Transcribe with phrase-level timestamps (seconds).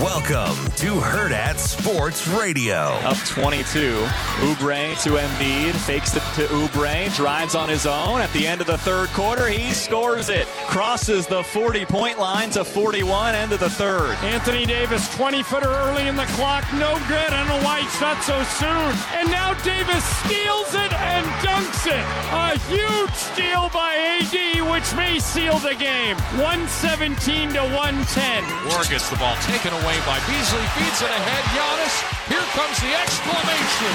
[0.00, 2.96] Welcome to Hurrdat Sports Radio.
[3.04, 3.92] Up 22.
[4.40, 5.74] Oubre to Embiid.
[5.74, 7.14] Fakes it to Oubre.
[7.14, 8.22] Drives on his own.
[8.22, 10.46] At the end of the third quarter, he scores it.
[10.68, 13.34] Crosses the 40 point line to 41.
[13.34, 14.16] End of the third.
[14.24, 16.64] Anthony Davis, 20 footer early in the clock.
[16.72, 17.30] No good.
[17.30, 18.96] And a white shot so soon.
[19.20, 22.06] And now Davis steals it and dunks it.
[22.32, 26.16] A huge steal by AD, which may seal the game.
[26.40, 28.44] 117 to 110.
[28.72, 31.42] War gets the ball taken away by Beasley, feeds it ahead.
[31.54, 31.96] Giannis,
[32.30, 33.94] here comes the exclamation.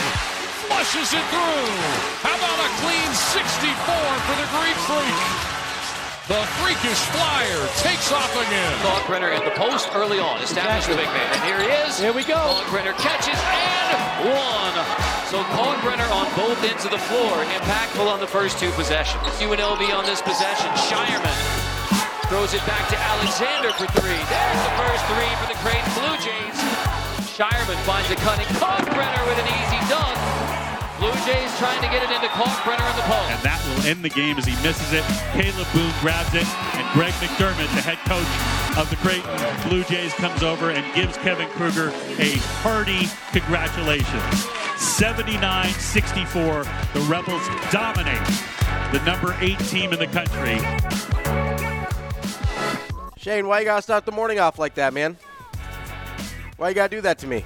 [0.68, 1.70] Flushes it through.
[2.26, 3.70] How about a clean 64
[4.26, 5.56] for the Greek freak?
[6.26, 8.74] The freakish flyer takes off again.
[8.82, 10.42] Kalkbrenner in the post early on.
[10.42, 11.30] Establish the big man.
[11.38, 12.00] And here he is.
[12.00, 12.34] Here we go.
[12.66, 14.76] Kalkbrenner catches and one.
[15.30, 17.46] So Kalkbrenner on both ends of the floor.
[17.62, 19.22] Impactful on the first two possessions.
[19.38, 20.74] UNLV on this possession.
[20.90, 21.66] Scheierman
[22.26, 24.18] throws it back to Alexander for three.
[24.18, 26.65] There's the first three for the Creighton Blue Jays.
[27.36, 30.16] Scheierman finds a cutting Kalkbrenner with an easy dunk.
[31.00, 33.28] Blue Jays trying to get it into Kalkbrenner in the post.
[33.28, 35.04] And that will end the game as he misses it.
[35.36, 36.48] Kalib Boone grabs it,
[36.80, 38.24] and Greg McDermott, the head coach
[38.80, 39.28] of the Creighton
[39.68, 41.90] Blue Jays, comes over and gives Kevin Kruger
[42.24, 44.48] a hearty congratulations.
[44.80, 46.64] 79-64,
[46.94, 48.24] the Rebels dominate
[48.96, 50.56] the number eight team in the country.
[53.18, 55.18] Shane, why you gotta start the morning off like that, man?
[56.58, 57.44] Why you gotta do that to me?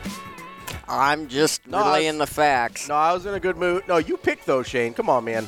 [0.88, 2.88] I'm just No, relaying was- the facts.
[2.88, 3.84] No, I was in a good mood.
[3.88, 4.94] No, you picked those, Shane.
[4.94, 5.48] Come on, man.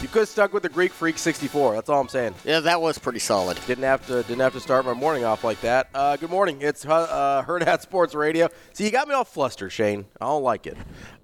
[0.00, 1.74] You could have stuck with the Greek Freak 64.
[1.74, 2.34] That's all I'm saying.
[2.44, 3.56] Yeah, that was pretty solid.
[3.68, 5.88] Didn't have to didn't have to start my morning off like that.
[5.94, 6.58] Uh, good morning.
[6.60, 8.48] It's uh, Hurrdat Sports Radio.
[8.72, 10.06] See, you got me all flustered, Shane.
[10.20, 10.76] I don't like it.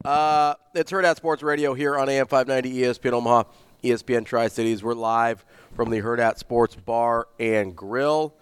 [0.04, 3.42] Uh, it's Hurrdat Sports Radio here on AM 590 ESPN Omaha,
[3.82, 4.84] ESPN Tri Cities.
[4.84, 5.44] We're live
[5.75, 8.32] from the Hurrdat Sports Bar and Grill.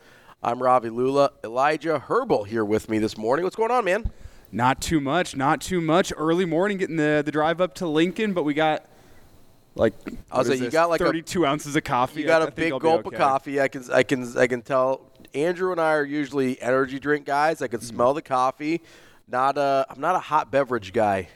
[0.42, 1.30] I'm Ravi Lulla.
[1.44, 3.44] Elijah Herbal here with me this morning.
[3.44, 4.10] What's going on, man?
[4.52, 6.12] Not too much, not too much.
[6.16, 8.88] Early morning getting the, the drive up to Lincoln, but we got
[9.74, 9.94] like
[10.30, 12.20] I was like, you got like a- 32 ounces of coffee.
[12.20, 13.16] You got I- a I big gulp okay.
[13.16, 13.60] of coffee.
[13.60, 15.02] I can, I can, I can tell.
[15.34, 17.60] Andrew and I are usually energy drink guys.
[17.60, 17.88] I can Mm-hmm.
[17.97, 18.82] smell the coffee.
[19.28, 21.28] Not a, I'm not a hot beverage guy.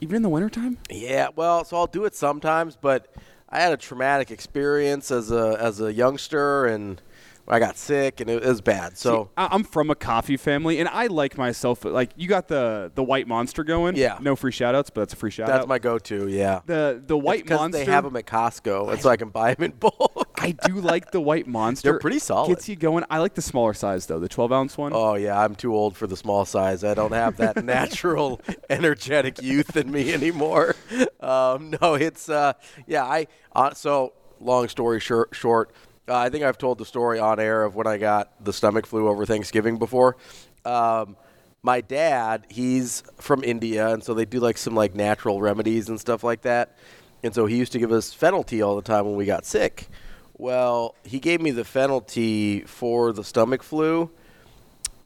[0.00, 0.78] Even in the wintertime?
[0.90, 3.14] Yeah, well, so I'll do it sometimes, but
[3.48, 7.00] I had a traumatic experience as a as a youngster, and
[7.48, 8.96] I got sick, and it, was bad.
[8.96, 11.84] So See, I- I'm from a coffee family, and I like myself.
[11.84, 13.96] Like you got the the white monster going.
[13.96, 14.18] Yeah.
[14.20, 15.68] No free shout outs, but that's a free shout that's out.
[15.68, 16.28] my go-to.
[16.28, 17.84] Yeah, the the white monster.
[17.84, 20.28] they have them at Costco, and so I can buy them in bulk.
[20.38, 21.90] I do like the white monster.
[21.90, 22.48] They're pretty solid.
[22.48, 23.04] Gets you going.
[23.10, 24.92] I like the smaller size though, the 12 ounce one.
[24.94, 26.84] Oh yeah, I'm too old for the small size.
[26.84, 28.40] I don't have that natural,
[28.70, 30.74] energetic youth in me anymore.
[31.20, 32.52] Um, no, it's uh,
[32.86, 33.04] yeah.
[33.04, 35.72] I uh, so long story short, short
[36.08, 38.86] uh, I think I've told the story on air of when I got the stomach
[38.86, 40.16] flu over Thanksgiving before.
[40.64, 41.16] Um,
[41.62, 46.00] my dad, he's from India, and so they do like some like natural remedies and
[46.00, 46.76] stuff like that.
[47.22, 49.44] And so he used to give us fennel tea all the time when we got
[49.44, 49.88] sick.
[50.36, 54.10] Well, he gave me the fennel tea for the stomach flu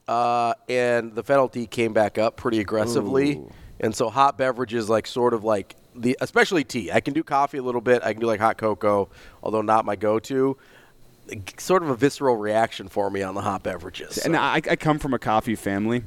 [0.08, 3.42] uh, and the fennel tea came back up pretty aggressively.
[3.80, 6.90] And so hot beverages like sort of like the especially tea.
[6.92, 8.02] I can do coffee a little bit.
[8.02, 9.08] I can do like hot cocoa,
[9.42, 10.56] although not my go-to.
[11.58, 14.18] Sort of a visceral reaction for me on the hot beverages.
[14.18, 16.04] And I, I come from a coffee family.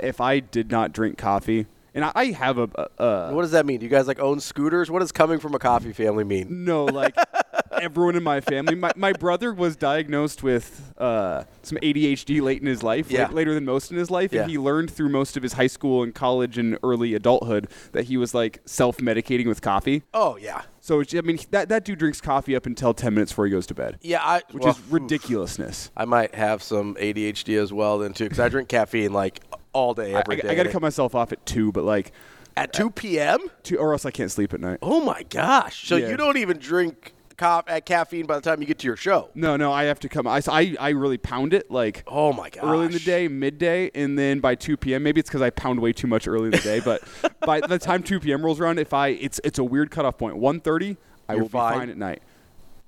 [0.00, 2.68] If I did not drink coffee, and I, I have a,
[2.98, 3.78] a, a what does that mean?
[3.78, 4.90] Do you guys like own scooters?
[4.90, 6.64] What does coming from a coffee family mean?
[6.64, 7.14] no, like
[7.80, 8.74] everyone in my family.
[8.74, 13.26] My, my brother was diagnosed with uh, some ADHD late in his life, Yeah.
[13.26, 14.42] late- later than most in his life, Yeah.
[14.42, 18.04] and he learned through most of his high school and college and early adulthood that
[18.04, 20.02] he was like self-medicating with coffee.
[20.12, 23.46] Oh yeah, So I mean, that that dude drinks coffee up until ten minutes before
[23.46, 23.98] he goes to bed.
[24.02, 24.22] yeah.
[24.22, 25.90] I which well, is ridiculousness.
[25.96, 29.40] I might have some ADHD as well then too, because I drink caffeine like
[29.72, 30.48] all day I, every day.
[30.48, 32.12] I, got to cut myself off at two, but like
[32.56, 33.38] at 2 p.m.
[33.64, 34.78] two, or else I can't sleep at night.
[34.82, 35.88] Oh my gosh!
[35.88, 36.10] So Yeah.
[36.10, 39.30] you don't even drink co- at caffeine by the time you get to your show.
[39.34, 40.26] No, no, I have to come.
[40.26, 43.90] I, I, I really pound it like Oh my god, early in the day, midday,
[43.94, 45.02] and then by 2 p.m.
[45.02, 47.02] Maybe it's because I pound way too much early in the day, but
[47.40, 48.44] by the time 2 p.m.
[48.44, 50.36] rolls around, if I it's it's a weird cutoff point.
[50.36, 50.96] 1:30,
[51.28, 51.72] I will fine.
[51.72, 52.22] be fine at night.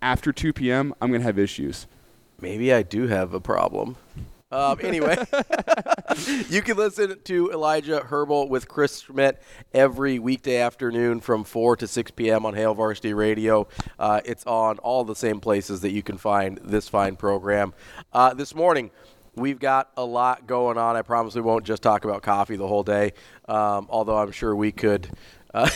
[0.03, 1.87] After 2 p.m., I'm gonna have issues.
[2.41, 3.97] Maybe I do have a problem.
[4.53, 5.17] Um, anyway,
[6.49, 9.43] you can listen to Elijah Herbal with Chris Schmidt
[9.75, 12.47] every weekday afternoon from 4 to 6 p.m.
[12.47, 13.67] on Hail Varsity Radio.
[13.99, 17.75] Uh, it's on all the same places that you can find this fine program.
[18.13, 18.91] Uh, this morning,
[19.39, 20.97] We've got a lot going on.
[20.97, 23.13] I promise we won't just talk about coffee the whole day,
[23.47, 25.11] um, although I'm sure we could.
[25.57, 25.69] Uh,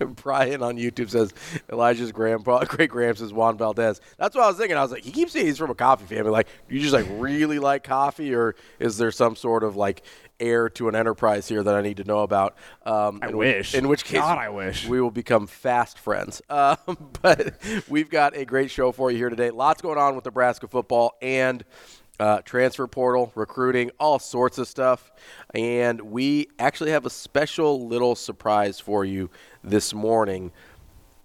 [0.22, 1.34] Brian on YouTube says
[1.70, 4.00] Elijah's grandpa, great gramps is Juan Valdez.
[4.16, 4.76] That's what I was thinking.
[4.76, 6.30] I was like, he keeps saying he's from a coffee family.
[6.30, 10.02] Like, you just like really like coffee, or is there some sort of like
[10.40, 12.54] heir to an enterprise here that I need to know about?
[12.86, 13.74] Um, I in which- wish.
[13.74, 14.86] in which case, God, I wish.
[14.86, 16.40] we will become fast friends.
[16.54, 16.76] Um,
[17.20, 17.54] but
[17.88, 19.50] we've got a great show for you here today.
[19.50, 21.64] Lots going on with Nebraska football and
[22.20, 25.10] uh, transfer portal, recruiting, all sorts of stuff.
[25.54, 29.30] And we actually have a special little surprise for you
[29.62, 30.52] this morning.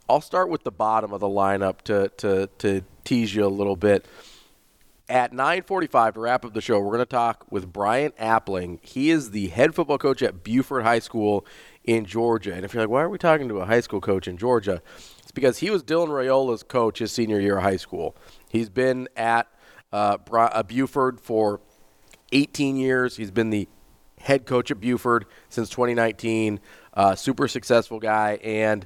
[0.08, 3.76] I'll start with the bottom of the lineup to, to, to tease you a little
[3.76, 4.06] bit.
[5.08, 8.78] At 9:45 to wrap up the show, we're going to talk with Bryant Appling.
[8.84, 11.48] He is the head football coach at Buford High School
[11.84, 12.54] in Georgia.
[12.54, 14.84] And if you're like, why are we talking to a high school coach in Georgia?
[15.18, 18.16] It's because he was Dylan Raiola's coach his senior year of high school.
[18.50, 19.48] He's been at
[19.92, 21.62] uh, uh, Buford for
[22.32, 23.18] 18 years.
[23.18, 23.68] He's been the
[24.20, 26.60] head coach at Buford since 2019.
[26.94, 28.86] Uh, super successful guy and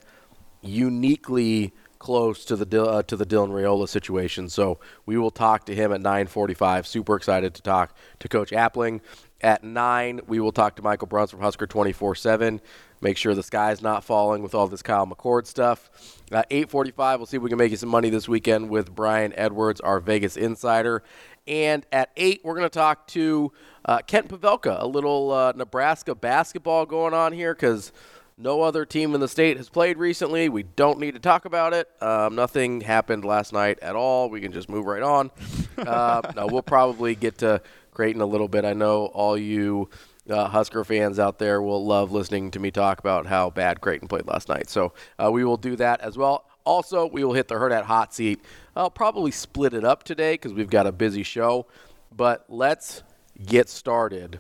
[0.62, 4.50] uniquely close to the uh, to the Dylan Raiola situation.
[4.50, 6.86] So we will talk to him at 9:45.
[6.86, 9.02] Super excited to talk to Coach Appling.
[9.44, 12.62] At nine, we will talk to Michael Bruntz from Husker 24/7.
[13.02, 15.90] Make sure the sky's not falling with all this Kyle McCord stuff.
[16.32, 19.34] At 8:45, we'll see if we can make you some money this weekend with Brian
[19.36, 21.04] Edwards, our Vegas insider.
[21.46, 23.52] And at eight, we're going to talk to
[23.84, 24.82] uh, Kent Pavelka.
[24.82, 27.92] A little uh, Nebraska basketball going on here because
[28.38, 30.50] no other team in the state has played recently.
[30.50, 31.90] We don't need to talk about it.
[32.02, 34.30] Um, nothing happened last night at all.
[34.30, 35.32] We can just move right on.
[35.78, 37.62] uh, no, we'll probably get to
[37.94, 38.66] Creighton a little bit.
[38.66, 39.90] I know all you
[40.30, 44.08] uh, Husker fans out there will love listening to me talk about how bad Creighton
[44.08, 44.70] played last night.
[44.70, 46.46] So uh, we will do that as well.
[46.66, 48.42] Also, we will hit the Hurrdat Hot Seat.
[48.76, 51.68] I'll probably split it up today because we've got a busy show.
[52.16, 53.04] But let's
[53.46, 54.40] get started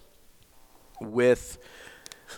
[1.02, 1.58] with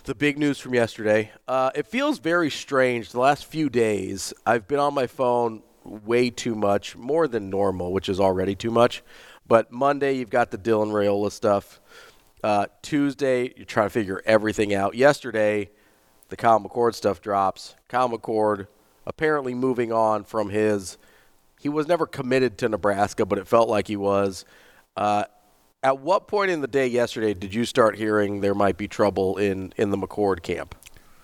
[0.04, 1.30] the big news from yesterday.
[1.46, 3.12] Uh, it feels very strange.
[3.12, 7.92] The last few days, I've been on my phone way too much, more than normal,
[7.92, 9.02] which is already too much.
[9.48, 11.80] But Monday, you've got the Dylan Raiola stuff.
[12.42, 14.94] Uh, Tuesday, you're trying to figure everything out.
[14.94, 15.70] Yesterday,
[16.28, 17.74] the Kyle McCord stuff drops.
[17.88, 18.66] Kyle McCord
[19.06, 20.98] apparently moving on from his.
[21.60, 24.44] He was never committed to Nebraska, but it felt like he was.
[24.96, 25.24] Uh,
[25.82, 29.36] at what point in the day yesterday did you start hearing there might be trouble
[29.36, 30.74] in, in the McCord camp?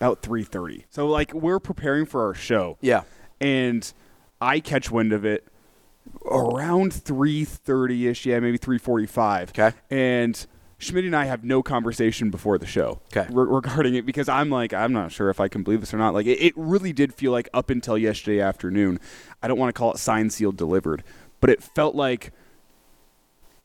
[0.01, 0.85] About 3:30.
[0.91, 2.77] So like we're preparing for our show.
[2.81, 3.03] Yeah.
[3.41, 3.93] And
[4.41, 5.47] I catch wind of it
[6.25, 8.27] around 3:30 ish.
[8.27, 9.51] Yeah, maybe 3:45.
[9.51, 9.73] Okay.
[9.91, 10.47] And
[10.79, 13.27] Schmidt and I have no conversation before the show Okay.
[13.33, 15.99] re- regarding it because I'm like I'm not sure if I can believe this or
[15.99, 16.13] not.
[16.15, 18.99] Like it, it really did feel like up until yesterday afternoon.
[19.43, 21.05] I don't want to call it signed, sealed, delivered,
[21.41, 22.33] but it felt like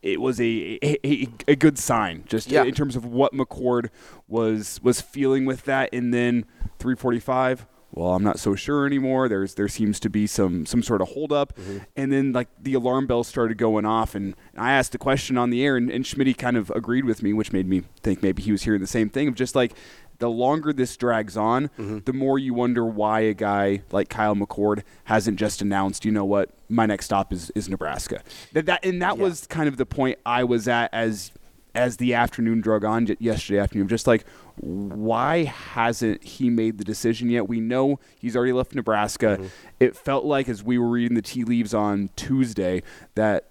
[0.00, 2.62] it was a a, a, a good sign just Yeah.
[2.62, 3.88] in terms of what McCord
[4.28, 6.44] was was feeling with that and then
[6.78, 9.28] 345 well I'm not so sure anymore.
[9.28, 11.56] There's there seems to be some some sort of holdup.
[11.56, 11.78] Mm-hmm.
[11.96, 15.50] And then like the alarm bells started going off and I asked a question on
[15.50, 18.42] the air and, and Schmidt kind of agreed with me which made me think maybe
[18.42, 19.74] he was hearing the same thing of just like
[20.18, 21.98] the longer this drags on, mm-hmm.
[22.04, 26.24] the more you wonder why a guy like Kyle McCord hasn't just announced, you know
[26.24, 28.22] what, my next stop is, is Nebraska.
[28.52, 31.32] That, that and that was kind of the point I was at as
[31.74, 33.88] as the afternoon drug on yesterday afternoon.
[33.88, 34.24] Just like,
[34.56, 37.48] why hasn't he made the decision yet?
[37.48, 39.38] We know he's already left Nebraska.
[39.38, 39.46] Mm-hmm.
[39.80, 42.82] It felt like, as we were reading the tea leaves on Tuesday,
[43.14, 43.44] that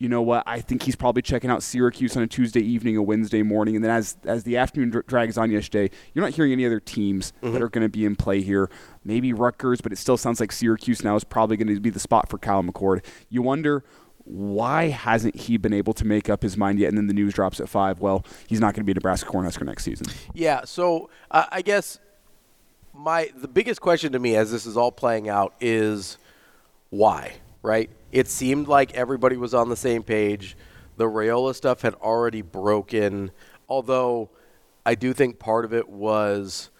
[0.00, 0.42] you know what?
[0.46, 3.84] I think he's probably checking out Syracuse on a Tuesday evening, a Wednesday morning, and
[3.84, 7.32] then as as the afternoon dr- drags on yesterday, you're not hearing any other teams
[7.42, 7.62] that mm-hmm.
[7.62, 8.70] are going to be in play here.
[9.04, 12.00] Maybe Rutgers, but it still sounds like Syracuse now is probably going to be the
[12.00, 13.04] spot for Kyle McCord.
[13.28, 13.84] You wonder
[14.24, 16.88] why hasn't he been able to make up his mind yet?
[16.88, 18.00] And then the news drops at five.
[18.00, 20.06] Well, he's not going to be Nebraska Cornhusker next season.
[20.34, 21.98] Yeah, so uh, I guess
[22.94, 26.18] my the biggest question to me as this is all playing out is
[26.90, 27.90] why, right?
[28.12, 30.56] It seemed like everybody was on the same page.
[30.96, 33.30] The Raiola stuff had already broken,
[33.68, 34.30] although
[34.84, 36.70] I do think part of it was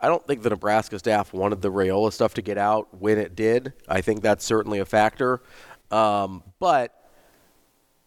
[0.00, 3.36] I don't think the Nebraska staff wanted the Raiola stuff to get out when it
[3.36, 3.74] did.
[3.86, 5.42] I think that's certainly a factor.
[5.90, 6.94] Um, but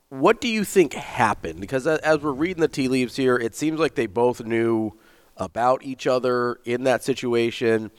[0.09, 1.59] what do you think happened?
[1.59, 4.91] Because as we're reading the tea leaves here, it seems like they both knew
[5.37, 7.89] about each other in that situation.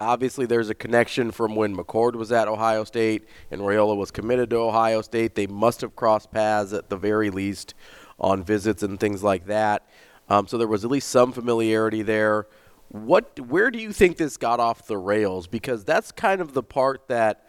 [0.00, 4.50] Obviously, there's a connection from when McCord was at Ohio State and Raiola was committed
[4.50, 5.34] to Ohio State.
[5.34, 7.74] They must have crossed paths at the very least
[8.18, 9.86] on visits and things like that.
[10.28, 12.46] Um, so there was at least some familiarity there.
[12.88, 15.46] What, where do you think this got off the rails?
[15.46, 17.46] Because that's kind of the part that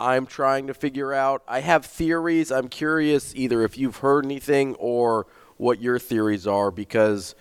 [0.00, 1.42] I'm trying to figure out.
[1.46, 2.50] I have theories.
[2.50, 5.26] I'm curious either if you've heard anything or
[5.58, 7.34] what your theories are because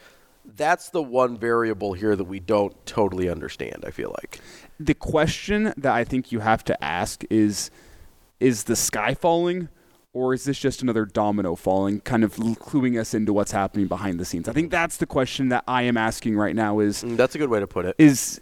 [0.55, 4.39] that's the one variable here that we don't totally understand, I feel like.
[4.79, 7.71] The question that I think you have to ask is
[8.41, 9.69] is the sky falling
[10.11, 14.19] or is this just another domino falling kind of cluing us into what's happening behind
[14.19, 14.49] the scenes?
[14.49, 17.37] I think that's the question that I am asking right now is Mm, That's a
[17.37, 17.95] good way to put it.
[17.97, 18.41] is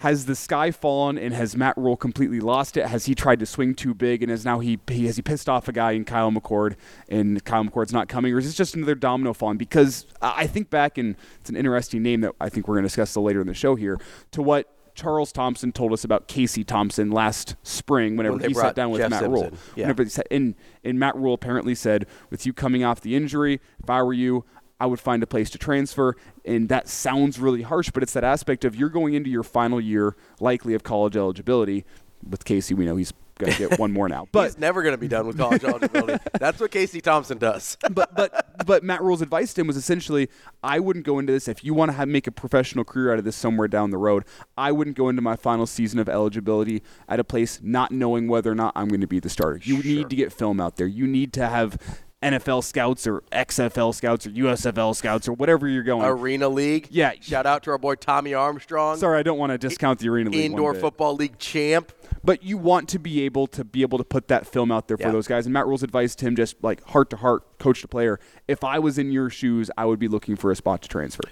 [0.00, 2.86] has the sky fallen and has Matt Rhule completely lost it?
[2.86, 5.48] Has he tried to swing too big and is now he, he has he pissed
[5.48, 6.76] off a guy in Kyle McCord
[7.08, 9.58] and Kyle McCord's not coming, or is this just another domino falling?
[9.58, 12.88] Because I think back and it's an interesting name that I think we're going to
[12.88, 13.98] discuss later in the show here
[14.32, 14.74] to what.
[14.92, 19.00] Charles Thompson told us about Casey Thompson last spring whenever When he sat down with
[19.00, 19.42] Jeff Matt Simpson.
[19.50, 19.58] Rhule.
[19.76, 19.84] Yeah.
[19.84, 23.60] Whenever he sat- and, and Matt Rhule apparently said, with you coming off the injury,
[23.82, 24.44] if I were you,
[24.80, 26.16] I would find a place to transfer.
[26.44, 29.80] And that sounds really harsh, but it's that aspect of you're going into your final
[29.80, 31.84] year, likely of college eligibility.
[32.28, 34.28] With Casey, we know he's going to get one more now.
[34.32, 36.22] But He's never going to be done with college eligibility.
[36.38, 37.76] That's what Casey Thompson does.
[37.90, 40.28] but but but Matt Rhule's advice to him was essentially,
[40.62, 43.18] I wouldn't go into this if you want to have, make a professional career out
[43.18, 44.24] of this somewhere down the road.
[44.56, 48.52] I wouldn't go into my final season of eligibility at a place not knowing whether
[48.52, 49.60] or not I'm going to be the starter.
[49.62, 50.86] You need to get film out there.
[50.86, 51.78] You need to have
[52.22, 56.04] NFL scouts or XFL scouts or USFL scouts or whatever you're going.
[56.04, 56.88] Arena League.
[56.90, 57.12] Yeah.
[57.20, 58.98] Shout out to our boy Tommy Armstrong.
[58.98, 60.44] Sorry, I don't want to discount the Arena League.
[60.44, 60.74] Indoor.
[60.74, 61.92] Football League champ.
[62.22, 64.98] But you want to be able to be able to put that film out there
[64.98, 65.12] for Yeah.
[65.12, 65.46] those guys.
[65.46, 68.62] And Matt Rhule's advice to him, just like heart to heart, coach to player, if
[68.62, 71.22] I was in your shoes, I would be looking for a spot to transfer.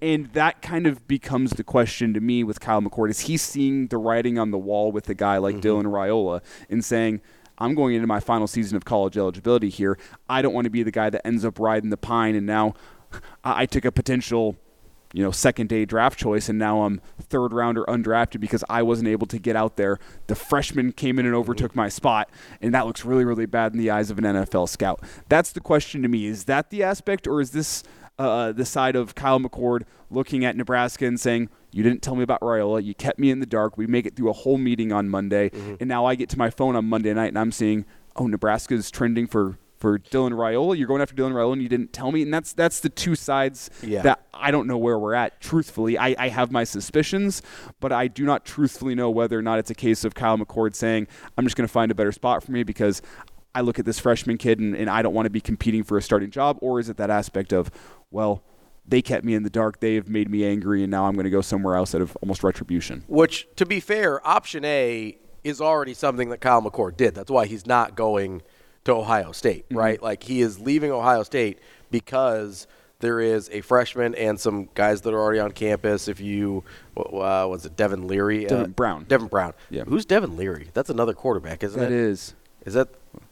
[0.00, 3.10] And that kind of becomes the question to me with Kyle McCord.
[3.10, 5.66] Is he seeing the writing on the wall with a guy like mm-hmm.
[5.66, 7.20] Dylan Raiola and saying,
[7.58, 9.98] I'm going into my final season of college eligibility here.
[10.28, 12.74] I don't want to be the guy that ends up riding the pine and now
[13.44, 14.56] I took a potential
[15.12, 19.08] you know, second day draft choice, and now I'm third rounder undrafted because I wasn't
[19.08, 19.98] able to get out there.
[20.26, 22.28] The freshman came in and overtook my spot,
[22.60, 25.02] and that looks really, really bad in the eyes of an NFL scout.
[25.28, 26.26] That's the question to me.
[26.26, 27.82] Is that the aspect, or is this
[28.18, 32.22] uh, the side of Kyle McCord looking at Nebraska and saying, you didn't tell me
[32.22, 32.82] about Raiola.
[32.82, 33.76] You kept me in the dark.
[33.76, 36.48] We make it through a whole meeting on Monday, and now I get to my
[36.48, 37.84] phone on Monday night and I'm seeing,
[38.16, 40.78] oh, Nebraska's trending for for Dylan Raiola.
[40.78, 42.22] You're going after Dylan Raiola, and you didn't tell me.
[42.22, 44.00] And that's that's the two sides Yeah.
[44.02, 45.38] that I don't know where we're at.
[45.42, 47.42] Truthfully, I, I have my suspicions,
[47.78, 50.74] but I do not truthfully know whether or not it's a case of Kyle McCord
[50.74, 53.02] saying, "I'm just going to find a better spot for me because."
[53.54, 55.96] I look at this freshman kid and, and I don't want to be competing for
[55.96, 57.70] a starting job, or is it that aspect of,
[58.10, 58.42] well,
[58.86, 61.24] they kept me in the dark, they have made me angry, and now I'm going
[61.24, 63.04] to go somewhere else out of almost retribution.
[63.08, 67.14] Which, to be fair, option A is already something that Kyle McCord did.
[67.14, 68.42] That's why he's not going
[68.84, 70.00] to Ohio State, right?
[70.00, 71.58] Like he is leaving Ohio State
[71.90, 72.66] because
[73.00, 76.08] there is a freshman and some guys that are already on campus.
[76.08, 76.64] If you,
[76.96, 78.44] uh, was it Devin Leary?
[78.44, 79.04] Devin uh, Brown.
[79.08, 79.52] Devin Brown.
[79.70, 79.84] Yeah.
[79.84, 80.70] Who's Devin Leary?
[80.72, 81.98] That's another quarterback, isn't That it?
[81.98, 82.34] is.
[82.64, 82.88] Is that?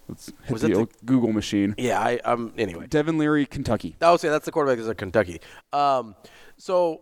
[0.08, 1.74] Let's hit Was the, the- Google machine.
[1.78, 2.52] Yeah, I, I'm.
[2.58, 5.40] Anyway, Devin Leary, Kentucky, I would say that's the quarterback that's at Kentucky.
[5.72, 6.14] Um,
[6.56, 7.00] so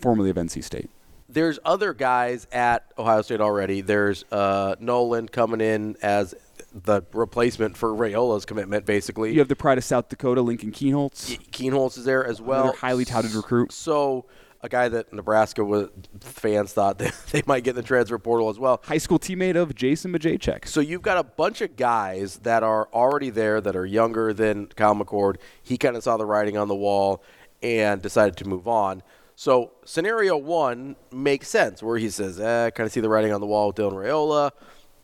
[0.00, 0.90] formerly of NC State.
[1.28, 3.80] there's other guys at Ohio State already.
[3.80, 6.34] There's uh, Nolan coming in as
[6.74, 9.32] the replacement for Raiola's commitment, basically.
[9.32, 11.38] You have the pride of South Dakota, Lincoln Kienholz.
[11.50, 12.64] Kienholz is there as well.
[12.64, 13.72] Another highly touted recruit.
[13.72, 14.26] So
[14.66, 15.88] a guy that Nebraska was,
[16.20, 18.82] fans thought that they might get in the transfer portal as well.
[18.84, 20.66] High school teammate of Jason Majacek.
[20.66, 24.66] So you've got a bunch of guys that are already there that are younger than
[24.66, 25.36] Kyle McCord.
[25.62, 27.22] He kind of saw the writing on the wall
[27.62, 29.02] and decided to move on.
[29.36, 33.32] So scenario one makes sense where he says, eh, I kind of see the writing
[33.32, 34.50] on the wall with Dylan Raiola.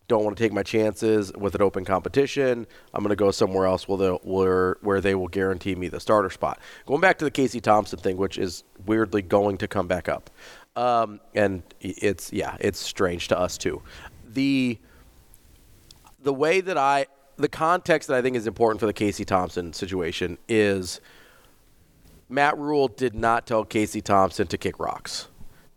[0.09, 2.67] Don't want to take my chances with an open competition.
[2.93, 6.59] I'm going to go somewhere else where, where they will guarantee me the starter spot.
[6.87, 10.31] Going back to the Casey Thompson thing, which is weirdly going to come back up.
[10.77, 13.83] Um, and it's, yeah, it's strange to us too.
[14.33, 14.79] The,
[16.23, 17.07] the way that I,
[17.37, 21.01] the context that I think is important for the Casey Thompson situation is–
[22.33, 25.29] Matt Rhule did not tell Casey Thompson to kick rocks.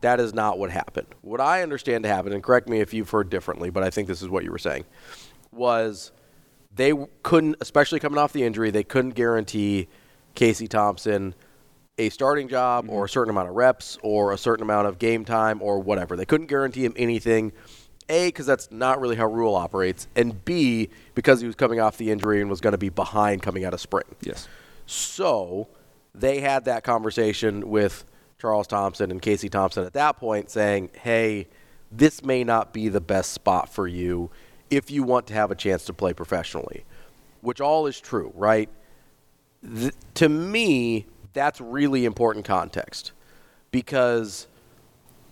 [0.06, 1.08] That is not what happened.
[1.22, 4.08] What I understand to happen, and correct me if you've heard differently, but I think
[4.08, 4.86] this is what you were saying,
[5.52, 6.12] was
[6.76, 6.94] they
[7.24, 9.88] couldn't, especially coming off the injury, they couldn't guarantee
[10.36, 11.34] Casey Thompson
[11.98, 12.94] a starting job mm-hmm.
[12.94, 16.16] or a certain amount of reps or a certain amount of game time or whatever.
[16.16, 17.52] They couldn't guarantee him anything.
[18.08, 21.98] A, because that's not really how Rhule operates, and B, because he was coming off
[21.98, 24.06] the injury and was going to be behind coming out of spring.
[24.22, 24.48] Yes.
[24.86, 25.68] So
[26.14, 28.06] they had that conversation with
[28.46, 31.48] Charles Thompson and Casey Thompson at that point saying, hey,
[31.92, 34.30] this may not be the best spot for you
[34.70, 36.86] if you want to have a chance to play professionally,
[37.42, 38.70] which all is true, right?
[39.64, 43.14] Th- to me, that's really important context
[43.72, 44.46] because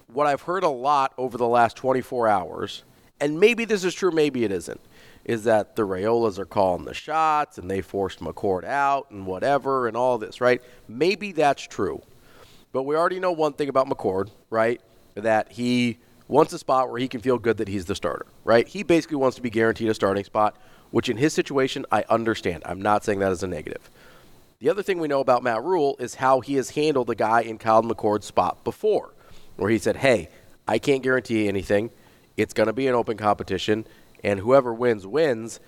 [0.08, 2.84] what I've heard a lot over the last 24 hours,
[3.20, 4.82] and maybe this is true, maybe it isn't,
[5.24, 9.88] is that the Raiolas are calling the shots and they forced McCord out and whatever
[9.88, 10.64] and all this, right?
[10.88, 12.02] Maybe that's true.
[12.74, 14.82] But we already know one thing about McCord, right?
[15.16, 18.68] That he wants a spot where he can feel good that he's the starter, right?
[18.68, 20.58] He basically wants to be guaranteed a starting spot,
[20.90, 22.64] which in his situation, I understand.
[22.66, 23.90] I'm not saying that as a negative.
[24.60, 27.42] The other thing we know about Matt Rhule is how he has handled the guy
[27.42, 29.14] in Kyle McCord's spot before,
[29.56, 30.30] where he said, hey,
[30.68, 31.92] I can't guarantee anything.
[32.38, 33.86] It's going to be an open competition
[34.24, 35.60] and whoever wins wins.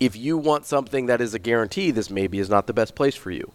[0.00, 3.14] If you want something that is a guarantee, this maybe is not the best place
[3.14, 3.52] for you.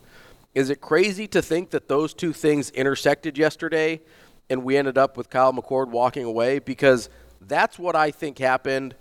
[0.58, 4.02] Is it crazy to think that those two things intersected yesterday
[4.50, 6.58] and we ended up with Kyle McCord walking away?
[6.58, 7.10] Because
[7.42, 8.96] that's what I think happened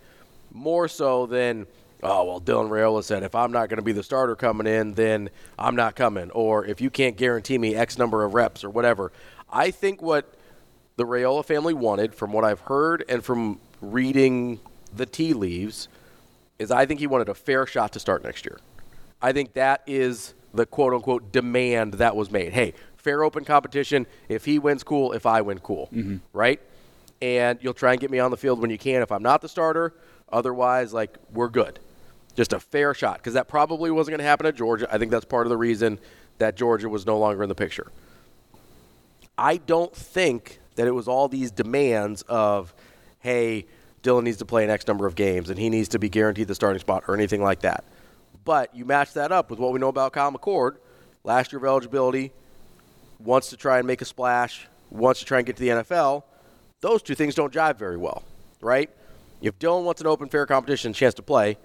[0.52, 1.66] more so than,
[2.02, 4.92] oh, well, Dylan Raiola said, if I'm not going to be the starter coming in,
[4.92, 6.30] then I'm not coming.
[6.32, 9.10] Or if you can't guarantee me X number of reps or whatever.
[9.48, 10.34] I think what
[10.96, 14.60] the Raiola family wanted, from what I've heard and from reading
[14.94, 15.88] the tea leaves
[16.58, 18.60] is I think he wanted a fair shot to start next year.
[19.22, 22.52] I think that is the quote unquote demand that was made.
[22.52, 24.06] Hey, fair open competition.
[24.28, 25.12] If he wins, cool.
[25.12, 25.88] If I win, cool.
[25.92, 26.16] Mm-hmm.
[26.32, 26.60] Right?
[27.22, 29.40] And you'll try and get me on the field when you can if I'm not
[29.40, 29.94] the starter.
[30.30, 31.78] Otherwise, like, we're good.
[32.34, 33.18] Just a fair shot.
[33.18, 34.88] Because that probably wasn't going to happen at Georgia.
[34.92, 35.98] I think that's part of the reason
[36.38, 37.90] that Georgia was no longer in the picture.
[39.38, 42.74] I don't think that it was all these demands of,
[43.20, 43.66] hey,
[44.02, 46.48] Dylan needs to play an X number of games and he needs to be guaranteed
[46.48, 47.84] the starting spot or anything like that.
[48.46, 50.76] But you match that up with what we know about Kyle McCord,
[51.22, 52.32] last year of eligibility,
[53.18, 56.22] wants to try and make a splash, wants to try and get to the NFL.
[56.80, 58.22] Those two things don't jive very well,
[58.62, 58.88] right?
[59.42, 61.58] If Dylan wants an open, fair competition chance to play,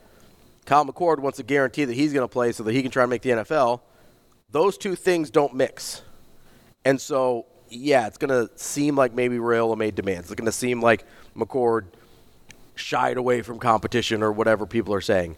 [0.66, 3.04] Kyle McCord wants a guarantee that he's going to play so that he can try
[3.04, 3.80] and make the NFL.
[4.50, 6.02] Those two things don't mix.
[6.84, 10.32] And so, yeah, it's going to seem like maybe Raiola made demands.
[10.32, 11.06] It's going to seem like
[11.38, 11.86] McCord–
[12.76, 15.36] shied away from competition or whatever people are saying.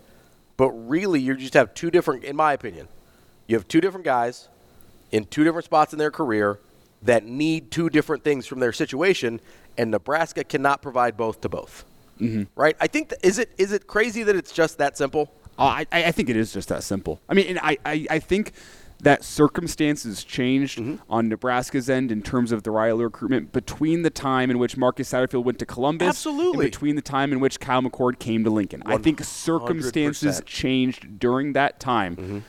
[0.64, 2.88] But really, you just have two different, in my opinion,
[3.48, 4.48] you have two different guys
[5.12, 6.58] in two different spots in their career
[7.02, 9.42] that need two different things from their situation,
[9.78, 11.84] and Nebraska cannot provide both to both.
[12.22, 12.44] Mm-hmm.
[12.56, 12.78] Right?
[12.80, 15.30] I think, th- is it is it crazy that it's just that simple?
[15.60, 17.20] Uh, I, I think it is just that simple.
[17.28, 18.54] I mean, I, I, I think
[19.04, 20.96] that circumstances changed Mm-hmm.
[21.12, 25.12] on Nebraska's end in terms of the Riley recruitment between the time in which Marcus
[25.12, 26.66] Satterfield went to Columbus Absolutely.
[26.66, 28.82] and between the time in which Kyle McCord came to Lincoln.
[28.86, 32.44] I think circumstances changed during that time.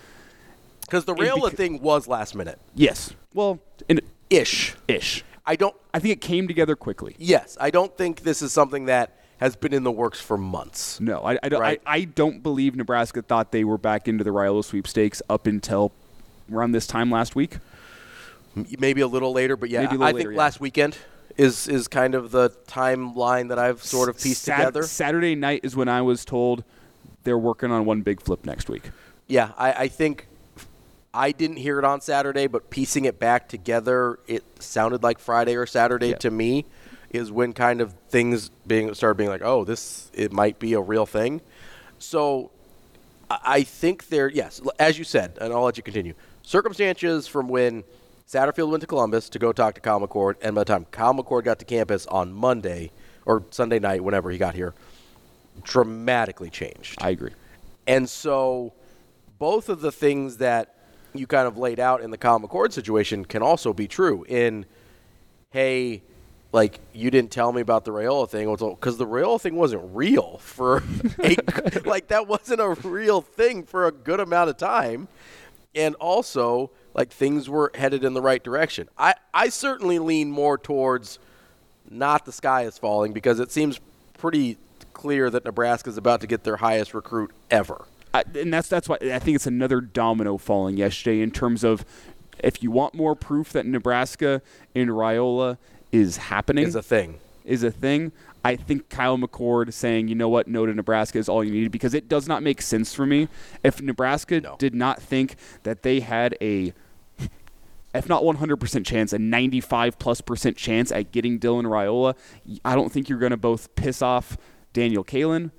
[0.81, 2.59] Because the Raiola beca- thing was last minute.
[2.75, 3.13] Yes.
[3.35, 4.75] Well, in, Ish.
[4.89, 5.25] ish.
[5.47, 7.15] I don't, I think it came together quickly.
[7.19, 11.01] yes, I don't think this is something that has been in the works for months.
[11.01, 11.83] No, I, I, don't, Right.
[11.85, 15.93] I, I don't believe Nebraska thought they were back into the Raiola sweepstakes up until
[16.53, 17.59] around this time last week.
[18.79, 20.43] maybe a little later, but yeah, Maybe a little I later, think yeah.
[20.43, 20.97] last weekend
[21.37, 24.83] is is kind of the timeline that I've sort of pieced Sat- together.
[24.85, 26.63] Saturday night is when I was told
[27.25, 28.91] they're working on one big flip next week.
[29.27, 30.29] Yeah, I, I think
[31.13, 35.57] I didn't hear it on Saturday, but piecing it back together, it sounded like Friday
[35.57, 36.17] or Saturday Yeah.
[36.17, 36.67] to me.
[37.11, 40.81] Is when kind of things being started being like, oh, this it might be a
[40.81, 41.41] real thing.
[41.99, 42.51] So
[43.31, 46.15] I I think there, yes, as you said, and I'll let you continue.
[46.45, 47.85] Circumstances from when
[48.29, 51.15] Satterfield went to Columbus to go talk to Kyle McCord, and by the time Kyle
[51.15, 52.91] McCord got to campus on Monday
[53.25, 54.75] or Sunday night, whenever he got here,
[55.63, 57.01] dramatically changed.
[57.03, 57.33] I agree.
[57.87, 58.75] And so,
[59.39, 60.75] both of the things that
[61.15, 64.25] you kind of laid out in the Kyle McCord situation can also be true.
[64.29, 64.67] In,
[65.51, 66.03] hey,
[66.53, 70.39] like you didn't tell me about the Raiola thing because the Raiola thing wasn't real
[70.39, 70.83] for
[71.23, 71.37] a,
[71.85, 75.09] like that wasn't a real thing for a good amount of time,
[75.75, 78.89] and also like things were headed in the right direction.
[78.99, 81.19] I I certainly lean more towards
[81.91, 83.81] not the sky is falling because it seems
[84.19, 84.59] pretty
[84.93, 87.85] clear that Nebraska is about to get their highest recruit ever.
[88.13, 91.85] I, and that's that's why I think it's another domino falling yesterday in terms of
[92.39, 94.41] if you want more proof that Nebraska
[94.75, 95.59] in Raiola
[95.91, 98.13] is happening is a thing is a thing.
[98.45, 101.73] I think Kyle McCord saying, you know what, no to Nebraska is all you need
[101.73, 103.29] because it does not make sense for me.
[103.63, 104.57] If Nebraska no.
[104.59, 106.75] did not think that they had a,
[107.95, 112.15] if not 100% chance, a 95 plus percent chance at getting Dylan Raiola,
[112.65, 114.37] I don't think you're going to both piss off
[114.75, 115.51] Daniel Kaelin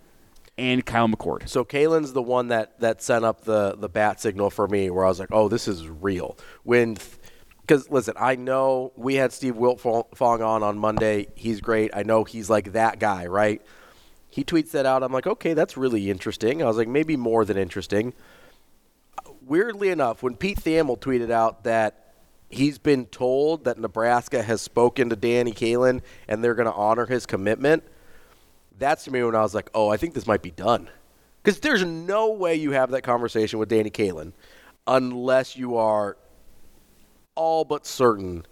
[0.55, 1.49] and Kyle McCord.
[1.49, 5.05] So Kaelin's the one that, that sent up the, the bat signal for me where
[5.05, 6.37] I was like, oh, this is real.
[6.63, 6.97] When–
[7.65, 11.27] because listen, I know we had Steve Wiltfong on on Monday.
[11.35, 11.91] He's great.
[11.95, 13.61] I know he's like that guy, right?
[14.29, 15.01] He tweets that out.
[15.01, 16.61] I'm like, okay, that's really interesting.
[16.61, 18.13] I was like, maybe more than interesting.
[19.41, 22.13] Weirdly enough, when Pete Thamel tweeted out that
[22.49, 27.05] he's been told that Nebraska has spoken to Danny Kaelin and they're going to honor
[27.05, 27.83] his commitment,
[28.77, 30.89] that's to me when I was like, oh, I think this might be done.
[31.41, 34.33] Because there's no way you have that conversation with Danny Kaelin
[34.85, 36.17] unless you are
[37.35, 38.45] all but certain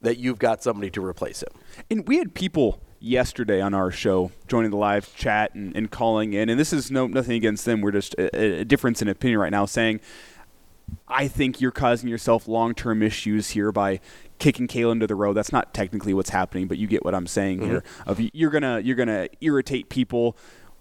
[0.00, 1.52] that you've got somebody to replace him.
[1.90, 6.32] And we had people yesterday on our show joining the live chat and, and calling
[6.32, 7.80] in, and this is no nothing against them.
[7.80, 10.00] We're just a, a difference in opinion right now, saying,
[11.08, 14.00] "I think you're causing yourself long-term issues here by."
[14.40, 15.34] Kicking Kaelin to the road.
[15.34, 17.70] That's not technically what's happening, but you get what I'm saying mm-hmm.
[17.70, 17.84] here.
[18.04, 20.36] Of you're gonna you're gonna irritate people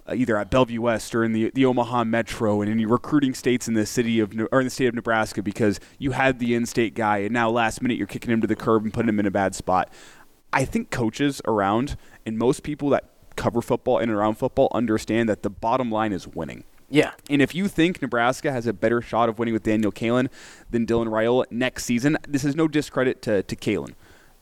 [0.07, 3.67] uh, either at Bellevue West or in the the Omaha Metro and your recruiting states
[3.67, 6.93] in the city of or in the state of Nebraska because you had the in-state
[6.93, 9.25] guy and now last minute you're kicking him to the curb and putting him in
[9.25, 9.91] a bad spot.
[10.51, 15.43] I think coaches around and most people that cover football and around football understand that
[15.43, 16.63] the bottom line is winning.
[16.89, 17.13] Yeah.
[17.27, 20.29] And if you think Nebraska has a better shot of winning with Daniel Kaelin
[20.69, 23.95] than Dylan Raiola next season, this is no discredit to, to Kaelin.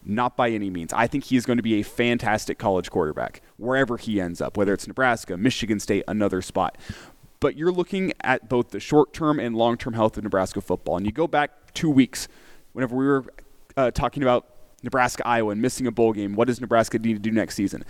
[0.03, 0.93] Not by any means.
[0.93, 4.73] I think he's going to be a fantastic college quarterback wherever he ends up, whether
[4.73, 6.77] it's Nebraska, Michigan State, another spot.
[7.39, 10.97] But you're looking at both the short term and long term health of Nebraska football.
[10.97, 12.27] And you go back two weeks,
[12.73, 13.25] whenever we were
[13.77, 14.47] uh, talking about
[14.83, 17.83] Nebraska, Iowa, and missing a bowl game, what does Nebraska need to do next season?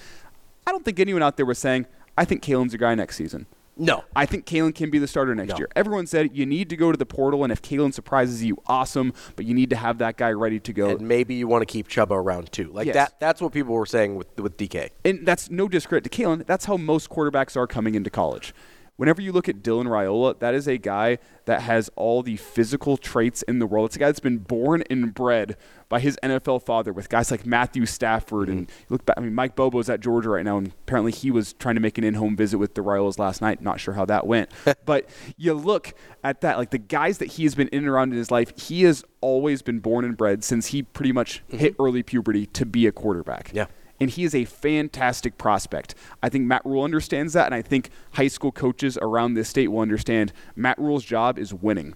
[0.67, 1.86] I don't think anyone out there was saying,
[2.17, 3.45] I think Kaelin's a guy next season.
[3.82, 4.04] No.
[4.15, 5.58] I think Kaelin can be the starter next no.
[5.58, 5.67] year.
[5.76, 9.13] Everyone said you need to go to the portal, and if Kaelin surprises you, awesome,
[9.36, 10.89] but you need to have that guy ready to go.
[10.91, 12.72] And maybe you want to keep Chubba around too.
[12.72, 12.96] Like yes.
[12.96, 14.89] that that's what people were saying with with DK.
[15.04, 16.46] And that's no discredit to Kaelin.
[16.46, 18.54] That's how most quarterbacks are coming into college
[19.02, 22.98] whenever you look at Dylan Raiola, that is a guy that has all the physical
[22.98, 23.88] traits in the world.
[23.88, 25.58] It's a guy that's been born and bred
[25.90, 28.58] by his NFL father with guys like Matthew Stafford mm-hmm.
[28.60, 29.18] and look back.
[29.18, 31.98] I mean, Mike Bobo's at Georgia right now, and apparently he was trying to make
[31.98, 33.60] an in-home visit with the Raiolas last night.
[33.60, 34.52] Not sure how that went,
[34.86, 38.12] but you look at that, like the guys that he has been in and around
[38.12, 38.56] in his life.
[38.56, 41.58] He has always been born and bred since he pretty much mm-hmm.
[41.58, 43.50] hit early puberty to be a quarterback.
[43.52, 43.66] Yeah
[44.02, 45.94] and he is a fantastic prospect.
[46.24, 49.68] I think Matt Rhule understands that, and I think high school coaches around this state
[49.68, 51.94] will understand Matt Rhule's job is winning.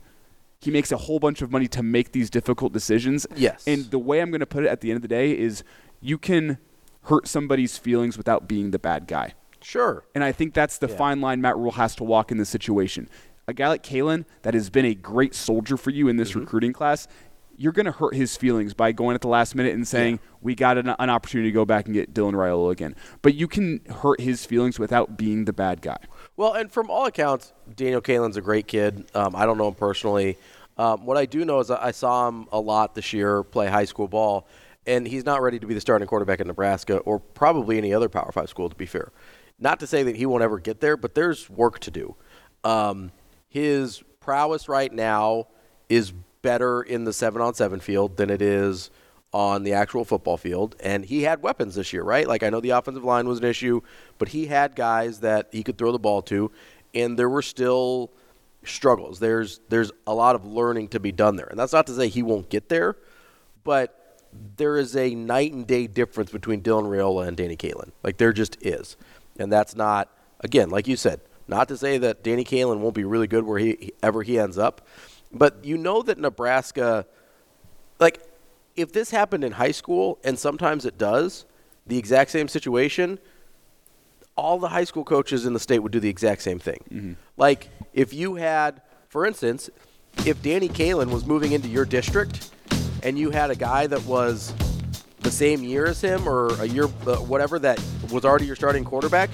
[0.61, 3.25] He makes a whole bunch of money to make these difficult decisions.
[3.35, 3.67] Yes.
[3.67, 5.63] And the way I'm going to put it at the end of the day is
[5.99, 6.59] you can
[7.05, 9.33] hurt somebody's feelings without being the bad guy.
[9.61, 10.05] Sure.
[10.13, 10.95] And I think that's the yeah.
[10.95, 13.09] fine line Matt Rhule has to walk in this situation.
[13.47, 16.41] A guy like Kaelin that has been a great soldier for you in this mm-hmm.
[16.41, 17.07] recruiting class
[17.57, 20.37] you're going to hurt his feelings by going at the last minute and saying yeah.
[20.41, 22.95] we got an, an, opportunity to go back and get Dylan Raiola again.
[23.21, 25.97] But you can hurt his feelings without being the bad guy.
[26.37, 29.05] Well, and from all accounts, Daniel Kaelin's a great kid.
[29.13, 30.37] Um, I don't know him personally.
[30.77, 33.85] Um, what I do know is I saw him a lot this year play high
[33.85, 34.47] school ball,
[34.85, 38.09] and he's not ready to be the starting quarterback in Nebraska or probably any other
[38.09, 38.69] Power Five school.
[38.69, 39.11] To be fair,
[39.57, 42.15] not to say that he won't ever get there, but there's work to do.
[42.65, 43.11] Um,
[43.47, 45.47] his prowess right now
[45.87, 46.11] is
[46.45, 48.91] better in the seven on seven field than it is
[49.33, 50.75] on the actual football field.
[50.79, 52.27] And he had weapons this year, right?
[52.27, 53.81] Like I know the offensive line was an issue,
[54.19, 56.51] but he had guys that he could throw the ball to,
[56.93, 58.11] and there were still
[58.63, 59.17] struggles.
[59.19, 61.47] There's there's a lot of learning to be done there.
[61.47, 62.95] And that's not to say he won't get there,
[63.63, 64.21] but
[64.55, 67.89] there is a night and day difference between Dylan Raiola and Danny Kaelin.
[68.03, 68.97] Like there just is.
[69.39, 73.03] And that's not again, like you said, not to say that Danny Kaelin won't be
[73.03, 74.85] really good where he he ends up.
[75.35, 77.05] But you know that Nebraska,
[77.99, 78.21] like
[78.75, 81.45] if this happened in high school, and sometimes it does,
[81.85, 83.19] the exact same situation,
[84.37, 87.17] all the high school coaches in the state would do the exact same thing.
[87.37, 89.69] Like if you had, for instance,
[90.25, 92.51] if Danny Kaelin was moving into your district,
[93.03, 94.53] and you had a guy that was
[95.19, 97.79] the same year as him or a year uh, whatever that
[98.11, 99.29] was already your starting quarterback,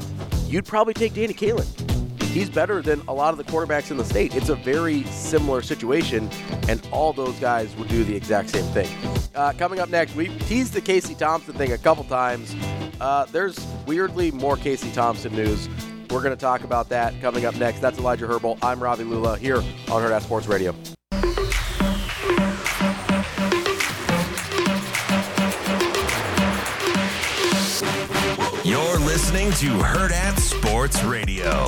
[0.47, 2.00] you'd probably take Danny Kaelin.
[2.31, 4.33] He's better than a lot of the quarterbacks in the state.
[4.35, 6.29] It's a very similar situation,
[6.69, 8.87] and all those guys would do the exact same thing.
[9.35, 12.55] Uh, coming up next, we teased the Casey Thompson thing a couple times.
[13.01, 15.67] Uh, there's weirdly more Casey Thompson news.
[16.09, 17.81] We're going to talk about that coming up next.
[17.81, 18.59] That's Elijah Herbal.
[18.61, 19.57] I'm Robbie Lulla here
[19.89, 20.73] on Herd Sports Radio.
[28.63, 31.67] You're listening to Hurrdat Sports Radio.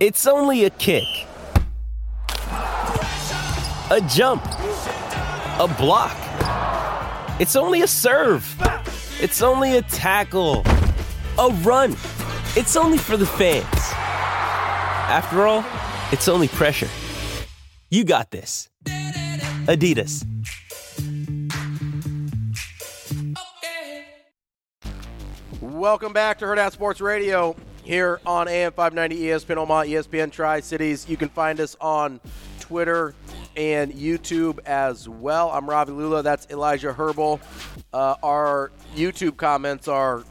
[0.00, 1.04] It's only a kick,
[2.40, 6.16] a jump, a block.
[7.38, 8.46] It's only a serve.
[9.20, 10.62] It's only a tackle,
[11.38, 11.92] a run.
[12.56, 13.66] It's only for the fans.
[13.74, 15.66] After all,
[16.12, 16.88] it's only pressure.
[17.90, 18.70] You got this.
[19.66, 20.24] Adidas.
[25.60, 27.54] Welcome back to Hurrdat Sports Radio
[27.90, 31.08] here on AM 590 ESPN Omaha, ESPN Tri Cities.
[31.08, 32.20] You can find us on
[32.60, 33.16] Twitter
[33.56, 35.50] and YouTube as well.
[35.50, 36.22] I'm Ravi Lulla.
[36.22, 37.40] That's Elijah Herbal.
[37.92, 40.22] Uh, our YouTube comments are,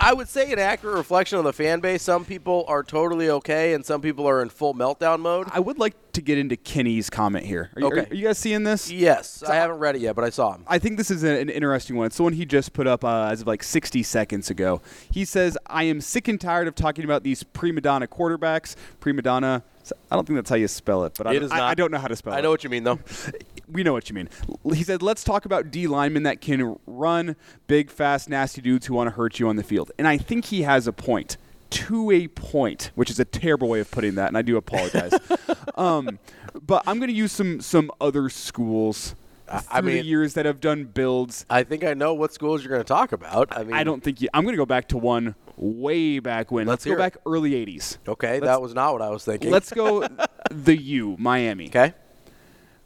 [0.00, 2.02] I- would say, an accurate reflection of the fan base.
[2.02, 5.46] Some people are totally okay, and some people are in full meltdown mode.
[5.52, 7.70] I would like to get into Kenny's comment here.
[7.76, 8.06] Are you, Okay.
[8.10, 8.90] are you guys seeing this?
[8.90, 10.64] Yes, I haven't read it yet, but I saw him.
[10.66, 12.06] I think this is a- an interesting one.
[12.06, 14.80] It's the one he just put up uh, as of like 60 seconds ago.
[15.10, 18.74] He says, I am sick and tired of talking about these prima donna quarterbacks.
[19.00, 19.62] Prima donna,
[20.10, 21.70] I don't think that's how you spell it, but I, It is I, not.
[21.70, 22.36] I don't know how to spell it.
[22.36, 22.98] I know what you mean, though.
[23.70, 24.28] we know what you mean.
[24.74, 28.94] He said, let's talk about D linemen that can run, big, fast, nasty dudes who
[28.94, 29.92] want to hurt you on the field.
[29.98, 31.36] And I think he has a point.
[31.70, 35.12] To a point, which is a terrible way of putting that, and I do apologize.
[35.74, 36.18] um,
[36.60, 39.14] but I'm going to use some some other schools
[39.48, 41.44] through I mean- the years that have done builds.
[41.50, 43.56] I think I know what schools you're going to talk about.
[43.56, 46.50] I mean, I don't think you, I'm going to go back to one way back
[46.50, 46.66] when.
[46.66, 47.02] Let's Let's, go hear it.
[47.02, 47.98] back early 80s.
[48.08, 49.50] Okay, Let's- that was not what I was thinking.
[49.50, 50.06] Let's go
[50.50, 51.66] the U, Miami.
[51.68, 51.94] Okay.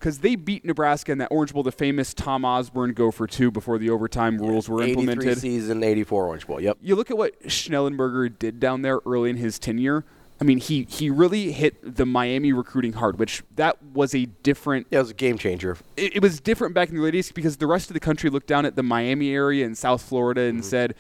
[0.01, 3.51] Because they beat Nebraska in that Orange Bowl, the famous Tom Osborne go for two
[3.51, 5.39] before the overtime rules were 83 implemented.
[5.39, 6.59] season, 84 Orange Bowl.
[6.59, 6.79] Yep.
[6.81, 10.07] You look at what Schnellenberger did down there early in his tenure.
[10.41, 14.87] I mean, he, he really hit the Miami recruiting hard, which that was a different.
[14.89, 15.77] Yeah, it was a game changer.
[15.99, 18.31] It, it was different back in the late 80s because the rest of the country
[18.31, 20.69] looked down at the Miami area and South Florida and mm-hmm.
[20.69, 20.95] said,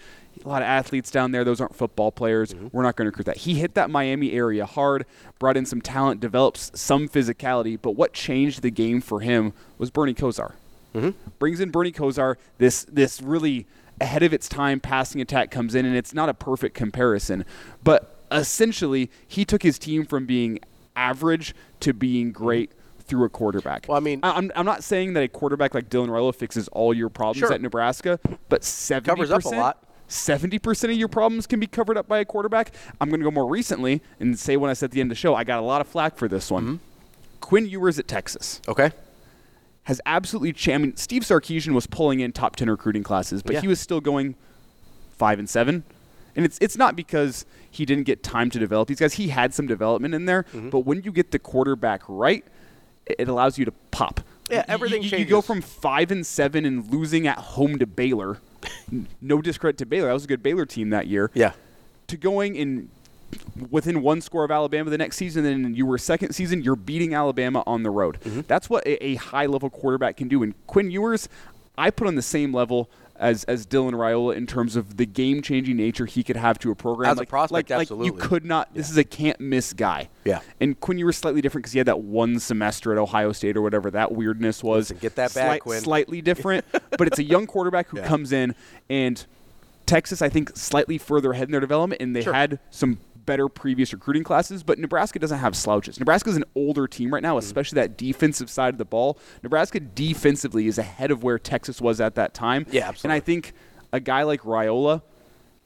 [0.45, 2.53] a lot of athletes down there, those aren't football players.
[2.53, 2.69] Mm-hmm.
[2.73, 3.39] We're not going to recruit that.
[3.39, 5.07] He hit that Miami area hard,
[5.39, 9.91] brought in some talent, develops some physicality, but what changed the game for him was
[9.91, 10.53] Bernie Kosar.
[10.95, 11.11] Mm-hmm.
[11.39, 13.67] Brings in Bernie Kosar, this this really
[14.01, 17.45] ahead of its time passing attack comes in, and it's not a perfect comparison,
[17.85, 20.59] but essentially he took his team from being
[20.97, 22.45] average to being mm-hmm.
[22.45, 22.73] great
[23.11, 23.87] through a quarterback.
[23.89, 26.95] Well, I mean, I'm, I'm not saying that a quarterback like Dylan Raiola fixes all
[26.95, 27.53] your problems Sure.
[27.53, 29.85] at Nebraska, but 70% Covers up a lot.
[30.11, 32.73] 70% of your problems can be covered up by a quarterback.
[33.01, 35.17] I'm going to go more recently and say when I said at the end of
[35.17, 36.65] the show, I got a lot of flack for this one.
[36.65, 36.77] Mm-hmm.
[37.41, 38.91] Quinn Ewers at Texas Okay.
[39.85, 40.53] has absolutely.
[40.53, 43.61] Cha- I mean, Steve Sarkisian was pulling in top 10 recruiting classes, but Yeah.
[43.63, 44.35] he was still going
[45.17, 45.85] five and seven.
[46.37, 49.15] And it's it's not because he didn't get time to develop these guys.
[49.15, 50.71] He had some development in there, Mm-hmm.
[50.71, 52.45] but when you get the quarterback right,
[53.07, 54.21] it, allows you to pop.
[54.51, 57.87] Yeah, everything you, you, you go from five and seven and losing at home to
[57.87, 58.39] Baylor.
[59.21, 60.09] No discredit to Baylor.
[60.09, 61.31] That was a good Baylor team that year.
[61.35, 61.53] Yeah.
[62.09, 62.91] To going in
[63.71, 67.15] within one score of Alabama the next season, and you were second season, you're beating
[67.15, 68.19] Alabama on the road.
[68.21, 68.41] Mm-hmm.
[68.49, 70.43] That's what a, a high level quarterback can do.
[70.43, 71.29] And Quinn Ewers,
[71.79, 75.43] I put on the same level as as Dylan Raiola in terms of the game
[75.43, 77.11] changing nature he could have to a program.
[77.11, 78.07] As a like, prospect, like, Like absolutely.
[78.07, 78.75] you could not.
[78.75, 80.09] This is a can't miss guy.
[80.25, 80.41] Yeah.
[80.61, 83.63] And Quinn Ewers slightly different because he had that one semester at Ohio State or
[83.63, 84.91] whatever that weirdness was.
[84.91, 85.81] Listen, get that back, Slight- Quinn.
[85.81, 86.65] Slightly different,
[86.99, 88.09] but it's a young quarterback who Yeah.
[88.09, 88.55] comes in
[88.89, 89.25] and.
[89.87, 92.33] Texas, I think, slightly further ahead in their development, and they Sure.
[92.33, 95.99] had some better previous recruiting classes, but Nebraska doesn't have slouches.
[96.01, 97.47] Nebraska's an older team right now, Mm-hmm.
[97.47, 99.19] especially that defensive side of the ball.
[99.43, 102.67] Nebraska defensively is ahead of where Texas was at that time.
[102.71, 103.07] Yeah, absolutely.
[103.07, 103.53] And I think
[103.93, 105.03] a guy like Raiola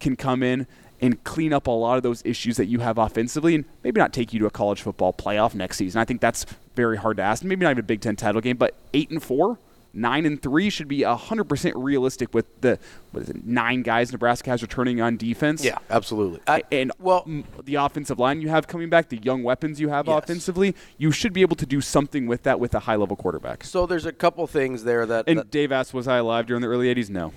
[0.01, 0.67] can come in
[1.01, 4.13] and clean up a lot of those issues that you have offensively and maybe not
[4.13, 6.01] take you to a college football playoff next season.
[6.01, 7.43] I think that's very hard to ask.
[7.45, 9.59] Maybe not even a Big Ten title game, but eight and four,
[9.95, 12.79] nine and three should be hundred percent realistic with the
[13.13, 15.65] what is it, nine guys Nebraska has returning on defense.
[15.65, 16.41] Yeah, absolutely.
[16.73, 17.27] and well,
[17.65, 20.23] the offensive line you have coming back, the young weapons you have Yes.
[20.25, 23.65] offensively, you should be able to do something with that with a high level quarterback.
[23.65, 26.61] So there's a couple things there that, And that- Dave asked, "Was I alive during
[26.63, 27.33] the early '80s?" No.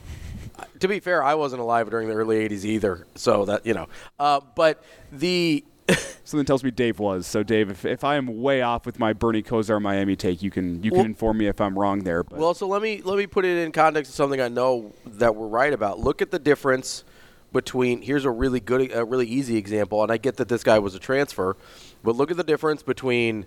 [0.80, 3.88] to be fair, I wasn't alive during the early '80s either, so that you know.
[4.20, 5.64] Uh, but the
[6.24, 7.26] Something tells me Dave was.
[7.26, 10.52] So Dave, if, if I am way off with my Bernie Kosar Miami take, you
[10.52, 12.24] can you Well- can inform me if I'm wrong there.
[12.24, 14.92] But Well, so let me let me put it in context of something I know
[15.06, 16.00] that we're right about.
[16.00, 17.04] Look at the difference
[17.54, 20.80] between here's a really good a really easy example and I get that this guy
[20.80, 21.56] was a transfer,
[22.04, 23.46] but look at the difference between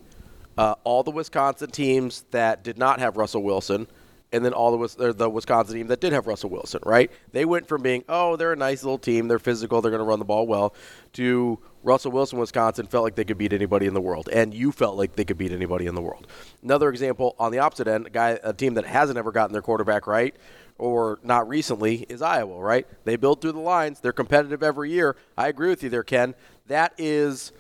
[0.57, 3.87] uh, all the Wisconsin teams that did not have Russell Wilson
[4.33, 7.11] and then all the the Wisconsin team that did have Russell Wilson, right?
[7.33, 10.07] They went from being, "Oh, they're a nice little team, they're physical, they're going to
[10.07, 10.75] run the ball well,"
[11.15, 14.71] to Russell Wilson, Wisconsin felt like they could beat anybody in the world, and you
[14.71, 16.27] felt like they could beat anybody in the world.
[16.63, 19.63] Another example on the opposite end, a guy, a team that hasn't ever gotten their
[19.63, 20.35] quarterback right,
[20.79, 22.59] or not recently, is Iowa.
[22.59, 22.87] Right?
[23.05, 24.01] They build through the lines.
[24.01, 25.17] They're competitive every year.
[25.37, 26.35] I agree with you there, Ken.
[26.67, 27.53] That is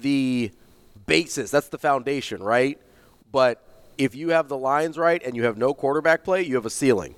[0.00, 0.52] the
[1.06, 1.50] basis.
[1.50, 2.80] That's the foundation, right?
[3.32, 3.62] But
[3.98, 6.70] if you have the lines right and you have no quarterback play, you have a
[6.70, 7.14] ceiling.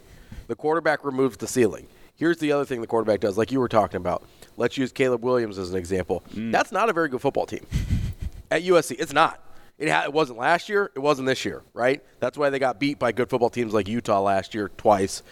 [0.46, 1.88] The quarterback removes the ceiling.
[2.16, 4.24] Here's the other thing the quarterback does, like you were talking about.
[4.58, 6.22] Let's use Caleb Williams as an example.
[6.34, 6.50] Mm.
[6.50, 7.64] That's not a very good football team
[8.50, 8.96] at USC.
[8.98, 9.40] It's not.
[9.78, 10.90] It, ha- it wasn't last year.
[10.96, 12.02] It wasn't this year, right?
[12.18, 15.22] That's why they got beat by good football teams like Utah last year twice.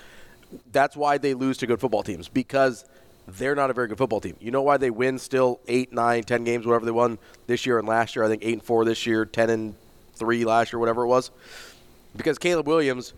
[0.70, 2.84] That's why they lose to good football teams because
[3.26, 4.36] they're not a very good football team.
[4.40, 7.80] You know why they win still eight, nine, ten games, whatever they won this year
[7.80, 8.24] and last year.
[8.24, 9.74] I think eight and four this year, ten and
[10.14, 11.32] three last year, whatever it was.
[12.16, 13.12] Because Caleb Williams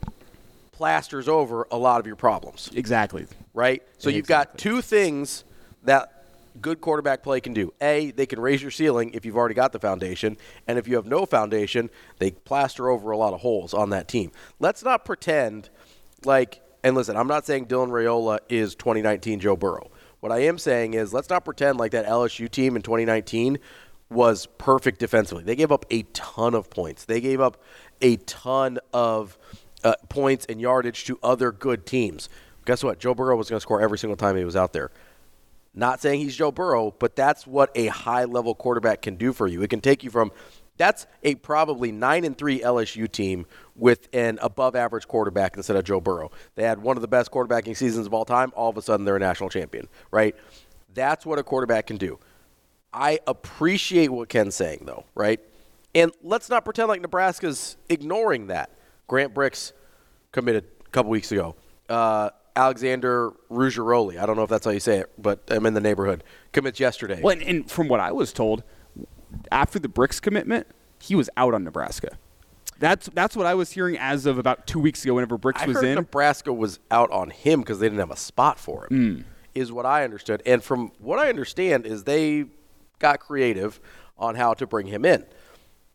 [0.73, 2.71] plasters over a lot of your problems.
[2.75, 3.27] Exactly.
[3.53, 3.83] Right?
[3.99, 5.45] So you've got two things
[5.85, 6.25] that
[6.61, 7.73] good quarterback play can do.
[7.81, 10.37] A, they can raise your ceiling if you've already got the foundation,
[10.67, 14.09] and if you have no foundation, they plaster over a lot of holes on that
[14.09, 14.33] team.
[14.59, 15.71] Let's not pretend
[16.25, 19.91] like and listen, I'm not saying Dylan Raiola is 2019 Joe Burrow.
[20.21, 23.59] What I am saying is let's not pretend like that LSU team in 2019
[24.11, 25.45] was perfect defensively.
[25.45, 27.05] They gave up a ton of points.
[27.05, 27.63] They gave up
[28.01, 29.39] a ton of
[29.85, 32.29] uh, points and yardage to other good teams.
[32.65, 32.99] Guess what?
[32.99, 34.91] Joe Burrow was going to score every single time he was out there.
[35.79, 39.47] Not saying he's Joe Burrow, but that's what a high level quarterback can do for
[39.47, 39.63] you.
[39.63, 40.33] It can take you from
[40.77, 45.85] that's a probably 9 and 3 LSU team with an above average quarterback instead of
[45.85, 46.33] Joe Burrow.
[46.57, 48.53] They had one of the best quarterbacking seasons of all time.
[48.57, 50.35] All of a sudden they're a national champion, right?
[50.95, 52.19] That's what a quarterback can do.
[52.93, 55.41] I appreciate what Ken's saying though, right?
[55.95, 58.71] And let's not pretend like Nebraska's ignoring that.
[59.07, 59.73] Grant Bricks
[60.33, 61.55] committed a couple weeks ago.
[61.89, 65.75] Uh, Alexander Ruggiero, I don't know if that's how you say it, but I'm in
[65.75, 66.25] the neighborhood.
[66.53, 67.21] Commits yesterday.
[67.23, 68.65] Well, and, and from what I was told,
[69.53, 70.67] after the Bricks commitment,
[70.99, 72.19] he was out on Nebraska.
[72.81, 75.15] That's that's what I was hearing as of about two weeks ago.
[75.15, 78.11] Whenever Bricks I was heard in, Nebraska was out on him because they didn't have
[78.11, 78.91] a spot for him.
[78.91, 79.25] Mm.
[79.55, 82.47] Is what I understood, and from what I understand is they
[82.99, 83.81] got creative
[84.19, 85.25] on how to bring him in.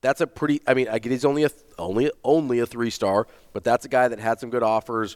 [0.02, 0.62] That's a pretty.
[0.66, 3.90] I mean, I get he's only a only only a three star, but that's a
[3.90, 5.16] guy that had some good offers.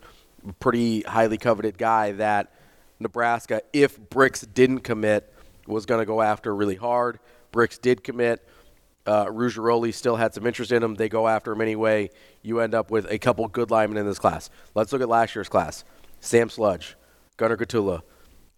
[0.60, 2.54] Pretty highly coveted guy that
[3.00, 5.34] Nebraska, if Bricks didn't commit,
[5.66, 7.20] was going to go after really hard.
[7.52, 8.48] Bricks did commit.
[9.06, 10.96] Uh, Ruggiero still had some interest in him.
[10.96, 12.10] They go after him anyway.
[12.42, 14.50] You end up with a couple good linemen in this class.
[14.76, 15.86] Let's look at last year's class:
[16.20, 16.98] Sam Sledge,
[17.38, 18.02] Gunnar Gottula,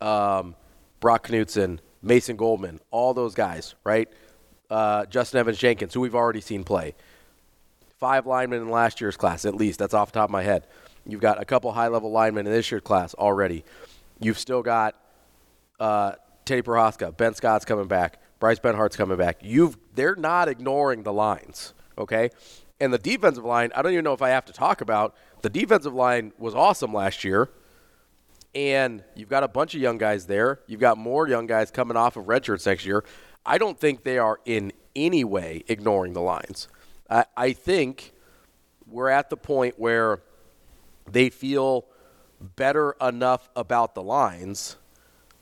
[0.01, 0.55] um,
[0.99, 4.09] Brock Knutson, Mason Goldman, all those guys, right?
[4.69, 6.95] Uh, Justin Evans Jenkins, who we've already seen play.
[7.99, 9.79] Five linemen in last year's class, at least.
[9.79, 10.65] That's off the top of my head.
[11.11, 13.63] You've got a couple high level linemen in this year's class already.
[14.19, 14.95] You've still got
[15.79, 16.13] uh,
[16.45, 19.37] Teddy Prochazka, Ben Scott's coming back, Bryce Benhart's coming back.
[19.41, 22.29] You've they're not ignoring the lines, okay?
[22.79, 25.15] And the defensive line, I don't even know if I have to talk about.
[25.41, 27.49] The defensive line was awesome last year.
[28.55, 30.61] And you've got a bunch of young guys there.
[30.65, 33.03] You've got more young guys coming off of redshirts next year.
[33.45, 36.67] I don't think they are in any way ignoring the lines.
[37.09, 38.13] I, I think
[38.87, 40.21] we're at the point where
[41.11, 41.85] they feel
[42.39, 44.77] better enough about the lines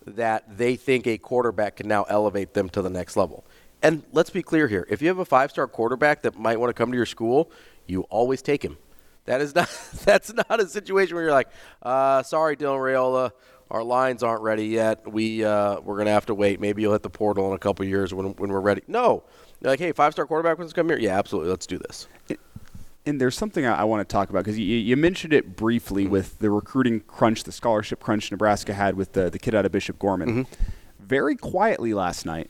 [0.06, 3.46] that they think a quarterback can now elevate them to the next level.
[3.84, 4.88] And let's be clear here.
[4.90, 7.52] If you have a five-star quarterback that might want to come to your school,
[7.86, 8.78] you always take him.
[9.26, 9.70] That is not
[10.04, 11.50] that's not a situation where you're like,
[11.84, 13.32] uh, sorry, Dylan Raiola,
[13.70, 15.12] our lines aren't ready yet.
[15.12, 16.60] We uh, we're gonna have to wait.
[16.60, 18.82] Maybe you'll hit the portal in a couple years when when we're ready.
[18.88, 19.24] No,
[19.62, 20.98] They're like hey, five star quarterback wants to come here.
[20.98, 21.52] Yeah, absolutely.
[21.52, 22.08] Let's do this.
[23.08, 26.04] And there's something I, I want to talk about because you, you mentioned it briefly
[26.04, 26.12] Mm-hmm.
[26.12, 29.72] with the recruiting crunch, the scholarship crunch Nebraska had with the, the kid out of
[29.72, 30.30] Bishop Gorman.
[30.46, 30.54] Mm-hmm.
[31.00, 32.50] Very quietly last night,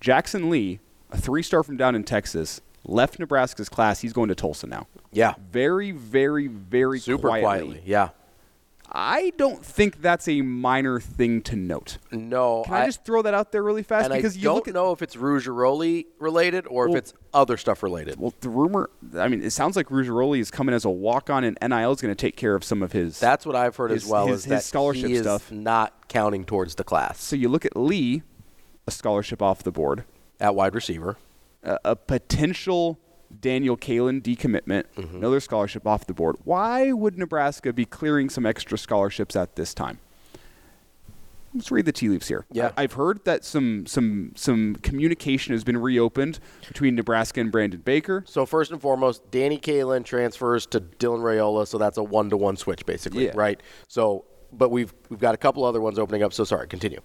[0.00, 4.00] Jackson Lee, a three star from down in Texas, left Nebraska's class.
[4.00, 4.86] He's going to Tulsa now.
[5.12, 7.42] Yeah, Very, very, very super quietly.
[7.44, 7.82] quietly.
[7.86, 8.08] Yeah.
[8.90, 11.98] I don't think that's a minor thing to note.
[12.10, 14.06] No, Can I, just throw that out there really fast?
[14.10, 17.14] and because I you don't at know if it's Rougeroli related or Well- if it's
[17.34, 18.18] other stuff related.
[18.18, 18.88] well, the rumor.
[19.16, 22.14] I mean, it sounds like Ruggiero is coming as a walk-on, and NIL is going
[22.14, 23.20] to take care of some of his.
[23.20, 24.26] That's what I've heard his- as well.
[24.28, 25.52] his- is his that scholarship stuff.
[25.52, 28.22] not counting towards the class So you look at Lee,
[28.86, 30.04] a scholarship off the board,
[30.40, 31.18] at wide receiver.
[31.62, 32.98] a, a potential
[33.40, 35.16] Daniel Kaelin decommitment, Mm-hmm.
[35.16, 36.36] another scholarship off the board.
[36.44, 39.98] Why would Nebraska be clearing some extra scholarships at this time?
[41.54, 42.44] Let's read the tea leaves here.
[42.52, 42.72] Yeah.
[42.76, 48.22] I've heard that some some some communication has been reopened between Nebraska and Brandon Baker.
[48.26, 52.84] So first and foremost, Danny Kaelin transfers to Dylan Raiola, so that's a one-to-one switch,
[52.84, 53.32] basically, Yeah.
[53.34, 53.60] right?
[53.88, 56.34] So, but we've we've got a couple other ones opening up.
[56.34, 57.00] So sorry, continue.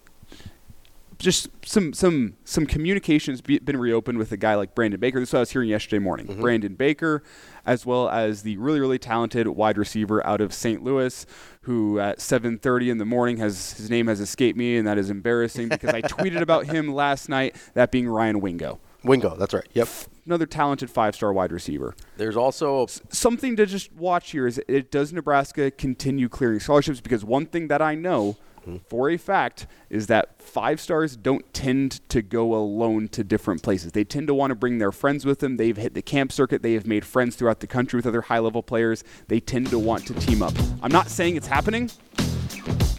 [1.23, 5.19] Just some some some communications be, been reopened with a guy like Brandon Baker.
[5.19, 6.27] This is what I was hearing yesterday morning.
[6.27, 6.41] Mm-hmm.
[6.41, 7.23] Brandon Baker,
[7.65, 10.83] as well as the really really talented wide receiver out of St.
[10.83, 11.25] Louis,
[11.61, 15.09] who at 7:30 in the morning has his name has escaped me, and that is
[15.09, 17.55] embarrassing because I tweeted about him last night.
[17.73, 19.67] That being Ryan Wingo, Wingo, that's right.
[19.73, 19.87] Yep.
[20.25, 21.95] another talented five-star wide receiver.
[22.17, 27.23] There's also Something to just watch here is it does Nebraska continue clearing scholarships because
[27.23, 28.37] one thing that I know
[28.87, 33.91] for a fact is that five stars don't tend to go alone to different places.
[33.91, 35.57] They tend to want to bring their friends with them.
[35.57, 36.61] They've hit the camp circuit.
[36.61, 39.03] They have made friends throughout the country with other high level players.
[39.27, 40.53] They tend to want to team up.
[40.81, 41.89] I'm not saying it's happening,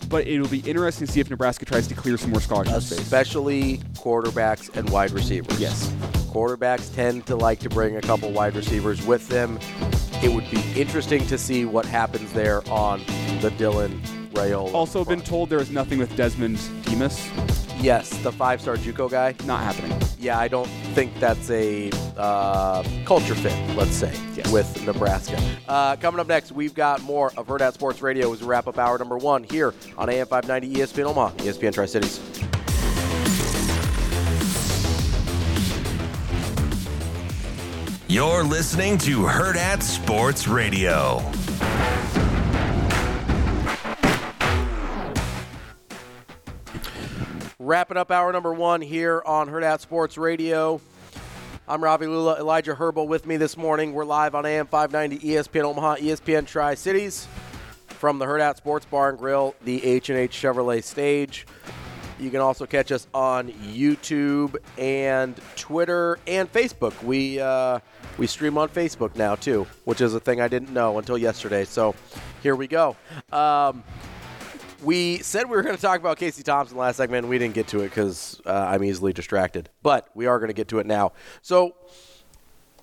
[0.08, 3.00] but it'll be interesting to see if Nebraska tries to clear some more scholarship space.
[3.00, 5.58] especially quarterbacks and wide receivers.
[5.60, 5.88] Yes.
[6.32, 9.58] Quarterbacks tend to like to bring a couple wide receivers with them.
[10.22, 13.00] It would be interesting to see what happens there on
[13.40, 14.72] the Dylan Raiola.
[14.74, 17.28] Also, been told there is nothing with Desmond Demas.
[17.80, 19.34] yes, the five-star JUCO guy.
[19.44, 19.96] Not happening.
[20.18, 24.50] Yeah, I don't think that's a uh, culture fit, let's say, Yes.
[24.50, 25.38] with Nebraska.
[25.68, 28.78] Uh, coming up next, we've got more of Hurrdat Sports Radio as we wrap up
[28.78, 32.20] hour number one here on AM 590 ESPN Omaha, ESPN Tri Cities.
[38.06, 41.18] You're listening to Hurrdat Sports Radio.
[47.64, 50.82] Wrapping up hour number one here on Hurrdat Sports Radio.
[51.66, 53.94] I'm Ravi Lulla, Elijah Herbal with me this morning.
[53.94, 57.26] We're live on AM 590 ESPN Omaha, ESPN Tri Cities
[57.86, 61.46] from the Hurrdat Sports Bar and Grill, the H&H Chevrolet stage.
[62.20, 67.02] You can also catch us on YouTube and Twitter and Facebook.
[67.02, 67.78] We uh,
[68.18, 71.64] we stream on Facebook now too, which is a thing I didn't know until yesterday.
[71.64, 71.94] So
[72.42, 72.94] here we go.
[73.32, 73.82] Um,
[74.84, 77.54] we said we were going to talk about Casey Thompson last segment, and we didn't
[77.54, 79.70] get to it because uh, I'm easily distracted.
[79.82, 81.12] But we are going to get to it now.
[81.42, 81.74] So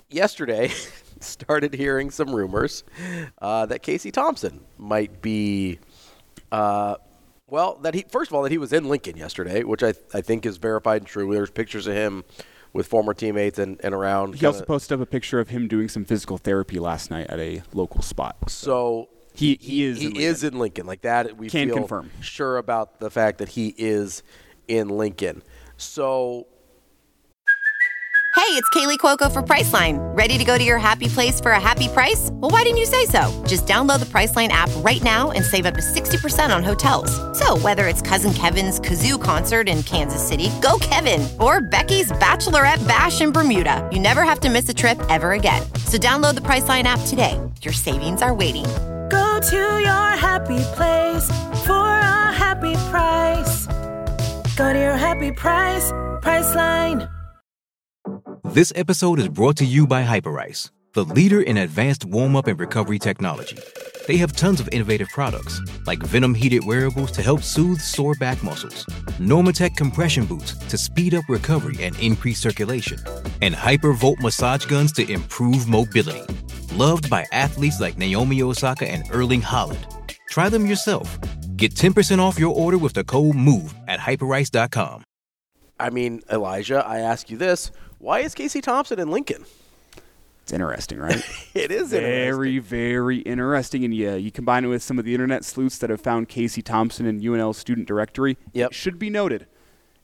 [0.10, 0.72] yesterday,
[1.20, 2.84] started hearing some rumors
[3.41, 5.80] uh, that Casey Thompson might be.
[6.52, 6.95] Uh,
[7.47, 10.22] well, that he first of all that he was in Lincoln yesterday, which I I
[10.22, 11.34] think is verified and true.
[11.34, 12.24] There's pictures of him
[12.74, 14.36] with former teammates and, and around.
[14.36, 17.28] He also kinda- posted up a picture of him doing some physical therapy last night
[17.28, 18.38] at a local spot.
[18.47, 21.38] so He he is he in is in Lincoln like that.
[21.38, 22.11] We Can feel confirm.
[22.21, 24.23] sure about the fact that he is
[24.67, 25.41] in Lincoln.
[25.77, 26.47] So
[28.34, 29.97] Hey, it's Kaley Cuoco for Priceline.
[30.17, 32.29] Ready to go to your happy place for a happy price?
[32.34, 33.29] Well, why didn't you say so?
[33.45, 37.11] Just download the Priceline app right now and save up to 60% on hotels.
[37.38, 42.86] So, whether it's Cousin Kevin's Kazoo concert in Kansas City, go Kevin, or Becky's Bachelorette
[42.88, 45.61] Bash in Bermuda, you never have to miss a trip ever again.
[45.86, 47.39] So, download the Priceline app today.
[47.61, 48.65] Your savings are waiting.
[49.12, 51.28] Go to your happy place
[51.66, 53.68] for a happy price.
[54.55, 55.91] Go to your happy price,
[56.22, 57.09] Priceline.
[58.45, 62.57] This episode is brought to you by Hyperice, the leader in advanced warm up and
[62.57, 63.57] recovery technology.
[64.07, 68.41] They have tons of innovative products, like Venom heated wearables to help soothe sore back
[68.41, 68.86] muscles,
[69.20, 72.97] Normatec compression boots to speed up recovery and increase circulation,
[73.41, 76.24] and Hypervolt massage guns to improve mobility.
[76.74, 79.84] Loved by athletes like Naomi Osaka and Erling Haaland.
[80.30, 81.19] Try them yourself.
[81.57, 85.03] Get 10% off your order with the code MOVE at hyperice.com.
[85.78, 89.43] I mean, Elijah, I ask you this: Why is Casey Thompson in Lincoln?
[90.43, 91.22] It's interesting, right?
[91.53, 93.84] it is very, very interesting.
[93.84, 96.61] And yeah, you combine it with some of the internet sleuths that have found Casey
[96.61, 98.38] Thompson in UNL student directory.
[98.53, 98.72] Yep.
[98.72, 99.45] It should be noted.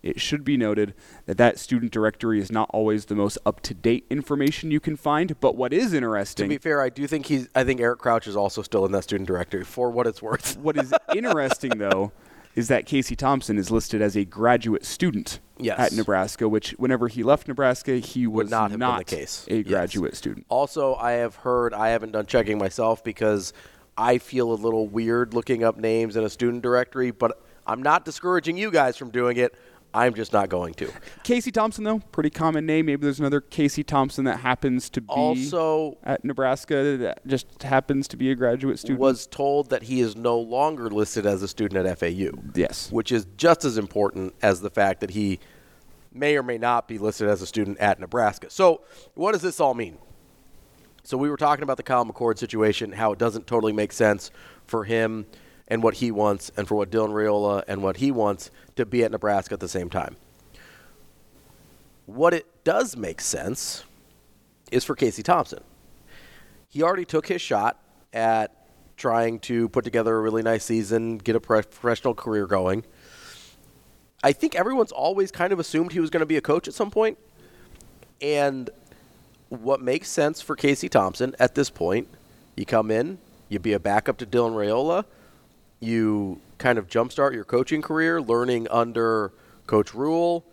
[0.04, 0.94] It should be noted
[1.26, 5.40] that that student directory is not always the most up-to-date information you can find.
[5.40, 7.50] But what is interesting, To be fair, I do think he's.
[7.56, 10.58] I think Eric Crouch is also still in that student directory for what it's worth.
[10.60, 12.12] what is interesting though,
[12.56, 15.80] is that Casey Thompson is listed as a graduate student Yes.
[15.80, 16.48] at Nebraska.
[16.48, 19.46] Which, whenever he left Nebraska, he was Would not have been the not case.
[19.50, 19.68] a Yes.
[19.68, 20.46] graduate student.
[20.50, 21.74] Also, I have heard.
[21.74, 23.52] I haven't done checking myself because
[23.98, 27.10] I feel a little weird looking up names in a student directory.
[27.10, 29.56] But I'm not discouraging you guys from doing it.
[29.94, 30.92] I'm just not going to.
[31.24, 32.86] Casey Thompson, though, pretty common name.
[32.86, 38.08] Maybe there's another Casey Thompson that happens to be Also- at Nebraska that just happens
[38.10, 39.00] to be a graduate student.
[39.00, 42.32] Was told that he is no longer listed as a student at FAU.
[42.54, 42.92] Yes.
[42.92, 45.40] Which is just as important as the fact that he
[46.14, 48.50] may or may not be listed as a student at Nebraska.
[48.50, 48.82] So,
[49.14, 49.98] what does this all mean?
[51.04, 54.32] So, we were talking about the Kyle McCord situation, how it doesn't totally make sense
[54.66, 55.26] for him
[55.68, 59.04] and what he wants, and for what Dylan Raiola and what he wants to be
[59.04, 60.16] at Nebraska at the same time.
[62.06, 63.84] What it does make sense
[64.72, 65.64] is for Casey Thompson.
[66.70, 67.82] He already took his shot
[68.14, 68.54] at
[68.96, 72.84] trying to put together a really nice season, get a professional career going.
[74.24, 76.74] I think everyone's always kind of assumed he was going to be a coach at
[76.74, 77.18] some point.
[78.22, 78.70] And
[79.50, 82.08] what makes sense for Casey Thompson at this point,
[82.56, 85.06] you come in, you be a backup to Dylan Raiola,
[85.80, 89.32] you kind of jumpstart your coaching career, learning under
[89.68, 90.46] Coach Rhule,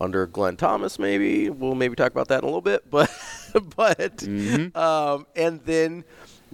[0.00, 1.50] under Glenn Thomas, maybe.
[1.50, 3.10] We'll maybe talk about that in a little bit, but
[3.76, 4.22] but
[4.76, 6.04] um, and then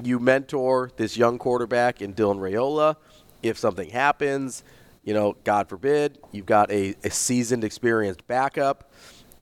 [0.03, 2.97] you mentor this young quarterback in Dylan Raiola.
[3.43, 4.65] If something happens,
[5.05, 8.91] you know, God forbid, you've got a, a seasoned, experienced backup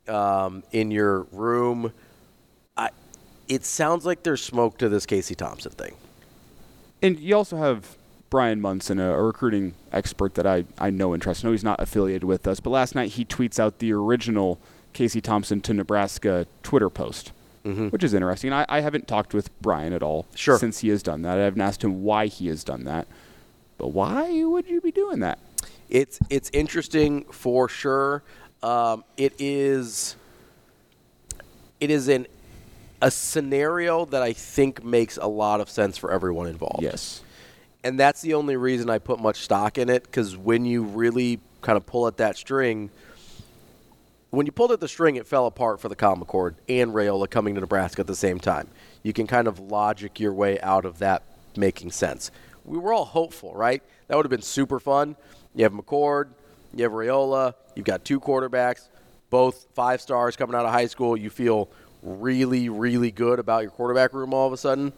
[0.08, 1.92] um, in your room.
[2.76, 2.90] I,
[3.48, 5.94] it sounds like there's smoke to this Casey Thompson thing.
[7.00, 7.96] And you also have
[8.32, 11.44] Brian Munson, a, a recruiting expert that I, I know and trust.
[11.44, 14.58] I know he's not affiliated with us, but last night he tweets out the original
[14.94, 18.50] Casey Thompson to Nebraska Twitter post, which is interesting.
[18.50, 20.58] I, I haven't talked with Brian at all Sure.
[20.58, 21.36] since he has done that.
[21.36, 23.06] I haven't asked him why he has done that.
[23.76, 25.38] But why would you be doing that?
[25.90, 28.22] It's it's interesting for sure.
[28.62, 30.16] Um, it is
[31.80, 32.26] it is an
[33.02, 36.82] a scenario that I think makes a lot of sense for everyone involved.
[36.82, 37.20] Yes.
[37.84, 41.40] And that's the only reason I put much stock in it because when you really
[41.62, 42.90] kind of pull at that string,
[44.30, 47.54] when you pulled at the string, it fell apart for the McCord and Raiola coming
[47.54, 48.68] to Nebraska at the same time.
[49.02, 51.24] You can kind of logic your way out of that
[51.56, 52.30] making sense.
[52.64, 53.82] We were all hopeful, right?
[54.06, 55.16] That would have been super fun.
[55.54, 56.28] You have McCord,
[56.74, 58.88] you have Raiola, you've got two quarterbacks,
[59.28, 61.16] both five stars coming out of high school.
[61.16, 61.68] You feel
[62.02, 64.92] really, really good about your quarterback room all of a sudden.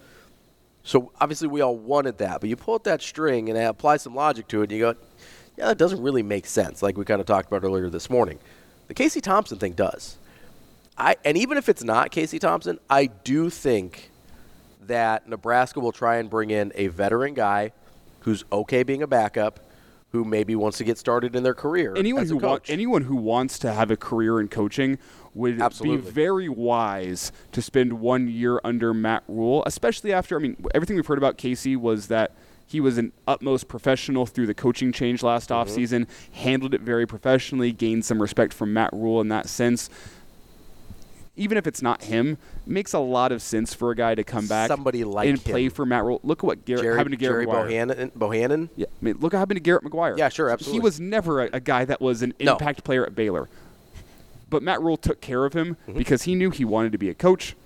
[0.84, 4.14] So obviously we all wanted that, but you pull at that string and apply some
[4.14, 4.94] logic to it, and you go,
[5.56, 8.38] yeah, that doesn't really make sense, like we kind of talked about earlier this morning.
[8.88, 10.18] The Casey Thompson thing does.
[10.96, 14.10] I and even if it's not Casey Thompson, I do think
[14.82, 17.72] that Nebraska will try and bring in a veteran guy
[18.20, 19.60] who's okay being a backup,
[20.12, 21.94] who maybe wants to get started in their career.
[21.96, 24.98] anyone who wa- anyone who wants to have a career in coaching
[25.34, 25.98] would Absolutely.
[26.04, 30.96] be very wise to spend one year under Matt Rhule, especially after I mean everything
[30.96, 32.32] we've heard about Casey was that
[32.66, 35.68] he was an utmost professional through the coaching change last Mm-hmm.
[35.70, 39.90] offseason, handled it very professionally, gained some respect from Matt Rhule in that sense.
[41.36, 44.22] Even if it's not him, it makes a lot of sense for a guy to
[44.22, 45.72] come back Somebody like and play him.
[45.72, 46.20] for Matt Rhule.
[46.22, 47.88] Look at what Garrett, Jerry, happened to Garrett Jerry McGuire.
[47.88, 48.68] Bohannon, Bohannon.
[48.76, 50.16] Yeah, I mean, look what happened to Garrett McGuire.
[50.16, 50.78] Yeah, sure, absolutely.
[50.78, 52.52] He was never a, a guy that was an No.
[52.52, 53.48] impact player at Baylor.
[54.50, 55.98] But Matt Rhule took care of him Mm-hmm.
[55.98, 57.56] because he knew he wanted to be a coach.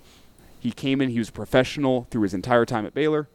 [0.59, 3.27] He came in, he was professional through his entire time at Baylor.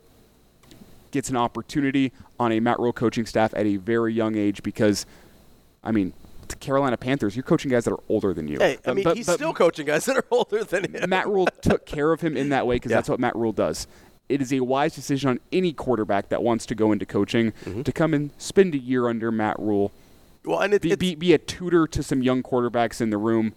[1.10, 5.06] Gets an opportunity on a Matt Rhule coaching staff at a very young age because,
[5.84, 6.12] I mean,
[6.48, 8.58] the Carolina Panthers, you're coaching guys that are older than you.
[8.58, 11.08] Hey, I mean, but- he's but still coaching guys that are older than him.
[11.08, 12.96] Matt Rhule took care of him in that way because Yeah.
[12.98, 13.86] that's what Matt Rhule does.
[14.28, 17.82] It is a wise decision on any quarterback that wants to go into coaching Mm-hmm.
[17.82, 19.92] to come and spend a year under Matt Rhule.
[20.44, 23.54] Well, and it, be, be, be a tutor to some young quarterbacks in the room,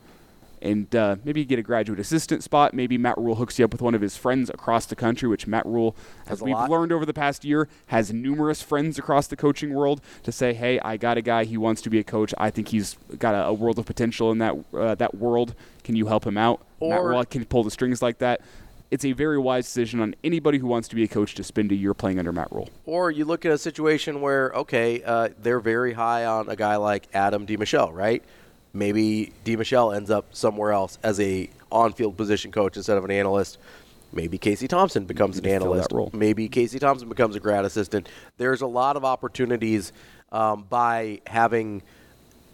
[0.62, 2.74] and uh, maybe get a graduate assistant spot.
[2.74, 5.48] Maybe Matt Rhule hooks you up with one of his friends across the country, which
[5.48, 5.96] Matt Rhule,
[6.28, 6.70] as we've lot.
[6.70, 10.80] learned over the past year, has numerous friends across the coaching world to say, "Hey,
[10.80, 11.44] I got a guy.
[11.44, 12.34] He wants to be a coach.
[12.38, 15.56] I think he's got a, a world of potential in that uh, that world.
[15.84, 18.42] Can you help him out?" Matt Or- Rhule can pull the strings like that.
[18.90, 21.72] It's a very wise decision on anybody who wants to be a coach to spend
[21.72, 22.70] a year playing under Matt Rhule.
[22.86, 26.78] Or you look at a situation where, okay, uh, they're very high on a guy
[26.78, 28.24] like Adam DiMichele, right?
[28.74, 33.58] Maybe DiMichele ends up somewhere else as a on-field position coach instead of an analyst.
[34.14, 35.92] Maybe Casey Thompson becomes an analyst.
[36.14, 38.08] Maybe Casey Thompson becomes a grad assistant.
[38.38, 39.92] There's a lot of opportunities
[40.32, 41.82] um, by having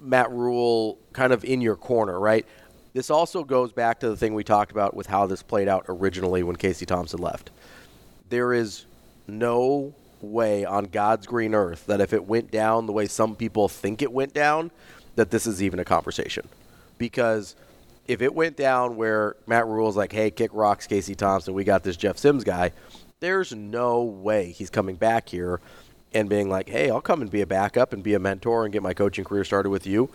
[0.02, 2.46] Matt Rhule kind of in your corner, right?
[2.94, 5.86] This also goes back to the thing we talked about with how this played out
[5.90, 7.50] originally when Casey Thompson left.
[8.30, 8.86] There is
[9.28, 13.68] no way on God's green earth that if it went down the way some people
[13.68, 14.72] think it went down,
[15.16, 16.48] that this is even a conversation.
[16.98, 17.56] Because
[18.08, 21.84] if it went down where Matt Rhule's like, hey, kick rocks, Casey Thompson, we got
[21.84, 22.72] this Jeff Sims guy,
[23.20, 25.60] there's no way he's coming back here
[26.14, 28.74] and being like, hey, I'll come and be a backup and be a mentor and
[28.74, 30.10] get my coaching career started with you.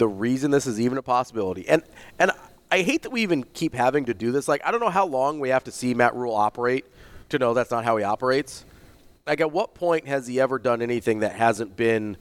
[0.00, 1.82] The reason this is even a possibility, and
[2.18, 2.30] and
[2.72, 4.48] I hate that we even keep having to do this.
[4.48, 6.86] Like, I don't know how long we have to see Matt Rhule operate
[7.28, 8.64] to know that's not how he operates.
[9.26, 12.16] Like, at what point has he ever done anything that hasn't been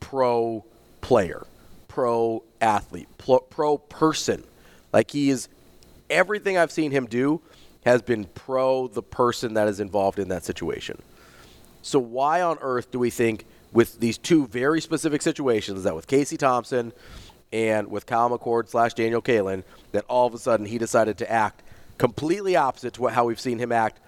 [0.00, 0.66] pro
[1.00, 1.46] player,
[1.88, 4.44] pro athlete, pro, person?
[4.92, 5.48] Like, he is
[6.10, 7.40] everything I've seen him do
[7.86, 11.00] has been pro the person that is involved in that situation.
[11.80, 16.06] So why on earth do we think with these two very specific situations that with
[16.06, 16.92] Casey Thompson
[17.52, 19.62] and with Kyle McCord slash Daniel Kaelin
[19.92, 21.62] that all of a sudden he decided to act
[21.96, 24.00] completely opposite to what, how we've seen him act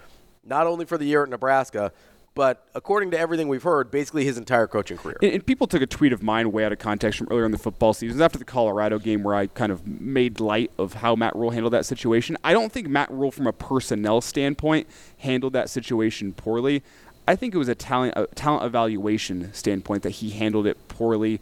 [0.44, 1.92] not only for the year at Nebraska,
[2.34, 5.16] but according to everything we've heard, basically his entire coaching career.
[5.20, 7.50] And, and people took a tweet of mine way out of context from earlier in
[7.50, 11.16] the football season after the Colorado game where I kind of made light of how
[11.16, 12.36] Matt Rhule handled that situation.
[12.44, 14.86] I don't think Matt Rhule, from a personnel standpoint,
[15.18, 16.82] handled that situation poorly.
[17.26, 21.40] I think it was a talent a talent evaluation standpoint that he handled it poorly,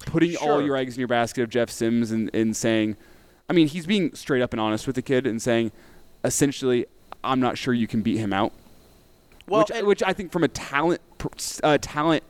[0.00, 2.96] putting all your eggs in your basket of Jeff Sims and, and saying,
[3.48, 5.72] I mean, he's being straight up and honest with the kid and saying,
[6.24, 6.86] essentially,
[7.22, 8.52] I'm not sure you can beat him out.
[9.46, 11.00] Well, which, which I think from a talent
[11.62, 12.22] uh, talent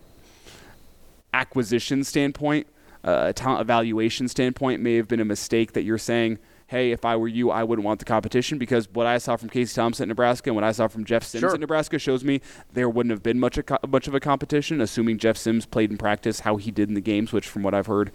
[1.33, 2.67] acquisition standpoint,
[3.05, 6.39] uh, a talent evaluation standpoint, may have been a mistake that you're saying,
[6.73, 9.51] hey, if I were you, I wouldn't want the competition because what I saw from
[9.51, 11.53] Casey Thompson at Nebraska and what I saw from Jeff Sims Sure.
[11.55, 12.41] at Nebraska shows me
[12.73, 15.99] there wouldn't have been much a much of a competition, assuming Jeff Sims played in
[15.99, 18.11] practice how he did in the games, which from what I've heard,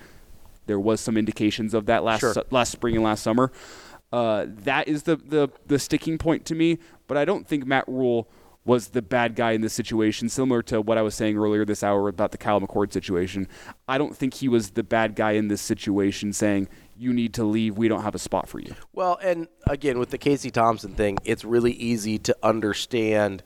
[0.66, 2.34] there was some indications of that last Sure.
[2.34, 3.52] su- last spring and last summer.
[4.12, 7.88] Uh, that is the, the the sticking point to me, but I don't think Matt
[7.88, 8.28] Rhule
[8.66, 11.84] was the bad guy in this situation, similar to what I was saying earlier this
[11.84, 13.48] hour about the Kyle McCord situation.
[13.88, 16.68] I don't think he was the bad guy in this situation saying,
[16.98, 18.74] you need to leave, we don't have a spot for you.
[18.94, 23.44] Well, and again, with the Casey Thompson thing, it's really easy to understand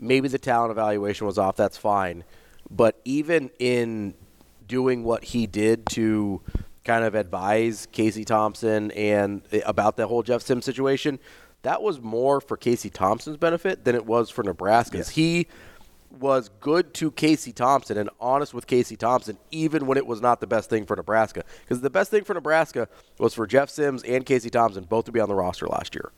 [0.00, 2.24] maybe the talent evaluation was off, that's fine.
[2.70, 4.14] But even in
[4.66, 6.40] doing what he did to
[6.84, 11.20] kind of advise Casey Thompson and eh, about the whole Jeff Sims situation,
[11.62, 15.10] that was more for Casey Thompson's benefit than it was for Nebraska's.
[15.10, 15.46] He
[16.18, 20.40] was good to Casey Thompson and honest with Casey Thompson, even when it was not
[20.40, 21.44] the best thing for Nebraska.
[21.60, 22.88] Because the best thing for Nebraska
[23.18, 26.12] was for Jeff Sims and Casey Thompson both to be on the roster last year.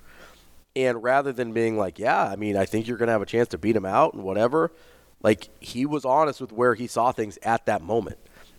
[0.76, 3.26] And rather than being like, yeah, I mean, I think you're going to have a
[3.26, 4.72] chance to beat him out and whatever,
[5.22, 8.18] like he was honest with where he saw things at that moment.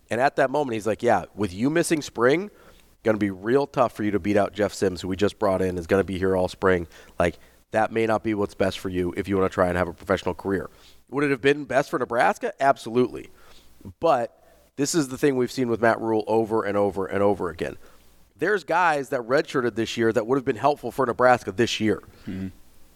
[0.10, 2.52] And at that moment, he's like, yeah, with you missing spring,
[3.04, 5.40] going to be real tough for you to beat out Jeff Sims, who we just
[5.40, 6.88] brought in, is going to be here all spring.
[7.20, 7.38] Like,
[7.72, 9.88] that may not be what's best for you if you want to try and have
[9.88, 10.70] a professional career.
[11.10, 12.54] Would it have been best for Nebraska?
[12.60, 13.30] Absolutely.
[14.00, 14.42] But
[14.76, 17.78] this is the thing we've seen with Matt Rhule over and over and over again.
[18.38, 22.02] There's guys that redshirted this year that would have been helpful for Nebraska this year.
[22.28, 22.48] Mm-hmm.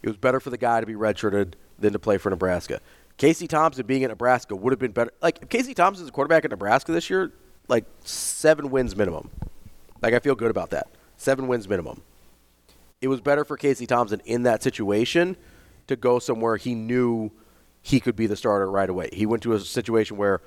[0.02, 2.82] It was better for the guy to be redshirted than to play for Nebraska.
[3.18, 5.12] Casey Thompson being at Nebraska would have been better.
[5.22, 7.32] Like, if Casey Thompson's a quarterback at Nebraska this year,
[7.68, 9.30] like seven wins minimum.
[10.02, 10.88] Like, I feel good about that.
[11.18, 12.02] Seven wins minimum.
[13.02, 15.38] It was better for Casey Thompson in that situation
[15.88, 17.32] to go somewhere he knew
[17.90, 19.10] he could be the starter right away.
[19.12, 20.42] He went to a situation where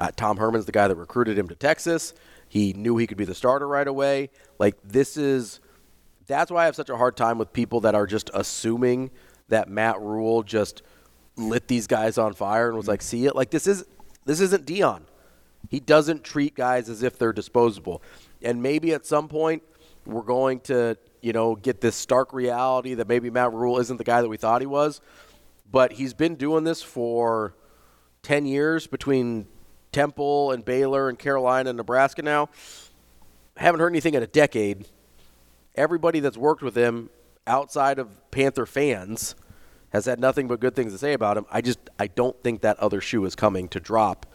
[0.00, 2.12] uh, Tom Herman's the guy that recruited him to Texas.
[2.48, 4.30] He knew he could be the starter right away.
[4.58, 5.60] Like, this is
[6.26, 9.10] that's why I have such a hard time with people that are just assuming
[9.48, 10.82] that Matt Rhule just
[11.36, 13.84] lit these guys on fire and was like, "See it." Like this is
[14.26, 15.02] this isn't Deion.
[15.70, 18.02] He doesn't treat guys as if they're disposable.
[18.42, 19.62] And maybe at some point
[20.04, 24.04] we're going to, you know, get this stark reality that maybe Matt Rhule isn't the
[24.04, 25.00] guy that we thought he was.
[25.70, 27.54] But he's been doing this for
[28.22, 29.46] 10 years between
[29.92, 32.48] Temple and Baylor and Carolina and Nebraska now.
[33.56, 34.86] Haven't heard anything in a decade
[35.78, 37.08] everybody that's worked with him
[37.46, 39.34] outside of Panther fans
[39.90, 41.46] has had nothing but good things to say about him.
[41.50, 44.26] I just I don't think that other shoe is coming to drop.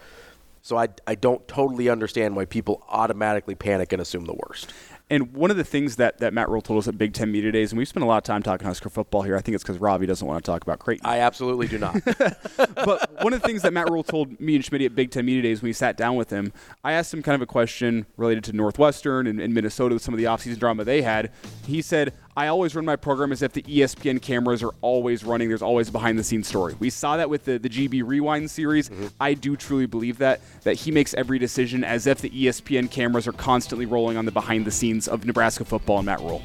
[0.61, 4.73] So I, I don't totally understand why people automatically panic and assume the worst.
[5.13, 7.51] And one of the things that, that Matt Rhule told us at Big Ten Media
[7.51, 9.37] Days, and we've spent a lot of time talking Husker football here.
[9.37, 11.05] I think it's because Robbie doesn't want to talk about Creighton.
[11.05, 12.03] I absolutely do not.
[12.57, 15.23] but one of the things that Matt Rhule told me and Schmidt at Big Ten
[15.23, 16.51] Media Days when we sat down with him,
[16.83, 20.15] I asked him kind of a question related to Northwestern and, and Minnesota, with some
[20.15, 21.31] of the offseason drama they had.
[21.63, 25.49] He said, I always run my program as if the ESPN cameras are always running.
[25.49, 26.75] There's always a behind the scenes story.
[26.79, 28.89] We saw that with the, the GB Rewind series.
[28.89, 29.07] Mm-hmm.
[29.19, 33.27] I do truly believe that, that he makes every decision as if the ESPN cameras
[33.27, 36.41] are constantly rolling on the behind the scenes of Nebraska football and Matt Rhule.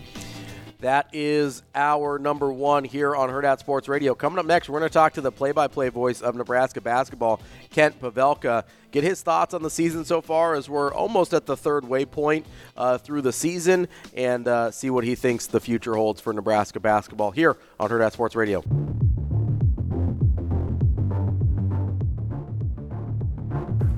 [0.81, 4.15] That is our number one here on Hurrdat Sports Radio.
[4.15, 8.01] Coming up next, we're going to talk to the play-by-play voice of Nebraska basketball, Kent
[8.01, 8.63] Pavelka.
[8.93, 12.45] Get his thoughts on the season so far, as we're almost at the third waypoint
[12.77, 16.79] uh, through the season, and uh, see what he thinks the future holds for Nebraska
[16.79, 18.63] basketball here on Hurrdat Sports Radio.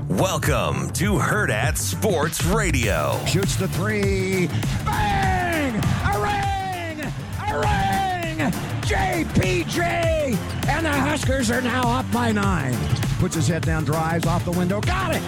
[0.09, 3.23] Welcome to Hurrdat Sports Radio.
[3.27, 4.49] Shoots the three.
[4.87, 5.77] Bang!
[5.77, 6.19] A
[7.53, 8.51] ring!
[8.83, 10.37] JPJ!
[10.69, 12.77] And the Huskers are now up by nine.
[13.19, 14.81] Puts his head down, drives off the window.
[14.81, 15.23] Got it!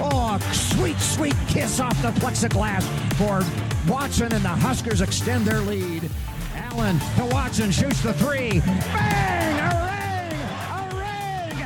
[0.00, 2.84] Oh, sweet, sweet kiss off the plexiglass
[3.14, 3.42] for
[3.90, 6.08] Watson, and the Huskers extend their lead.
[6.54, 8.60] Allen to Watson, shoots the three.
[8.60, 9.58] Bang!
[9.58, 10.40] A ring!
[10.70, 11.62] A ring!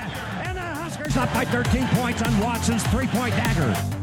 [0.47, 4.02] And the Huskers up by 13 points on Watson's three-point dagger.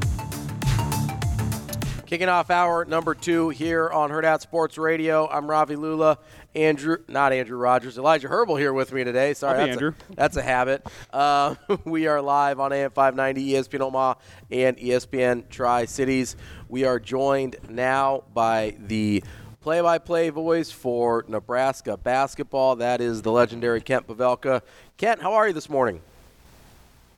[2.09, 5.29] Kicking off hour number two here on Hurrdat Sports Radio.
[5.29, 6.17] I'm Ravi Lulla.
[6.55, 9.35] Andrew, not Andrew Rogers, Elijah Herbal here with me today.
[9.35, 9.93] Sorry, that's, Andrew.
[10.09, 10.87] A, that's a habit.
[11.13, 11.53] Uh,
[11.85, 14.15] we are live on AM 590, ESPN Omaha,
[14.49, 16.35] and ESPN Tri Cities.
[16.67, 19.23] We are joined now by the
[19.61, 22.77] play-by-play voice for Nebraska basketball.
[22.77, 24.63] That is the legendary Kent Pavelka.
[24.97, 26.01] Kent, how are you this morning?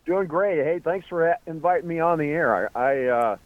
[0.05, 0.57] Doing great.
[0.57, 2.69] Hey, thanks for inviting me on the air.
[2.75, 3.37] I I, uh,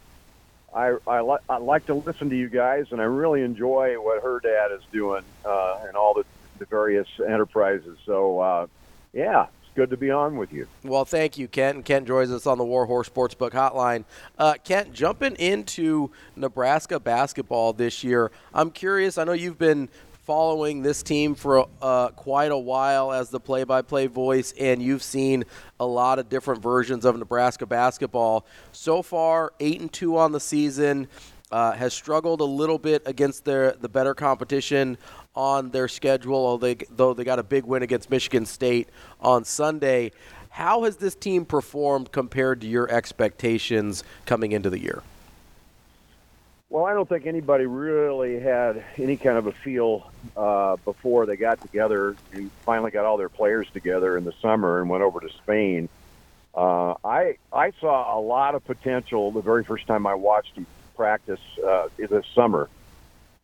[0.75, 4.21] I, I, li- I like to listen to you guys, and I really enjoy what
[4.21, 6.25] Hurrdat is doing uh, and all the,
[6.59, 7.97] the various enterprises.
[8.05, 8.67] So, uh,
[9.13, 10.67] yeah, it's good to be on with you.
[10.83, 11.77] Well, thank you, Kent.
[11.77, 14.03] And Kent joins us on the Warhorse Sportsbook Hotline.
[14.37, 19.17] Uh, Kent, jumping into Nebraska basketball this year, I'm curious.
[19.17, 19.87] I know you've been
[20.25, 25.45] following this team for uh, quite a while as the play-by-play voice, and you've seen
[25.79, 28.45] a lot of different versions of Nebraska basketball.
[28.71, 31.07] So far, eight and two on the season.
[31.51, 34.97] Uh, has struggled a little bit against their the better competition
[35.35, 38.89] on their schedule, although they, though they got a big win against Michigan State
[39.21, 40.11] on Sunday.
[40.49, 45.03] How has this team performed compared to your expectations coming into the year?
[46.75, 51.37] Well, I don't think anybody really had any kind of a feel uh, before they
[51.37, 55.21] got together and finally got all their players together in the summer and went over
[55.21, 55.87] to Spain.
[56.53, 60.67] Uh, I I saw a lot of potential the very first time I watched them
[60.97, 62.67] practice uh, this summer,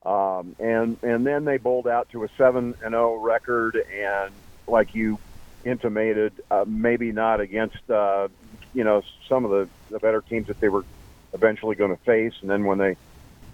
[0.05, 4.33] um, and and then they bowled out to a seven and zero record, and
[4.67, 5.17] like you
[5.63, 8.27] intimated, uh, maybe not against uh,
[8.73, 10.83] you know some of the, the better teams that they were
[11.31, 12.97] eventually going to face, and then when they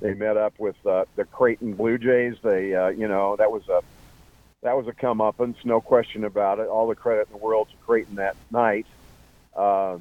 [0.02, 2.36] they met up with uh, the Creighton Blue Jays.
[2.44, 3.82] They, uh, you know, that was a
[4.64, 6.68] that was a comeuppance, no question about it.
[6.68, 8.88] All the credit in the world to Creighton that night.
[9.56, 9.98] Uh,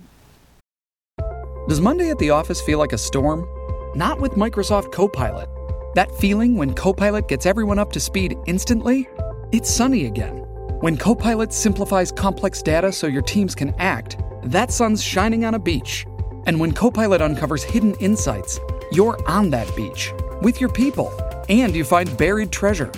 [1.69, 3.47] Does Monday at the office feel like a storm?
[3.95, 5.49] Not with Microsoft Copilot.
[5.95, 9.09] That feeling when Copilot gets everyone up to speed instantly?
[9.53, 10.39] It's sunny again.
[10.81, 15.59] When Copilot simplifies complex data so your teams can act, that sun's shining on a
[15.59, 16.07] beach.
[16.47, 18.61] And when Copilot uncovers hidden insights,
[18.97, 21.13] you're on that beach with your people
[21.49, 22.91] and you find buried treasure.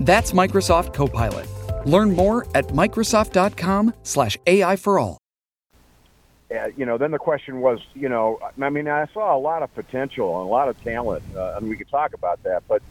[0.00, 1.48] That's Microsoft Copilot.
[1.86, 5.18] Learn more at Microsoft.com/slash AI for all.
[6.50, 9.62] uh, you know, then the question was, you know, I mean, I saw a lot
[9.62, 12.62] of potential and a lot of talent, uh, and we could talk about that.
[12.68, 12.82] But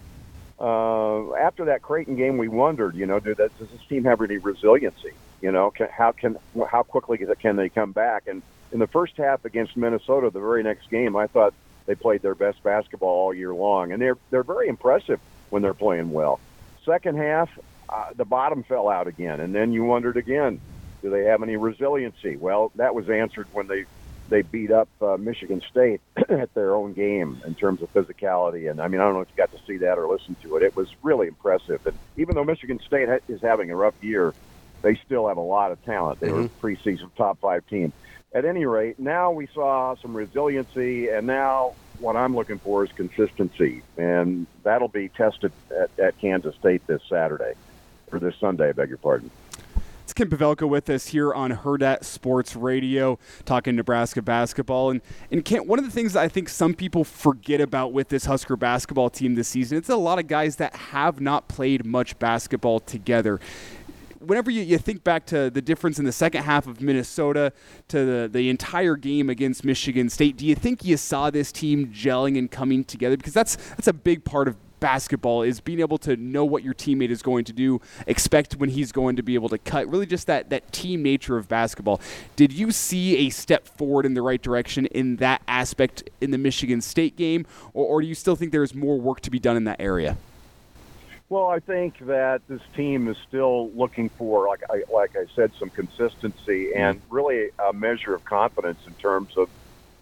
[0.60, 4.22] uh, after that Creighton game, we wondered, you know, do that, does this team have
[4.22, 5.12] any resiliency?
[5.42, 6.38] You know, can, how can
[6.70, 8.28] how quickly can they come back?
[8.28, 8.42] And
[8.72, 11.54] in the first half against Minnesota, the very next game, I thought
[11.86, 15.20] they played their best basketball all year long, and they're they're very impressive
[15.50, 16.40] when they're playing well.
[16.84, 17.50] Second half,
[17.90, 20.60] uh, the bottom fell out again, and then you wondered again,
[21.02, 22.36] do they have any resiliency?
[22.36, 23.86] Well, that was answered when they
[24.30, 28.70] they beat up uh, Michigan State at their own game in terms of physicality.
[28.70, 30.56] And I mean, I don't know if you got to see that or listen to
[30.58, 30.64] it.
[30.64, 31.86] It was really impressive.
[31.86, 34.34] And even though Michigan State ha- is having a rough year,
[34.86, 36.20] they still have a lot of talent.
[36.20, 36.66] They were mm-hmm.
[36.66, 37.92] preseason top five team.
[38.36, 42.92] At any rate, now we saw some resiliency, and now what I'm looking for is
[42.92, 47.54] consistency, and that'll be tested at, at Kansas State this Saturday
[48.12, 48.70] or this Sunday.
[48.70, 49.32] I beg your pardon.
[50.04, 54.92] It's Ken Pavelka with us here on Hurrdat Sports Radio, talking Nebraska basketball.
[54.92, 58.10] And, and Kent, one of the things that I think some people forget about with
[58.10, 61.88] this Husker basketball team this season, it's a lot of guys that have not played
[61.88, 63.40] much basketball together
[64.26, 67.54] whenever you, you think back to the difference in the second half of Minnesota
[67.90, 71.88] to the, the entire game against Michigan State, do you think you saw this team
[71.88, 73.18] gelling and coming together?
[73.18, 76.74] Because that's that's a big part of basketball is being able to know what your
[76.74, 79.88] teammate is going to do, expect when he's going to be able to cut.
[79.88, 82.02] Really, just that that team nature of basketball.
[82.36, 86.38] Did you see a step forward in the right direction in that aspect in the
[86.38, 89.58] Michigan State game, or, or do you still think there's more work to be done
[89.58, 90.18] in that area?
[91.36, 95.52] Well, I think that this team is still looking for, like I, like I said,
[95.60, 99.50] some consistency and really a measure of confidence in terms of,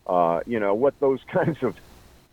[0.06, 1.76] uh, you know, what those kinds of,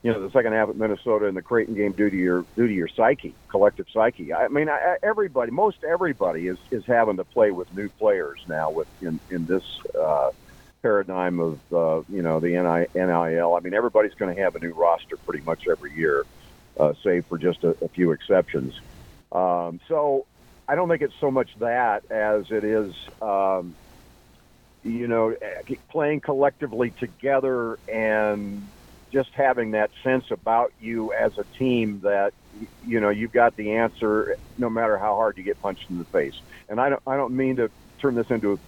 [0.02, 2.66] you know, the second half of Minnesota and the Creighton game do to your do
[2.66, 4.34] to your psyche, collective psyche.
[4.34, 8.70] I mean, I, everybody, most everybody is is having to play with new players now
[8.70, 9.64] with in in this.
[9.98, 10.32] Uh,
[10.82, 13.54] paradigm of uh, you know the NIL.
[13.54, 16.24] I mean, everybody's going to have a new roster pretty much every year
[16.78, 18.74] uh, save for just a, a few exceptions.
[19.32, 20.26] Um, so
[20.68, 23.74] I don't think it's so much that as it is, um,
[24.84, 25.36] you know,
[25.88, 28.66] playing collectively together and
[29.10, 32.32] just having that sense about you as a team that
[32.86, 36.04] you know you've got the answer no matter how hard you get punched in the
[36.04, 36.38] face.
[36.68, 38.58] And I don't I don't mean to turn this into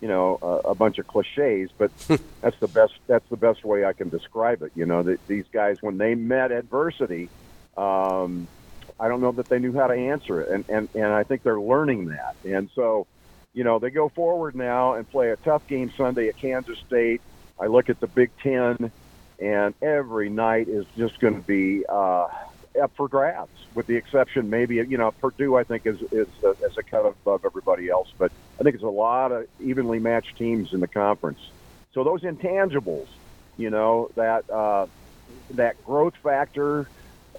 [0.00, 1.90] you know a, a bunch of cliches, but
[2.40, 4.72] that's the best that's the best way I can describe it.
[4.74, 7.28] You know that these guys when they met adversity
[7.76, 8.48] um,
[9.00, 11.42] I don't know that they knew how to answer it, and, and and I think
[11.42, 12.36] they're learning that.
[12.44, 13.06] And so,
[13.54, 17.20] you know, they go forward now and play a tough game Sunday at Kansas State.
[17.60, 18.90] I look at the Big Ten,
[19.38, 22.28] and every night is just going to be uh,
[22.82, 25.56] up for grabs, with the exception maybe you know Purdue.
[25.56, 28.84] I think is is a, is a cut above everybody else, but I think it's
[28.84, 31.40] a lot of evenly matched teams in the conference.
[31.94, 33.06] So those intangibles,
[33.56, 34.86] you know, that uh,
[35.52, 36.88] that growth factor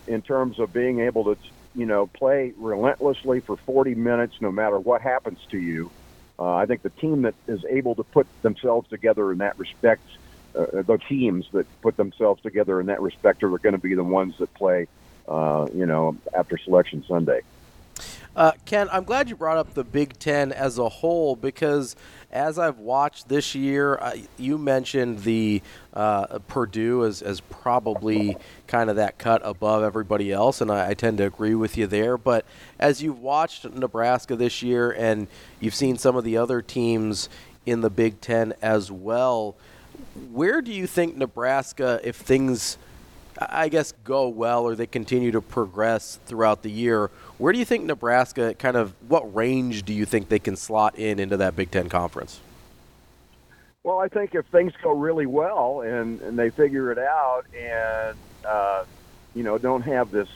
[0.09, 1.37] in terms of being able to,
[1.75, 5.89] you know, play relentlessly for 40 minutes no matter what happens to you.
[6.39, 10.01] Uh, I think the team that is able to put themselves together in that respect,
[10.55, 14.03] uh, the teams that put themselves together in that respect are going to be the
[14.03, 14.87] ones that play,
[15.27, 17.41] uh, you know, after Selection Sunday.
[18.35, 21.95] Uh, Ken, I'm glad you brought up the Big Ten as a whole because
[22.31, 25.63] as I've watched this year, uh, you mentioned the
[25.93, 30.93] uh, Purdue as, as probably kind of that cut above everybody else, and I, I,
[30.93, 32.17] tend to agree with you there.
[32.17, 32.45] But
[32.79, 35.27] as you've watched Nebraska this year and
[35.59, 37.29] you've seen some of the other teams
[37.65, 39.55] in the Big Ten as well,
[40.31, 42.77] where do you think Nebraska, if things,
[43.39, 47.09] I guess, go well or they continue to progress throughout the year,
[47.39, 50.99] where do you think Nebraska kind of what range do you think they can slot
[50.99, 52.39] in into that Big Ten conference?
[53.81, 58.17] Well, I think if things go really well and, and they figure it out and
[58.45, 58.83] uh,
[59.33, 60.27] you know don't have this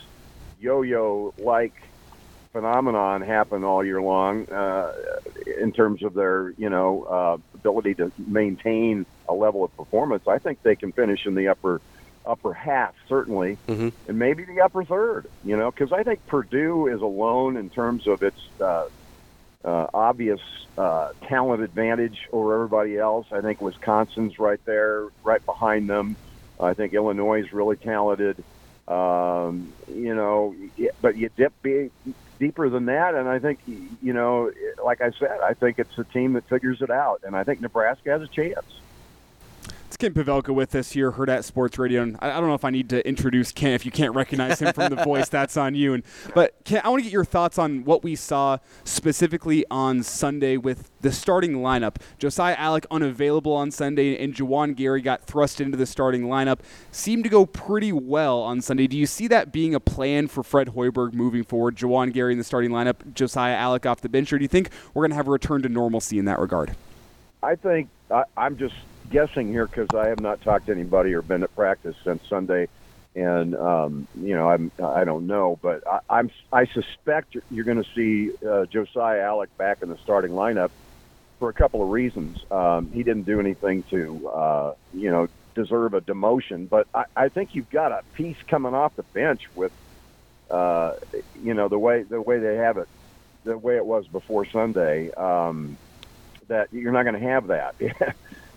[0.59, 1.73] yo-yo like
[2.53, 4.93] phenomenon happen all year long uh,
[5.59, 10.37] in terms of their you know uh, ability to maintain a level of performance, I
[10.37, 11.81] think they can finish in the upper
[12.25, 13.89] upper half certainly, mm-hmm.
[14.07, 15.27] and maybe the upper third.
[15.43, 18.87] You know, because I think Purdue is alone in terms of its uh,
[19.63, 20.41] uh, obvious
[20.77, 23.27] uh, talent advantage over everybody else.
[23.31, 26.15] I think Wisconsin's right there, right behind them.
[26.59, 28.43] I think Illinois is really talented.
[28.87, 30.55] Um, you know,
[31.01, 31.89] but you dip be,
[32.39, 34.51] deeper than that, and I think you know,
[34.83, 37.61] like I said, I think it's a team that figures it out, and I think
[37.61, 38.65] Nebraska has a chance.
[39.93, 42.01] It's Ken Pavelka with us here, Hurrdat Sports Radio.
[42.01, 43.73] And I, I, don't know if I need to introduce Ken.
[43.73, 45.93] If you can't recognize him from the voice, that's on you.
[45.93, 46.01] And
[46.33, 50.57] but Ken, I want to get your thoughts on what we saw specifically on Sunday
[50.57, 51.97] with the starting lineup.
[52.17, 56.61] Josiah Allick unavailable on Sunday, and Juwan Gary got thrust into the starting lineup.
[56.91, 58.87] Seemed to go pretty well on Sunday.
[58.87, 61.75] Do you see that being a plan for Fred Hoiberg moving forward?
[61.75, 64.71] Juwan Gary in the starting lineup, Josiah Allick off the bench, or do you think
[64.95, 66.75] we're going to have a return to normalcy in that regard?
[67.43, 68.73] I think I, I'm just
[69.09, 72.67] guessing here because I have not talked to anybody or been at practice since Sunday,
[73.15, 77.83] and um, you know I'm I don't know, but I, I'm I suspect you're going
[77.83, 80.71] to see uh, Josiah Allick back in the starting lineup
[81.39, 82.39] for a couple of reasons.
[82.51, 87.29] Um, he didn't do anything to uh, you know deserve a demotion, but I, I
[87.29, 89.71] think you've got a piece coming off the bench with
[90.49, 90.93] uh,
[91.43, 92.87] you know the way the way they have it,
[93.43, 95.11] the way it was before Sunday.
[95.11, 95.77] Um,
[96.47, 97.75] that you're not going to have that.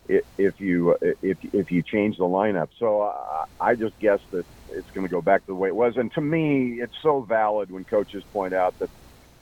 [0.09, 2.69] if you if if you change the lineup.
[2.79, 5.77] So uh, I just guess that it's going to go back to the way it
[5.77, 5.95] was.
[5.97, 8.91] And to me, it's so valid when coaches point out that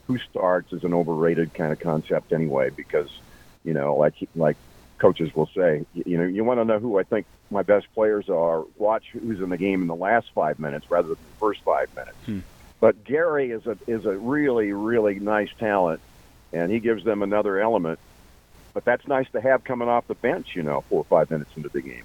[0.07, 3.09] who starts is an overrated kind of concept anyway because
[3.65, 4.57] you know like like
[5.01, 7.87] coaches will say you, you know you want to know who I think my best
[7.95, 11.37] players are watch who's in the game in the last five minutes rather than the
[11.41, 12.41] first five minutes Hmm.
[12.81, 16.01] but Gary is a is a really really nice talent
[16.53, 17.99] and he gives them another element
[18.75, 21.51] but that's nice to have coming off the bench you know four or five minutes
[21.57, 22.05] into the game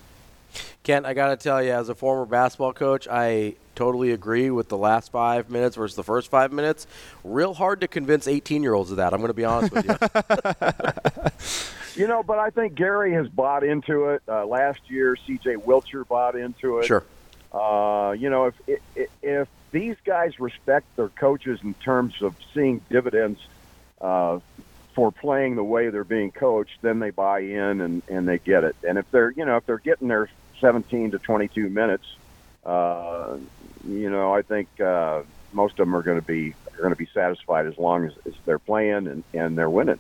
[0.82, 4.70] Kent, I got to tell you, as a former basketball coach, I totally agree with
[4.70, 6.88] the last five minutes versus the first five minutes.
[7.24, 9.14] Real hard to convince 18 year olds of that.
[9.14, 11.76] I'm going to be honest with you.
[12.00, 14.22] You know, but I think Gary has bought into it.
[14.26, 15.56] Uh, last year, C.J.
[15.56, 16.86] Wilcher bought into it.
[16.86, 17.04] Sure.
[17.52, 22.80] Uh, you know, if, if if these guys respect their coaches in terms of seeing
[22.90, 23.40] dividends
[24.00, 24.40] uh,
[25.00, 28.66] for playing the way they're being coached, then they buy in and and they get
[28.66, 28.76] it.
[28.86, 30.30] And if they're you know if they're getting their
[30.60, 32.04] 17 to 22 minutes,
[32.66, 33.38] uh,
[33.88, 35.22] you know, I think uh,
[35.54, 38.12] most of them are going to be are going to be satisfied as long as,
[38.26, 40.00] as they're playing and, and they're winning.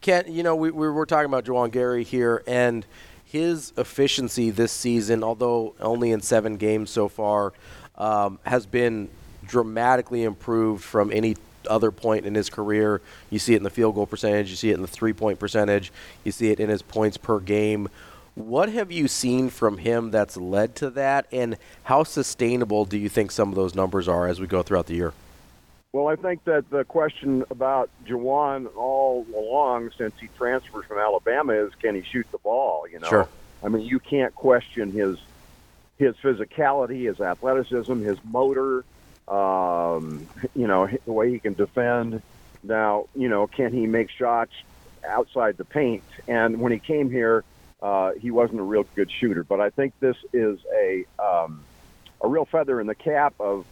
[0.00, 2.86] Kent, you know, we, we were talking about Juwan Gary here, and
[3.24, 7.52] his efficiency this season, although only in seven games so far,
[7.96, 9.08] um, has been
[9.44, 11.34] dramatically improved from any
[11.70, 13.00] other point in his career.
[13.30, 15.38] You see it in the field goal percentage, you see it in the three point
[15.38, 15.92] percentage,
[16.24, 17.88] you see it in his points per game.
[18.34, 23.08] What have you seen from him that's led to that, and how sustainable do you
[23.08, 25.12] think some of those numbers are as we go throughout the year?
[25.92, 31.52] Well, I think that the question about Juwan all along since he transferred from Alabama
[31.52, 32.86] is can he shoot the ball?
[32.90, 33.28] You know, Sure.
[33.62, 35.18] I mean, you can't question his
[35.98, 38.84] his physicality, his athleticism, his motor.
[39.30, 40.26] Um,
[40.56, 42.20] you know, the way he can defend.
[42.62, 44.52] Now, you know, can he make shots
[45.06, 46.02] outside the paint?
[46.28, 47.44] And when he came here,
[47.80, 49.44] uh, he wasn't a real good shooter.
[49.44, 51.64] But I think this is a um,
[52.20, 53.64] a real feather in the cap of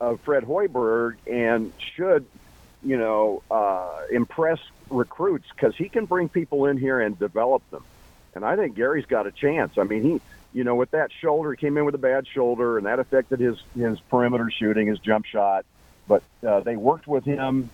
[0.00, 2.24] of Fred Hoiberg and should,
[2.84, 7.84] you know, uh, impress recruits because he can bring people in here and develop them.
[8.34, 9.78] And I think Gary's got a chance.
[9.78, 10.20] I mean, he,
[10.52, 13.40] you know, with that shoulder, he came in with a bad shoulder, and that affected
[13.40, 15.64] his his perimeter shooting, his jump shot.
[16.06, 17.70] But uh, they worked with him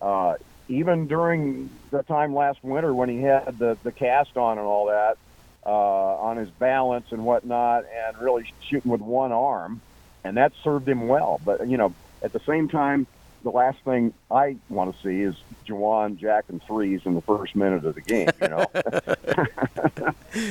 [0.00, 0.36] uh,
[0.68, 4.86] even during the time last winter when he had the the cast on and all
[4.86, 5.18] that
[5.66, 9.80] uh, on his balance and whatnot, and really shooting with one arm
[10.24, 11.40] and that served him well.
[11.44, 13.06] But you know, at the same time,
[13.44, 15.36] the last thing I want to see is
[15.68, 18.30] Juwan jacking threes in the first minute of the game.
[18.40, 18.66] You know.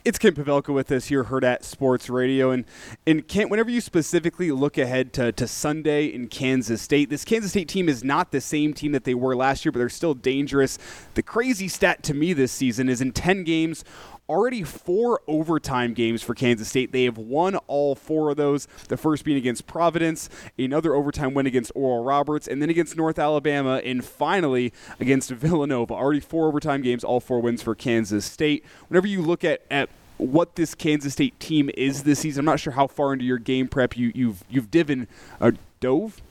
[0.07, 2.51] It's Kent Pavelka with us here, Hurrdat Sports Radio.
[2.51, 2.63] And,
[3.05, 7.51] and Kent, whenever you specifically look ahead to, to Sunday in Kansas State, this Kansas
[7.51, 10.13] State team is not the same team that they were last year, but they're still
[10.13, 10.79] dangerous.
[11.15, 13.83] The crazy stat to me this season is in 10 games,
[14.29, 16.91] already four overtime games for Kansas State.
[16.91, 18.67] They have won all four of those.
[18.87, 23.19] The first being against Providence, another overtime win against Oral Roberts, and then against North
[23.19, 25.93] Alabama, and finally against Villanova.
[25.93, 28.65] Already four overtime games, all four wins for Kansas State.
[28.87, 32.59] Whenever you look at, at what this Kansas State team is this season, I'm not
[32.59, 35.07] sure how far into your game prep you, you've you've diven
[35.39, 36.21] uh, dove.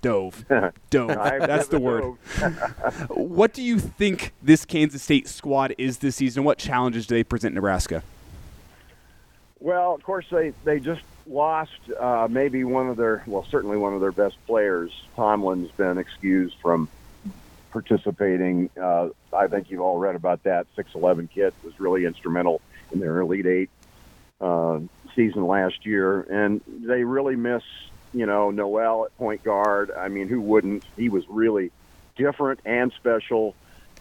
[0.00, 0.44] Dove.
[0.90, 1.08] Dove.
[1.08, 2.04] That's the word.
[3.10, 6.44] what do you think this Kansas State squad is this season?
[6.44, 8.02] What challenges do they present Nebraska?
[9.60, 13.92] Well, of course they they just lost uh, maybe one of their well certainly one
[13.92, 14.92] of their best players.
[15.16, 16.88] Tomlin's been excused from
[17.70, 18.70] participating.
[18.80, 20.66] Uh, I think you've all read about that.
[20.76, 22.60] Six eleven kid was really instrumental
[22.92, 23.70] in their Elite Eight
[24.40, 24.78] uh,
[25.16, 27.62] season last year, and they really miss
[28.12, 29.90] you know Nowell at point guard.
[29.90, 30.84] I mean, who wouldn't?
[30.96, 31.70] He was really
[32.16, 33.54] different and special.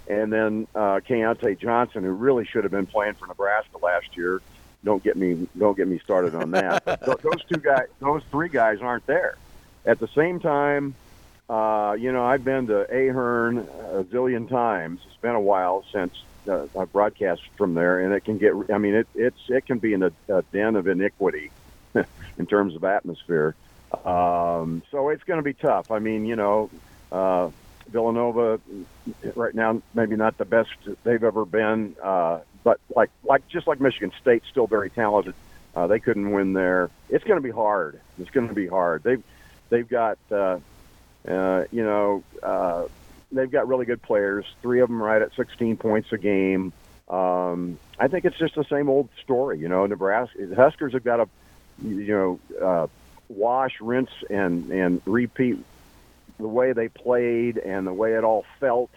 [0.10, 4.42] And then uh, Keontae Johnson, who really should have been playing for Nebraska last year.
[4.84, 6.86] Don't get me don't get me started on that.
[7.06, 9.38] Th- those two guys, those three guys aren't there.
[9.86, 10.96] At the same time,
[11.50, 15.02] uh, you know, I've been to Ahearn a zillion times.
[15.08, 16.14] It's been a while since
[16.48, 18.54] uh, I broadcast from there, and it can get.
[18.72, 21.52] I mean, it it's it can be in a, a den of iniquity
[22.38, 23.56] in terms of atmosphere.
[23.92, 25.92] Um, so it's going to be tough.
[25.92, 26.70] I mean, you know,
[27.12, 27.50] uh,
[27.90, 28.60] Villanova
[29.36, 30.70] right now maybe not the best
[31.04, 35.34] they've ever been, uh, but like like just like Michigan State, still very talented.
[35.76, 36.90] Uh, they couldn't win there.
[37.10, 38.00] It's going to be hard.
[38.20, 39.04] It's going to be hard.
[39.04, 39.24] They've
[39.70, 40.60] they've got uh,
[41.28, 42.86] uh, you know uh,
[43.32, 44.46] they've got really good players.
[44.62, 46.74] Three of them right at 16 points a game.
[47.08, 49.60] Um, I think it's just the same old story.
[49.60, 51.30] You know, Nebraska Huskers have got a
[51.84, 52.88] you know uh,
[53.30, 55.58] wash, rinse, and and repeat
[56.40, 58.92] the way they played and the way it all felt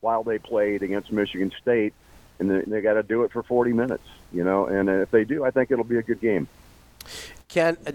[0.00, 1.94] while they played against Michigan State,
[2.38, 4.66] and they, they got to do it for 40 minutes, you know.
[4.66, 6.48] And if they do, I think it'll be a good game.
[7.48, 7.92] Ken, uh,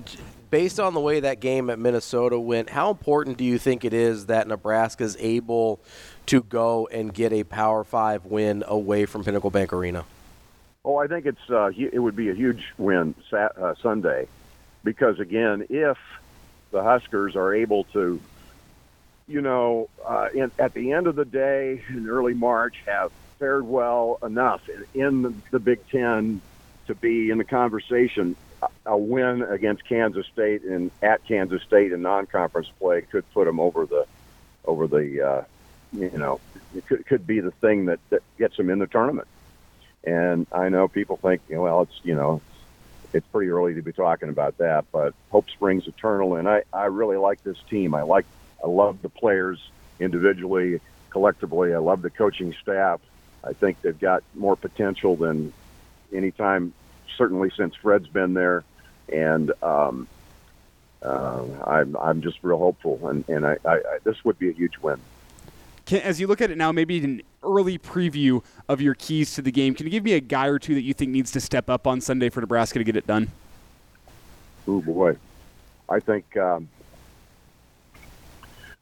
[0.50, 3.94] based on the way that game at Minnesota went, how important do you think it
[3.94, 5.80] is that Nebraska is able
[6.28, 10.06] to go and get a Power Five win away from Pinnacle Bank Arena?
[10.86, 14.28] Oh, I think it's uh, it would be a huge win uh, Sunday,
[14.84, 15.98] because again, if
[16.72, 18.20] the Huskers are able to,
[19.28, 23.66] you know, uh, in, at the end of the day in early March, have fared
[23.68, 26.42] well enough in, in the, the Big Ten
[26.88, 28.36] to be in the conversation,
[28.86, 33.60] a, win against Kansas State and at Kansas State in non-conference play could put them
[33.60, 34.08] over the
[34.66, 35.44] over the uh,
[35.94, 36.40] you know
[36.76, 39.28] it could, could be the thing that, that gets them in the tournament.
[40.04, 42.42] And I know people think, you know, well, it's you know,
[43.14, 46.36] it's pretty early to be talking about that, but hope springs eternal.
[46.36, 47.96] And I, I really like this team.
[47.96, 48.26] I like,
[48.64, 49.60] I love the players
[50.00, 50.80] individually,
[51.10, 51.74] collectively.
[51.74, 53.00] I love the coaching staff.
[53.44, 55.54] I think they've got more potential than
[56.14, 56.74] any time,
[57.16, 58.64] certainly since Fred's been there.
[59.12, 60.08] And um,
[61.02, 63.08] uh, I'm, I'm just real hopeful.
[63.08, 65.00] And, and I, I, I, this would be a huge win.
[65.88, 69.42] Can, as you look at it now, maybe an early preview of your keys to
[69.42, 69.74] the game.
[69.74, 71.88] Can you give me a guy or two that you think needs to step up
[71.88, 73.30] on Sunday for Nebraska to get it done?
[74.68, 75.16] Oh boy,
[75.90, 76.36] I think.
[76.36, 76.68] Um,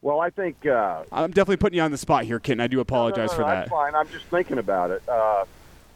[0.02, 2.60] well, I think uh, I'm definitely putting you on the spot here, Kitten.
[2.60, 3.56] I do apologize no, no, for no, that.
[3.56, 3.96] That's fine.
[3.96, 5.08] I'm just thinking about it.
[5.08, 5.46] Uh,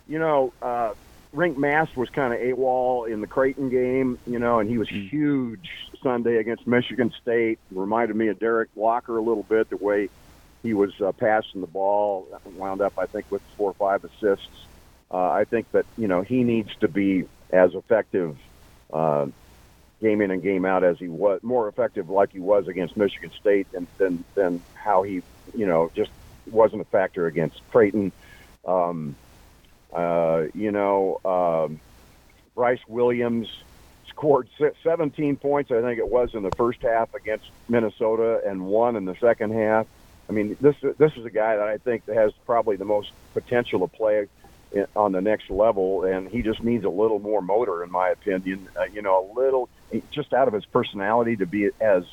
[0.08, 0.94] you know, uh,
[1.36, 4.90] Rienk Mast was kind of AWOL in the Creighton game, you know, and he was
[4.90, 5.70] huge
[6.04, 7.58] Sunday against Michigan State.
[7.72, 10.10] Reminded me of Derrick Walker a little bit, the way
[10.64, 14.48] he was uh, passing the ball, wound up, I think, with four or five assists.
[15.12, 18.38] Uh, I think that, you know, he needs to be as effective
[18.92, 19.28] uh,
[20.02, 23.32] game in and game out as he was, more effective like he was against Michigan
[23.40, 25.22] State than, than, than how he,
[25.56, 26.12] you know, just
[26.48, 28.12] wasn't a factor against Creighton.
[28.66, 29.16] Um,
[29.94, 31.80] uh, you know, um,
[32.54, 33.48] Brice Williams
[34.10, 34.50] scored
[34.84, 39.06] 17 points, I think it was, in the first half against Minnesota, and one in
[39.06, 39.88] the second half.
[40.30, 43.80] I mean, this this is a guy that I think has probably the most potential
[43.80, 44.28] to play
[44.96, 48.68] on the next level, and he just needs a little more motor, in my opinion.
[48.80, 49.70] Uh, you know, a little
[50.12, 52.04] just out of his personality to be as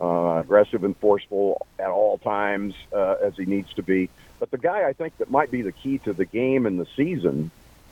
[0.00, 4.08] uh, aggressive and forceful at all times uh, as he needs to be.
[4.38, 6.86] But the guy I think that might be the key to the game and the
[6.96, 7.50] season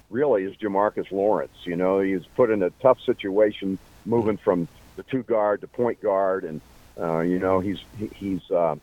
[0.08, 1.56] really is Jamarques Lawrence.
[1.64, 6.00] You know, he's put in a tough situation moving from the two guard to point
[6.00, 6.60] guard, and
[6.98, 8.76] uh, you know he's he, he's uh,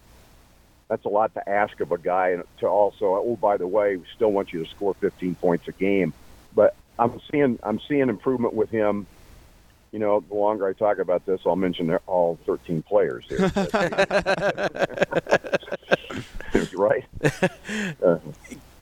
[0.87, 2.29] that's a lot to ask of a guy.
[2.29, 5.67] And to also, oh by the way, we still want you to score 15 points
[5.67, 6.13] a game.
[6.53, 9.07] But I'm seeing I'm seeing improvement with him.
[9.91, 13.39] You know, the longer I talk about this, I'll mention they're all 13 players here.
[16.73, 17.05] right?
[18.03, 18.17] Uh,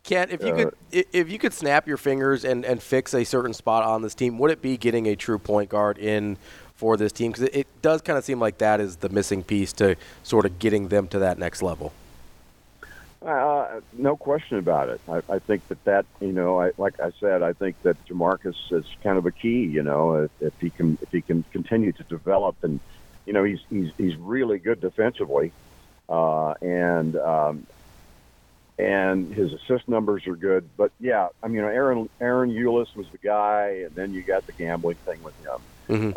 [0.04, 0.74] Kent, if you Uh, could,
[1.14, 4.38] if you could snap your fingers and, and fix a certain spot on this team,
[4.38, 6.36] would it be getting a true point guard in
[6.84, 7.32] for this team?
[7.32, 10.46] Because it, it does kind of seem like that is the missing piece to sort
[10.46, 11.94] of getting them to that next level.
[13.22, 15.00] Uh, no question about it.
[15.08, 18.58] I, I think that that you know, I, like I said, I think that Jamarques
[18.72, 19.64] is kind of a key.
[19.64, 22.82] You know, if, if he can if he can continue to develop, and
[23.26, 25.54] you know, he's he's he's really good defensively,
[26.10, 27.66] uh, and um,
[28.78, 30.68] and his assist numbers are good.
[30.76, 34.52] But yeah, I mean, Ahron Ahron Ulis was the guy, and then you got the
[34.52, 35.62] gambling thing with him.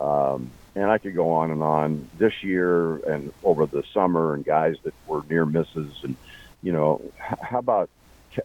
[0.00, 4.44] Um, and I could go on and on this year and over the summer, and
[4.44, 6.16] guys that were near misses, and
[6.62, 7.88] you know, how about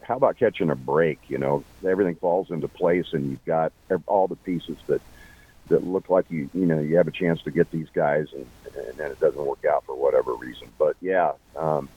[0.02, 1.18] how about catching a break?
[1.28, 3.72] You know, everything falls into place, and you've got
[4.06, 5.00] all the pieces that
[5.68, 8.46] that look like you you know you have a chance to get these guys, and
[8.88, 10.68] and then it doesn't work out for whatever reason.
[10.78, 11.32] But yeah.
[11.56, 11.88] Um,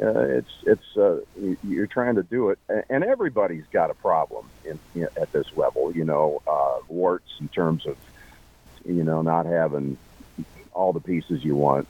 [0.00, 4.48] uh, it's it's uh, you- you're trying to do it, and everybody's got a problem
[4.64, 4.78] in,
[5.18, 5.92] at this level.
[5.94, 7.96] You know, uh, warts in terms of
[8.84, 9.96] you know not having
[10.72, 11.86] all the pieces you want.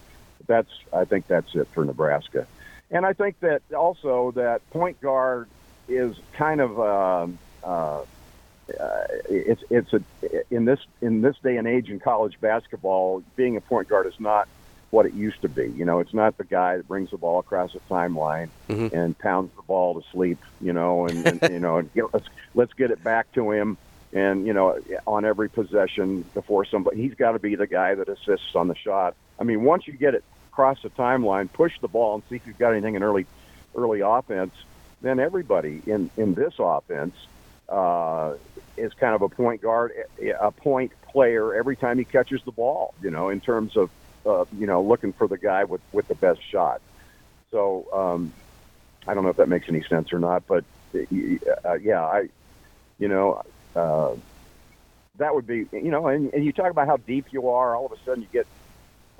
[0.46, 2.46] That's I think that's it for Nebraska,
[2.90, 5.48] and I think that also that point guard
[5.88, 8.02] is kind of um, uh,
[8.78, 10.02] uh, it's it's a
[10.50, 14.18] in this in this day and age in college basketball, being a point guard is
[14.18, 14.48] not
[14.90, 15.70] what it used to be.
[15.70, 18.50] You know, it's not the guy that brings the ball across the timeline
[18.92, 20.38] and pounds the ball to sleep.
[20.60, 23.78] You know, and, and you know, and get, let's let's get it back to him.
[24.12, 28.08] And you know, on every possession before somebody, he's got to be the guy that
[28.08, 29.14] assists on the shot.
[29.38, 32.46] I mean, once you get it across the timeline, push the ball and see if
[32.46, 33.26] you've got anything in early
[33.74, 34.54] early offense.
[35.00, 37.14] Then everybody in in this offense
[37.68, 38.34] uh,
[38.76, 39.92] is kind of a point guard,
[40.40, 42.94] a point player every time he catches the ball.
[43.02, 43.90] You know, in terms of
[44.26, 46.82] uh, you know looking for the guy with with the best shot.
[47.50, 48.32] So um,
[49.06, 50.64] I don't know if that makes any sense or not, but
[50.94, 52.28] uh, yeah, I
[52.98, 53.42] you know
[53.76, 54.12] uh,
[55.16, 57.74] that would be, you know, and, and you talk about how deep you are.
[57.76, 58.46] All of a sudden, you get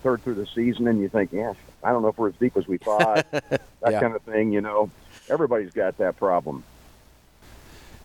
[0.03, 1.53] third through the season, and you think, yeah,
[1.85, 3.25] I don't know if we're as deep as we thought.
[3.31, 4.01] that Yeah.
[4.01, 4.91] kind of thing, you know.
[5.29, 6.65] Everybody's got that problem.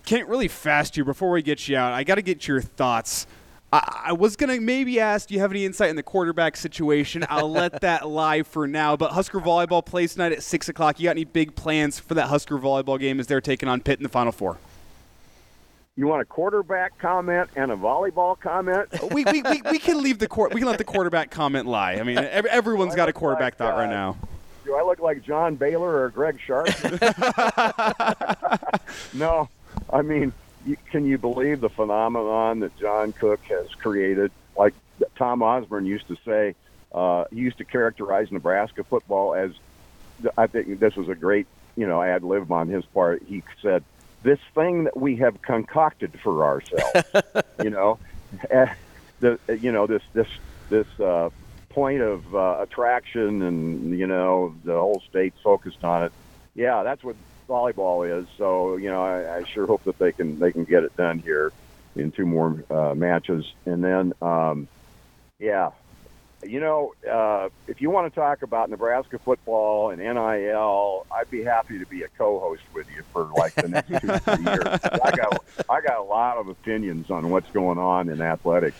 [0.05, 3.27] Kent, really fast here before we get you out, I got to get your thoughts.
[3.73, 6.55] I, I was going to maybe ask, do you have any insight in the quarterback
[6.55, 7.25] situation?
[7.29, 8.95] I'll let that lie for now.
[8.95, 10.99] But Husker Volleyball plays tonight at 6 o'clock.
[10.99, 13.99] You got any big plans for that Husker Volleyball game as they're taking on Pitt
[13.99, 14.57] in the Final Four?
[15.97, 18.87] You want a quarterback comment and a volleyball comment?
[19.11, 20.53] we, we, we, we can leave the court.
[20.53, 21.93] We can let the quarterback comment lie.
[21.93, 24.15] I mean, ev- everyone's got a quarterback thought right now.
[24.63, 26.67] Do I look like John Baylor or Greg Sharpe?
[29.13, 29.49] no,
[29.91, 30.33] I mean,
[30.67, 34.31] you, can you believe the phenomenon that John Cook has created?
[34.55, 34.75] Like
[35.15, 36.53] Tom Osborne used to say,
[36.91, 39.51] uh, he used to characterize Nebraska football as.
[40.35, 41.45] I think this was a great,
[41.75, 43.21] you know, ad lib on his part.
[43.27, 43.83] He said,
[44.27, 47.13] "This thing that we have concocted for ourselves."
[47.63, 47.97] you know,
[48.49, 48.67] eh,
[49.21, 50.27] the you know this this
[50.69, 51.29] this uh,
[51.69, 56.11] point of uh, attraction, and you know the whole state's focused on it.
[56.55, 57.15] Yeah, that's what
[57.47, 58.27] volleyball is.
[58.37, 61.19] So you know, I, I sure hope that they can they can get it done
[61.19, 61.53] here
[61.95, 64.67] in two more uh, matches, and then um,
[65.39, 65.71] yeah,
[66.43, 71.43] you know, uh, if you want to talk about Nebraska football and NIL, I'd be
[71.43, 74.63] happy to be a co-host with you for like the next two three years.
[74.65, 78.79] I got I got a lot of opinions on what's going on in athletics.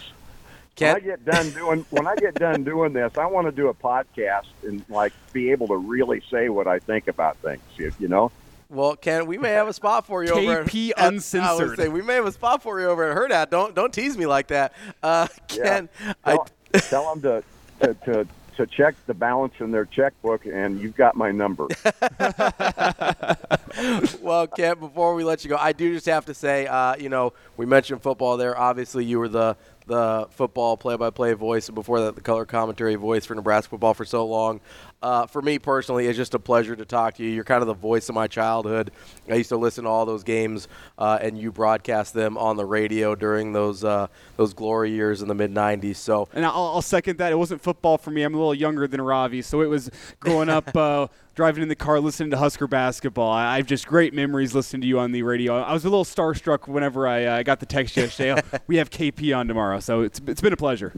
[0.80, 3.68] When I get done doing when I get done doing this, I want to do
[3.70, 7.62] a podcast and like be able to really say what I think about things.
[7.78, 8.32] You, you know.
[8.70, 11.70] Well, Ken, we may have a spot for you over at KP at- I Uncensored.
[11.70, 13.50] would say we may have a spot for you over at Hurrdat.
[13.50, 15.90] Don't don't tease me like that, uh, Ken.
[16.24, 16.48] I, Tell,
[16.82, 17.44] tell them to,
[17.82, 18.28] to to
[18.58, 21.68] to check the balance in their checkbook, and you've got my number.
[24.22, 27.10] well, Kent, before we let you go, I do just have to say, uh, you
[27.10, 28.58] know, we mentioned football there.
[28.58, 29.56] Obviously, you were the
[29.86, 34.04] the football play-by-play voice, and before that, the color commentary voice for Nebraska football for
[34.04, 34.60] so long.
[35.00, 37.30] Uh, for me personally, it's just a pleasure to talk to you.
[37.30, 38.90] You're kind of the voice of my childhood.
[39.30, 40.68] I used to listen to all those games,
[40.98, 44.08] uh, and you broadcast them on the radio during those uh,
[44.38, 45.98] those glory years in the mid '90s.
[45.98, 47.32] So And I'll, I'll second that.
[47.32, 48.24] It wasn't football for me.
[48.24, 51.76] I'm a little younger than Ravi, so it was growing up, uh, driving in the
[51.76, 53.32] car, listening to Husker basketball.
[53.32, 55.62] I, I have just great memories listening to you on the radio.
[55.62, 58.42] I was a little starstruck whenever I uh, got the text yesterday.
[58.42, 60.92] "Oh, we have KP on tomorrow, so it's it's been a pleasure.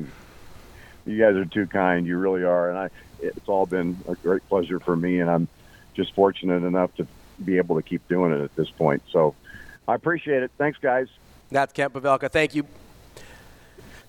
[1.05, 2.07] you guys are too kind.
[2.07, 2.89] You really are, and I.
[3.21, 5.47] It's all been a great pleasure for me, and I'm
[5.93, 7.07] just fortunate enough to
[7.43, 9.01] be able to keep doing it at this point.
[9.11, 9.35] So,
[9.87, 10.51] I appreciate it.
[10.57, 11.07] Thanks, guys.
[11.51, 12.29] That's Kent Pavelka.
[12.31, 12.65] Thank you.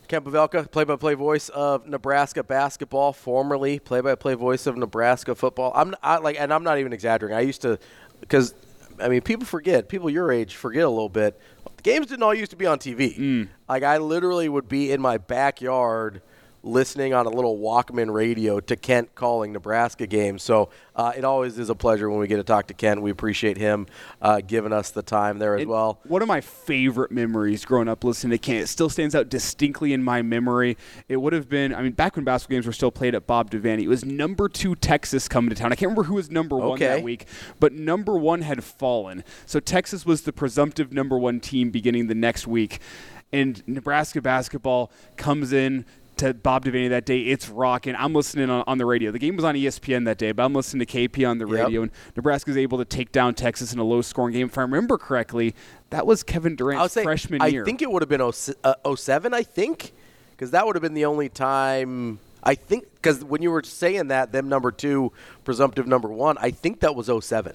[0.08, 5.72] Kent Pavelka, play-by-play voice of Nebraska basketball, formerly play-by-play voice of Nebraska football.
[5.74, 7.36] I'm I, like, and I'm not even exaggerating.
[7.36, 7.78] I used to,
[8.20, 8.54] because
[9.00, 9.88] I mean, people forget.
[9.88, 11.40] People your age forget a little bit.
[11.76, 13.16] The games didn't all used to be on TV.
[13.16, 13.48] Mm.
[13.68, 16.22] Like I literally would be in my backyard
[16.62, 20.42] listening on a little Walkman radio to Kent calling Nebraska games.
[20.42, 23.02] So uh, it always is a pleasure when we get to talk to Kent.
[23.02, 23.86] We appreciate him
[24.20, 26.00] uh, giving us the time there as well.
[26.04, 29.92] One of my favorite memories growing up listening to Kent, it still stands out distinctly
[29.92, 30.76] in my memory.
[31.08, 33.50] It would have been, I mean, back when basketball games were still played at Bob
[33.50, 35.72] Devaney, it was number two Texas coming to town.
[35.72, 37.26] I can't remember who was number one that week,
[37.58, 39.24] but number one had fallen.
[39.46, 42.80] So Texas was the presumptive number one team beginning the next week.
[43.32, 45.86] And Nebraska basketball comes in
[46.20, 47.20] to Bob Devaney that day.
[47.20, 47.94] It's rocking.
[47.96, 49.10] I'm listening on, on the radio.
[49.10, 51.64] The game was on ESPN that day, but I'm listening to KP on the Yep.
[51.66, 51.82] radio.
[51.82, 54.46] And Nebraska's able to take down Texas in a low scoring game.
[54.46, 55.54] If I remember correctly,
[55.90, 57.62] that was Kevin Durant's say, freshman I year.
[57.62, 59.92] I think it would have been 07, uh, 07 I think,
[60.32, 62.20] because that would have been the only time.
[62.42, 65.12] I think because when you were saying that, them number two,
[65.44, 67.54] presumptive number one, I think that was 07.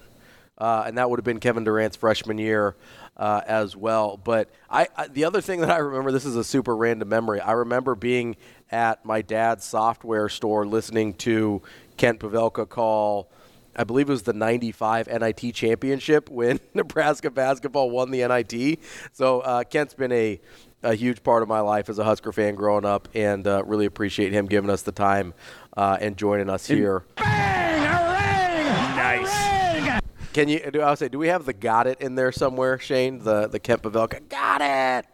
[0.58, 2.74] Uh, and that would have been Kevin Durant's freshman year
[3.16, 4.16] uh, as well.
[4.16, 7.40] But I, I, the other thing that I remember, this is a super random memory.
[7.40, 8.36] I remember being
[8.70, 11.62] at my dad's software store listening to
[11.96, 13.30] Kent Pavelka call.
[13.74, 18.80] I believe it was the 95 NIT championship when Nebraska basketball won the NIT.
[19.12, 20.40] So uh, Kent's been a,
[20.82, 23.86] a huge part of my life as a Husker fan growing up, and uh, really
[23.86, 25.34] appreciate him giving us the time
[25.76, 27.04] uh, and joining us here.
[27.16, 27.86] Bang!
[27.86, 28.96] Hooray!
[28.96, 29.45] Nice.
[30.36, 30.70] Can you?
[30.70, 31.08] Do I would say?
[31.08, 33.20] Do we have the "Got It" in there somewhere, Shane?
[33.20, 35.06] The the Kent Pavelka "Got It"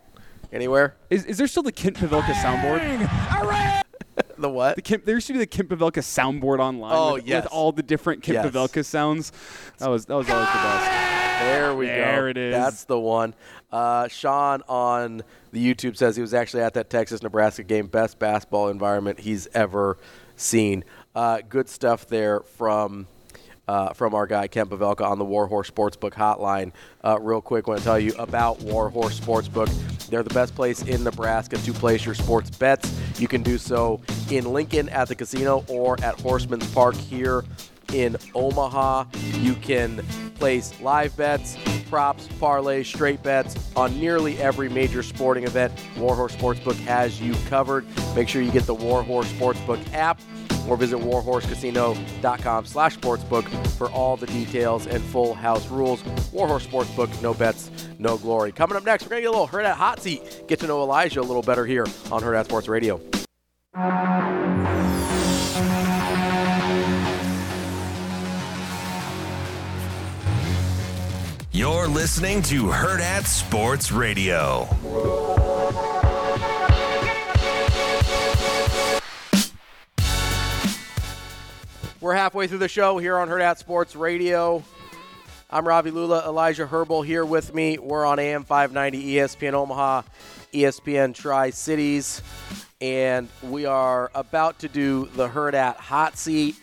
[0.53, 0.97] anywhere?
[1.11, 3.83] Is, is there still the Kent Pavelka soundboard?
[4.39, 4.75] the what?
[4.75, 7.45] The Kent, there used to be the Kent Pavelka soundboard online Oh, with, yes.
[7.45, 8.47] with all the different Kent Yes.
[8.47, 9.31] Pavelka sounds.
[9.79, 10.91] That was that was always the best.
[11.43, 11.93] There we go.
[11.93, 12.53] There it is.
[12.53, 13.35] That's the one.
[13.71, 15.23] Uh, Sean on
[15.53, 17.87] the YouTube says he was actually at that Texas Nebraska game.
[17.87, 19.99] Best basketball environment he's ever
[20.35, 20.83] seen.
[21.15, 23.07] Uh, good stuff there from.
[23.73, 26.73] Uh, from our guy Kent Pavelka on the Warhorse Sportsbook hotline.
[27.03, 29.71] Uh, real quick, want to tell you about Warhorse Sportsbook.
[30.09, 32.93] They're the best place in Nebraska to place your sports bets.
[33.19, 37.45] You can do so in Lincoln at the casino or at Horseman's Park here
[37.93, 39.05] in Omaha.
[39.41, 40.05] You can
[40.35, 41.57] place live bets,
[41.89, 45.73] props, parlays, straight bets on nearly every major sporting event.
[45.97, 47.87] Warhorse Sportsbook has you covered.
[48.17, 50.21] Make sure you get the Warhorse Sportsbook app
[50.69, 56.03] or visit warhorsecasino.com slash sportsbook for all the details and full house rules.
[56.33, 58.53] Warhorse Sportsbook, no bets, no glory.
[58.53, 60.45] Coming up next, we're going to get a little Hurrdat Hot Seat.
[60.49, 63.01] Get to know Elijah a little better here on Hurrdat Sports Radio.
[71.55, 74.67] You're listening to Hurrdat Sports Radio.
[82.01, 84.65] We're halfway through the show here on Hurrdat Sports Radio.
[85.51, 87.77] I'm Ravi Lulla, Elijah Herbal here with me.
[87.77, 90.03] We're on AM 590 ESPN Omaha,
[90.55, 92.23] ESPN Tri Cities,
[92.81, 96.57] and we are about to do the Hurrdat Hot Seat.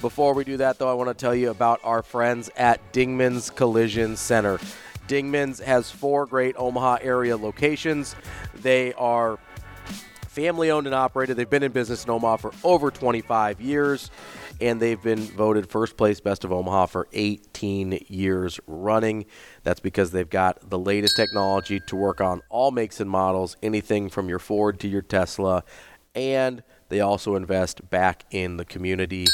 [0.00, 3.50] Before we do that, though, I want to tell you about our friends at Dingman's
[3.50, 4.58] Collision Center.
[5.08, 8.16] Dingman's has four great Omaha area locations.
[8.62, 9.38] They are
[10.28, 11.36] family owned and operated.
[11.36, 14.10] They've been in business in Omaha for over 25 years,
[14.58, 19.26] and they've been voted first place best of Omaha for 18 years running.
[19.64, 24.08] That's because they've got the latest technology to work on all makes and models, anything
[24.08, 25.62] from your Ford to your Tesla,
[26.14, 29.26] and they also invest back in the community.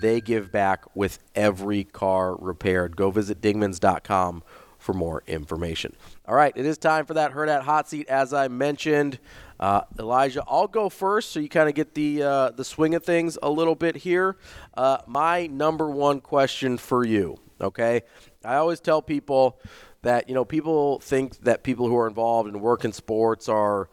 [0.00, 2.96] They give back with every car repaired.
[2.96, 4.42] Go visit dingmans.com
[4.78, 5.94] for more information.
[6.26, 8.08] All right, it is time for that Hurrdat Hot Seat.
[8.08, 9.18] As I mentioned,
[9.58, 13.04] uh, Elijah, I'll go first, so you kind of get the uh, the swing of
[13.04, 14.36] things a little bit here.
[14.74, 18.02] Uh, my number one question for you, okay?
[18.44, 19.58] I always tell people
[20.02, 23.88] that you know people think that people who are involved in work in sports are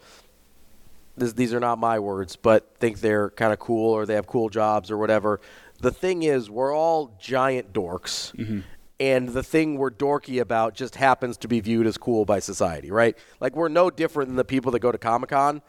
[1.18, 4.28] this, these are not my words, but think they're kind of cool or they have
[4.28, 5.40] cool jobs or whatever.
[5.86, 8.36] The thing is, we're all giant dorks.
[8.36, 8.62] Mm-hmm.
[9.00, 12.90] And the thing we're dorky about just happens to be viewed as cool by society,
[12.90, 13.16] right?
[13.40, 15.62] Like, we're no different than the people that go to Comic Con.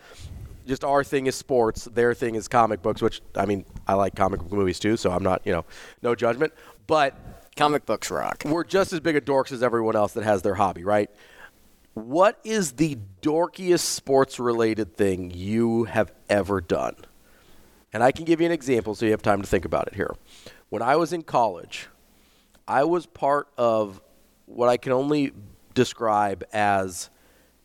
[0.67, 4.15] Just our thing is sports, their thing is comic books, which, I mean, I like
[4.15, 5.67] comic book movies too, so I'm not, you know,
[6.01, 6.55] no judgment.
[6.87, 7.15] But
[7.55, 8.43] comic books rock.
[8.47, 11.11] We're just as big a dorks as everyone else that has their hobby, right?
[11.93, 16.97] What is the dorkiest sports related thing you have ever done?
[17.97, 19.95] And I can give you an example so you have time to think about it
[19.95, 20.15] here.
[20.69, 21.89] When I was in college,
[22.69, 24.03] I was part of
[24.45, 25.33] what I can only
[25.73, 27.09] describe as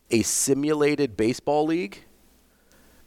[0.09, 2.05] a simulated baseball league.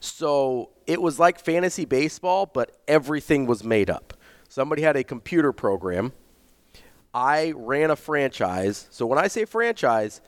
[0.01, 4.13] So it was like fantasy baseball, but everything was made up.
[4.51, 6.13] Somebody had a computer program.
[7.15, 8.87] I ran a franchise.
[8.91, 10.21] So when I say franchise,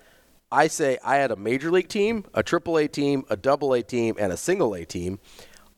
[0.51, 3.82] I say I had a major league team, a triple A team, a double A
[3.82, 5.18] team, and a single A team.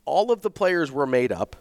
[0.08, 1.54] All of the players were made up.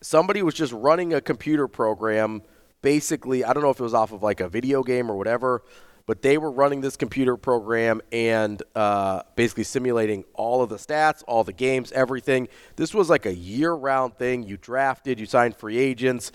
[0.00, 2.40] Somebody was just running a computer program.
[2.80, 5.62] Basically, I don't know if it was off of like a video game or whatever,
[6.06, 11.22] but they were running this computer program and uh, basically simulating all of the stats,
[11.28, 12.48] all the games, everything.
[12.76, 14.44] This was like a year round thing.
[14.44, 16.32] You drafted, you signed free agents.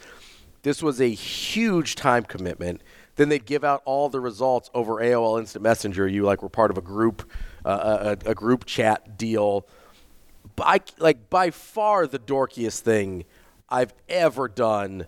[0.62, 2.82] This was a huge time commitment.
[3.16, 6.08] Then they'd give out all the results over AOL Instant Messenger.
[6.08, 7.28] You like were part of a group,
[7.66, 9.68] uh, a, a group chat deal.
[10.60, 13.26] By like by far the dorkiest thing
[13.70, 15.08] I've ever done,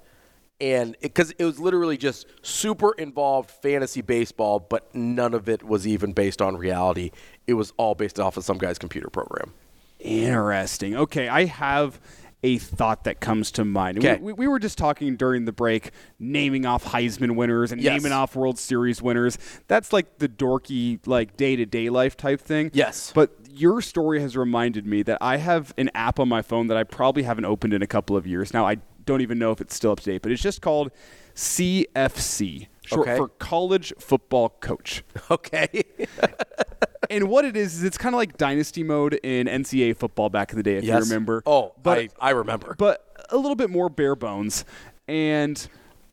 [0.61, 5.61] and because it, it was literally just super involved fantasy baseball, but none of it
[5.63, 7.11] was even based on reality.
[7.47, 9.53] It was all based off of some guy's computer program.
[9.99, 10.95] Interesting.
[10.95, 11.99] Okay, I have
[12.43, 13.99] a thought that comes to mind.
[13.99, 14.17] Okay.
[14.19, 18.01] We, we, were just talking during the break, naming off Heisman winners and Yes.
[18.01, 19.37] naming off World Series winners.
[19.67, 22.71] That's like the dorky, like day to day life type thing.
[22.73, 23.11] Yes.
[23.13, 26.77] But your story has reminded me that I have an app on my phone that
[26.77, 28.53] I probably haven't opened in a couple of years.
[28.53, 30.91] Now, I don't even know if it's still up to date, but it's just called
[31.35, 33.17] CFC, short Okay.
[33.17, 35.03] for College Football Coach.
[35.29, 35.83] Okay.
[37.11, 40.51] and what it is is it's kind of like dynasty mode in NCAA football back
[40.51, 41.43] in the day, if you remember.
[41.45, 42.75] Oh, but I, I remember.
[42.77, 44.65] but a little bit more bare bones.
[45.07, 45.67] And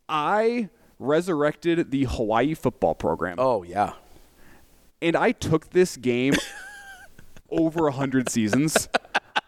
[0.08, 0.68] I
[0.98, 3.36] resurrected the Hawaii football program.
[3.38, 3.92] Oh yeah.
[5.00, 6.34] And I took this game
[7.50, 8.88] over a hundred seasons.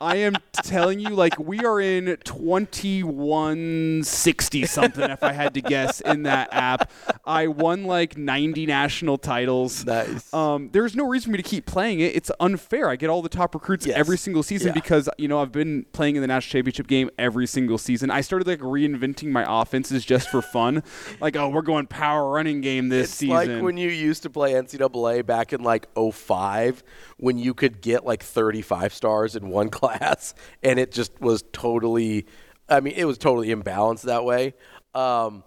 [0.02, 5.10] I am telling you, like we are in 2160 something.
[5.10, 6.90] if I had to guess in that app,
[7.26, 9.84] I won like 90 national titles.
[9.84, 10.32] Nice.
[10.32, 12.16] Um, there's no reason for me to keep playing it.
[12.16, 12.88] It's unfair.
[12.88, 14.72] I get all the top recruits every single season Yeah.
[14.74, 18.10] because you know I've been playing in the national championship game every single season.
[18.10, 20.82] I started like reinventing my offenses just for fun.
[21.20, 23.34] like, oh, we're going power running game this It's season.
[23.34, 26.82] like when you used to play NCAA back in like 05
[27.18, 32.26] when you could get like 35 stars in one class and it just was totally
[32.68, 34.54] I mean it was totally imbalanced that way.
[34.94, 35.44] Um,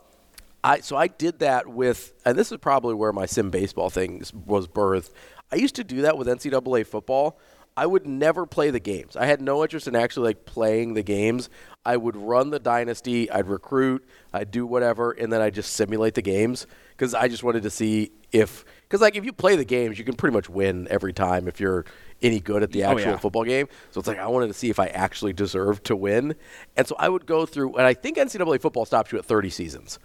[0.64, 4.24] I so I did that with and this is probably where my sim baseball thing
[4.46, 5.12] was birthed.
[5.52, 7.40] I used to do that with NCAA football.
[7.76, 9.16] I would never play the games.
[9.16, 11.50] I had no interest in actually like playing the games.
[11.84, 16.14] I would run the dynasty, I'd recruit, I'd do whatever, and then I just simulate
[16.14, 19.66] the games because I just wanted to see if because like if you play the
[19.66, 21.86] games, you can pretty much win every time if you're
[22.24, 23.18] any good at the Oh, actual yeah.
[23.18, 23.68] football game.
[23.92, 26.36] So it's like I wanted to see if I actually deserved to win,
[26.76, 27.76] and so I would go through.
[27.76, 30.00] And I think NCAA football stops you at 30 seasons.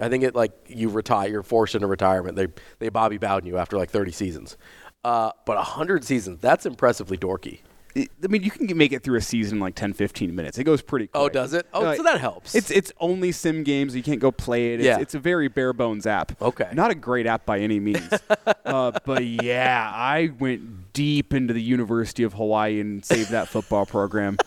[0.00, 2.36] I think it like you retire, you're forced into retirement.
[2.36, 4.56] They they Bobby Bowden you after like 30 seasons.
[5.04, 7.60] Uh, but 100 seasons, that's impressively dorky.
[7.94, 10.58] I mean, you can make it through a season in like 10, 15 minutes.
[10.58, 11.20] It goes pretty quick.
[11.22, 11.66] Oh, does it?
[11.74, 12.54] Oh, so that helps.
[12.54, 13.94] It's it's only sim games.
[13.94, 14.80] You can't go play it.
[14.80, 14.98] It's, Yeah.
[15.00, 16.40] it's a very bare bones app.
[16.40, 16.70] Okay.
[16.72, 18.08] Not a great app by any means.
[18.64, 23.84] uh, but yeah, I went deep into the University of Hawaii and saved that football
[23.86, 24.38] program.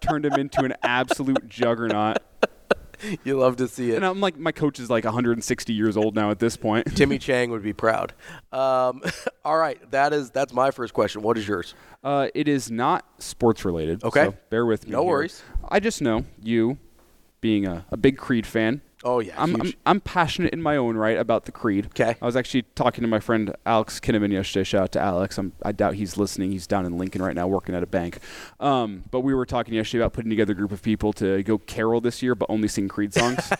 [0.00, 2.18] Turned him into an absolute juggernaut.
[3.24, 3.96] you love to see it.
[3.96, 6.86] And I'm like, my coach is like 160 years old now at this point.
[6.96, 8.12] Timmy Chang would be proud.
[8.52, 9.02] Um,
[9.44, 11.22] all right, that is that's my first question.
[11.22, 11.74] What is yours?
[12.02, 14.04] Uh, it is not sports related.
[14.04, 14.26] Okay.
[14.26, 14.92] so bear with me.
[14.92, 15.10] No here.
[15.10, 15.42] worries.
[15.68, 16.78] I just know you,
[17.40, 18.82] being a, a big Creed fan.
[19.08, 19.72] Oh yeah, I'm, I'm.
[19.86, 21.86] I'm passionate in my own right about the Creed.
[21.86, 22.16] Okay.
[22.20, 24.64] I was actually talking to my friend Alex Kinnaman yesterday.
[24.64, 25.38] Shout out to Alex.
[25.38, 26.52] I'm, I doubt he's listening.
[26.52, 28.18] He's down in Lincoln right now working at a bank.
[28.60, 31.56] Um, but we were talking yesterday about putting together a group of people to go
[31.56, 33.48] carol this year, but only sing Creed songs.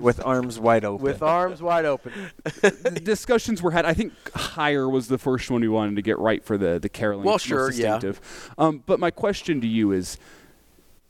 [0.00, 1.02] with arms wide open.
[1.02, 2.12] With arms wide open.
[3.02, 3.86] Discussions were had.
[3.86, 6.90] I think higher was the first one we wanted to get right for the the
[6.90, 7.24] caroling.
[7.24, 7.98] Well, most sure, yeah.
[7.98, 8.52] distinctive.
[8.58, 10.18] Um, but my question to you is,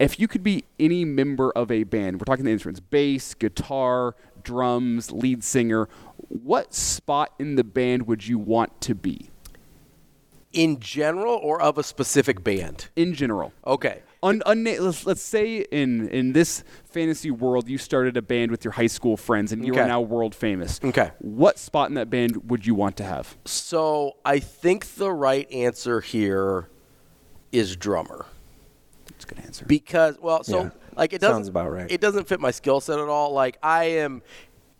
[0.00, 4.16] if you could be any member of a band, we're talking the instruments, bass, guitar,
[4.42, 5.88] drums, lead singer,
[6.28, 9.30] what spot in the band would you want to be?
[10.52, 12.88] In general, or of a specific band?
[12.96, 13.52] In general.
[13.64, 14.02] Okay.
[14.22, 18.64] Un, unna- let's, let's say in in this fantasy world, you started a band with
[18.64, 20.80] your high school friends, and you are now world famous.
[20.82, 21.12] Okay.
[21.20, 23.36] What spot in that band would you want to have?
[23.44, 26.68] So I think the right answer here
[27.52, 28.26] is drummer.
[29.20, 29.64] That's a good answer.
[29.66, 30.70] Because well, so Yeah.
[30.96, 31.90] like it doesn't Sounds about right.
[31.90, 33.32] It doesn't fit my skill set at all.
[33.32, 34.22] Like I am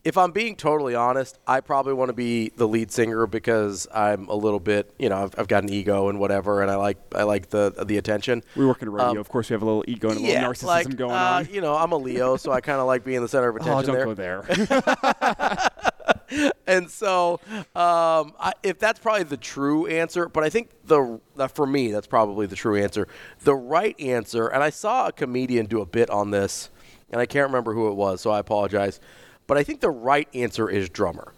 [0.03, 4.29] if I'm being totally honest, I probably want to be the lead singer because I'm
[4.29, 6.97] a little bit, you know, I've, I've got an ego and whatever, and I like
[7.15, 8.43] I like the the attention.
[8.57, 9.11] We work in radio.
[9.11, 11.11] Um, of course, we have a little ego and a yeah, little narcissism like, going
[11.13, 11.49] uh, on.
[11.53, 13.91] You know, I'm a Leo, so I kind of like being the center of attention.
[13.91, 14.43] Oh, don't there.
[14.43, 15.69] go there.
[16.67, 17.41] and so,
[17.75, 21.91] um, I, if that's probably the true answer, but I think the uh, for me
[21.91, 23.09] that's probably the true answer.
[23.41, 26.71] The right answer, and I saw a comedian do a bit on this,
[27.11, 29.01] and I can't remember who it was, so I apologize.
[29.47, 31.33] But I think the right answer is drummer,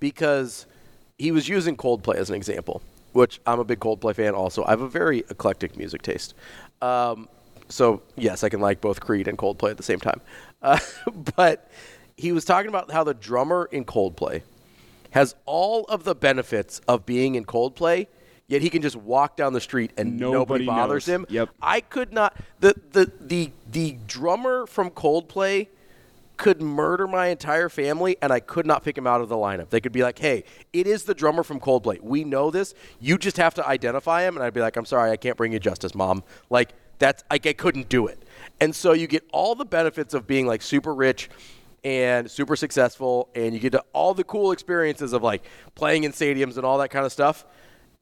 [0.00, 0.66] because
[1.18, 4.34] he was using Coldplay as an example, which I'm a big Coldplay fan.
[4.34, 6.34] Also, I have a very eclectic music taste.
[6.80, 7.28] Um,
[7.68, 10.20] so yes, I can like both Creed and Coldplay at the same time.
[10.60, 10.76] Uh,
[11.36, 11.70] but
[12.18, 14.42] he was talking about how the drummer in Coldplay
[15.12, 18.06] has all of the benefits of being in Coldplay,
[18.46, 21.14] yet he can just walk down the street and nobody, Nobody bothers knows.
[21.14, 21.26] him.
[21.30, 21.48] Yep.
[21.62, 25.68] I could not the, the the the drummer from Coldplay
[26.36, 29.70] could murder my entire family and I could not pick him out of the lineup.
[29.70, 32.00] They could be like, "Hey, it is the drummer from Coldplay.
[32.00, 32.74] We know this.
[33.00, 35.52] You just have to identify him." And I'd be like, "I'm sorry, I can't bring
[35.52, 38.22] you justice, mom." Like that's like I couldn't do it.
[38.60, 41.28] And so you get all the benefits of being like super rich
[41.84, 45.44] and super successful and you get to all the cool experiences of like
[45.74, 47.44] playing in stadiums and all that kind of stuff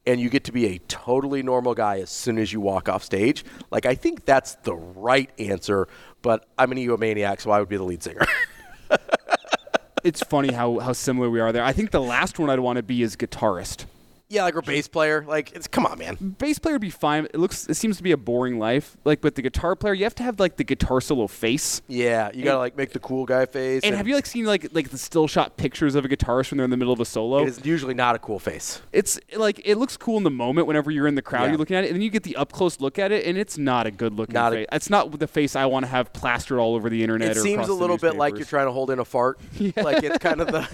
[0.06, 3.02] and you get to be a totally normal guy as soon as you walk off
[3.02, 3.44] stage.
[3.70, 5.88] Like I think that's the right answer,
[6.22, 8.24] but I'm an egomaniac, so I would be the lead singer.
[10.04, 11.64] it's funny how, how similar we are there.
[11.64, 13.86] I think the last one I'd want to be is guitarist.
[14.28, 15.24] Yeah, like a bass player.
[15.26, 16.16] Like it's come on, man.
[16.38, 17.26] Bass player would be fine.
[17.26, 18.96] It looks it seems to be a boring life.
[19.04, 21.82] Like with the guitar player, you have to have like the guitar solo face.
[21.86, 23.82] Yeah, you gotta like make the cool guy face.
[23.84, 26.58] And have you like seen like like the still shot pictures of a guitarist when
[26.58, 27.42] they're in the middle of a solo?
[27.42, 28.80] It is usually not a cool face.
[28.92, 31.48] It's like it looks cool in the moment whenever you're in the crowd, Yeah.
[31.50, 33.38] you're looking at it, and then you get the up close look at it, and
[33.38, 36.12] it's not a good looking Not a- it's not the face I want to have
[36.12, 37.36] plastered all over the internet.
[37.36, 39.38] It seems a little bit like you're trying to hold in a fart.
[39.76, 40.68] Like it's kind of the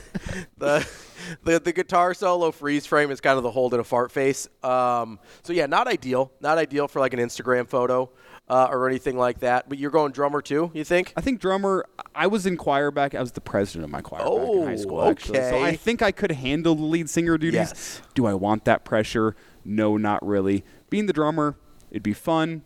[0.58, 0.88] the
[1.44, 4.48] the the guitar solo freeze frame is kind of the hold in a fart face.
[4.62, 6.32] Um, so yeah, not ideal.
[6.40, 8.10] Not ideal for like an Instagram photo
[8.48, 9.68] uh, or anything like that.
[9.68, 11.12] But you're going drummer too, you think?
[11.16, 11.86] I think drummer.
[12.14, 13.14] I was in choir back.
[13.14, 15.02] I was the president of my choir back in high school.
[15.02, 15.38] Actually.
[15.38, 15.64] So okay.
[15.64, 17.54] I think I could handle the lead singer duties.
[17.54, 18.02] Yes.
[18.14, 19.36] Do I want that pressure?
[19.64, 20.64] No, not really.
[20.90, 21.56] Being the drummer,
[21.90, 22.62] it'd be fun.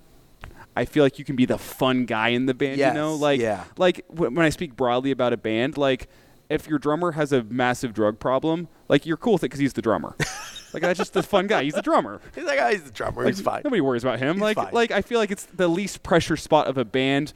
[0.75, 2.77] I feel like you can be the fun guy in the band.
[2.77, 3.65] Yes, You know, like yeah.
[3.79, 6.09] like when I speak broadly about a band, like
[6.49, 9.73] if your drummer has a massive drug problem, like you're cool with it because he's
[9.73, 10.15] the drummer.
[10.73, 11.65] like that's just the fun guy.
[11.65, 12.21] He's the drummer.
[12.35, 13.25] He's like, oh, he's the drummer.
[13.25, 13.63] Like, he's fine.
[13.65, 14.37] Nobody worries about him.
[14.37, 14.73] He's like fine.
[14.73, 17.33] like I feel like it's the least pressure spot of a band,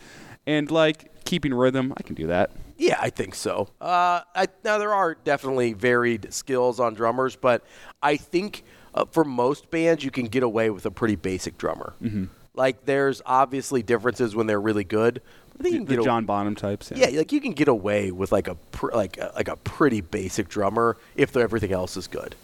[0.47, 1.93] and like keeping rhythm.
[1.97, 2.51] I can do that.
[2.77, 3.69] Yeah, I think so.
[3.81, 7.63] Uh, I, now there are definitely varied skills on drummers, but
[8.03, 8.65] I think
[8.95, 11.93] uh, for most bands you can get away with a pretty basic drummer.
[12.03, 12.29] Mhm.
[12.55, 15.21] Like there's obviously differences when they're really good.
[15.61, 16.91] I think you can The get a- John Bonham types.
[16.95, 20.01] yeah, like you can get away with like a pr- like a, like a pretty
[20.01, 22.35] basic drummer if everything else is good.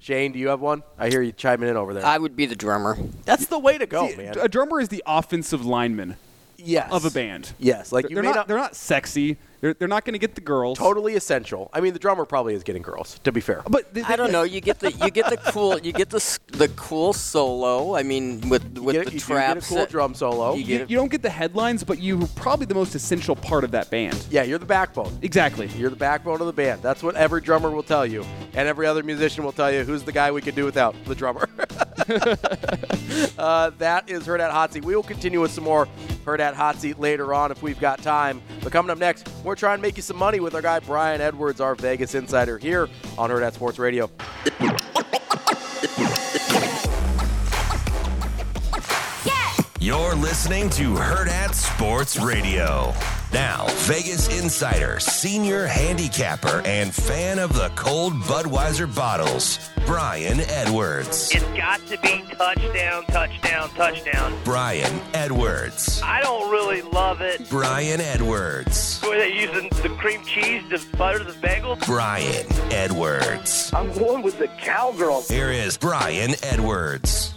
[0.00, 0.82] Shane, do you have one?
[0.98, 2.06] I hear you chiming in over there.
[2.06, 2.96] I would be the drummer.
[3.26, 4.38] That's the way to go, See, man.
[4.40, 6.16] A drummer is the offensive lineman.
[6.56, 6.90] Yes.
[6.90, 7.52] Of a band.
[7.58, 9.36] Yes, like you they're may not, not- they're not sexy.
[9.64, 10.76] They're, they're not going to get the girls.
[10.76, 11.70] Totally essential.
[11.72, 13.18] I mean, the drummer probably is getting girls.
[13.24, 14.42] To be fair, but I don't know.
[14.42, 17.96] You get the you get the cool you get the the cool solo.
[17.96, 20.52] I mean, with with get- the you do trap get a cool drum solo.
[20.52, 23.64] You You, get you don't get the headlines, but you're probably the most essential part
[23.64, 24.26] of that band.
[24.28, 25.18] Yeah, you're the backbone.
[25.22, 25.68] Exactly.
[25.68, 26.82] You're the backbone of the band.
[26.82, 28.22] That's what every drummer will tell you,
[28.52, 29.82] and every other musician will tell you.
[29.82, 30.94] Who's the guy we could do without?
[31.06, 31.48] The drummer.
[33.38, 34.84] uh, that is Hurrdat Hot Seat.
[34.84, 35.88] We will continue with some more
[36.24, 38.42] Hurrdat Hot Seat later on if we've got time.
[38.62, 41.20] But coming up next, we're trying to make you some money with our guy Brian
[41.20, 44.10] Edwards, our Vegas insider here on Hurrdat Sports Radio.
[49.84, 52.94] You're listening to Hurrdat Sports Radio.
[53.34, 61.34] Now, Vegas insider, senior handicapper, and fan of the cold Budweiser bottles, Brian Edwards.
[61.34, 64.34] It's got to be touchdown, touchdown, touchdown.
[64.42, 66.00] Brian Edwards.
[66.02, 67.46] I don't really love it.
[67.50, 69.02] Brian Edwards.
[69.06, 71.76] Were they using the cream cheese to butter the bagel?
[71.84, 73.70] Brian Edwards.
[73.74, 75.24] I'm going with the cowgirl.
[75.28, 77.34] Here is Brian Edwards.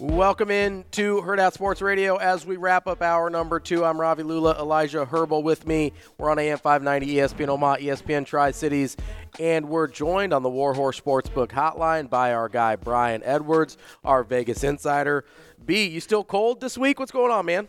[0.00, 3.84] Welcome in to Hurrdat Sports Radio as we wrap up hour number two.
[3.84, 5.92] I'm Ravi Lulla, Elijah Herbal with me.
[6.18, 8.96] We're on AM 590 ESPN Omaha, ESPN Tri Cities,
[9.38, 14.64] and we're joined on the Warhorse Sportsbook hotline by our guy Brian Edwards, our Vegas
[14.64, 15.24] insider.
[15.64, 16.98] B, you still cold this week?
[16.98, 17.68] What's going on, man?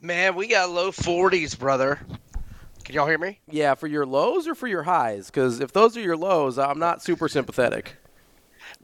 [0.00, 2.00] Man, we got low 40s, brother.
[2.84, 3.40] Can y'all hear me?
[3.50, 5.26] Yeah, for your lows or for your highs?
[5.26, 7.96] Because if those are your lows, I'm not super sympathetic.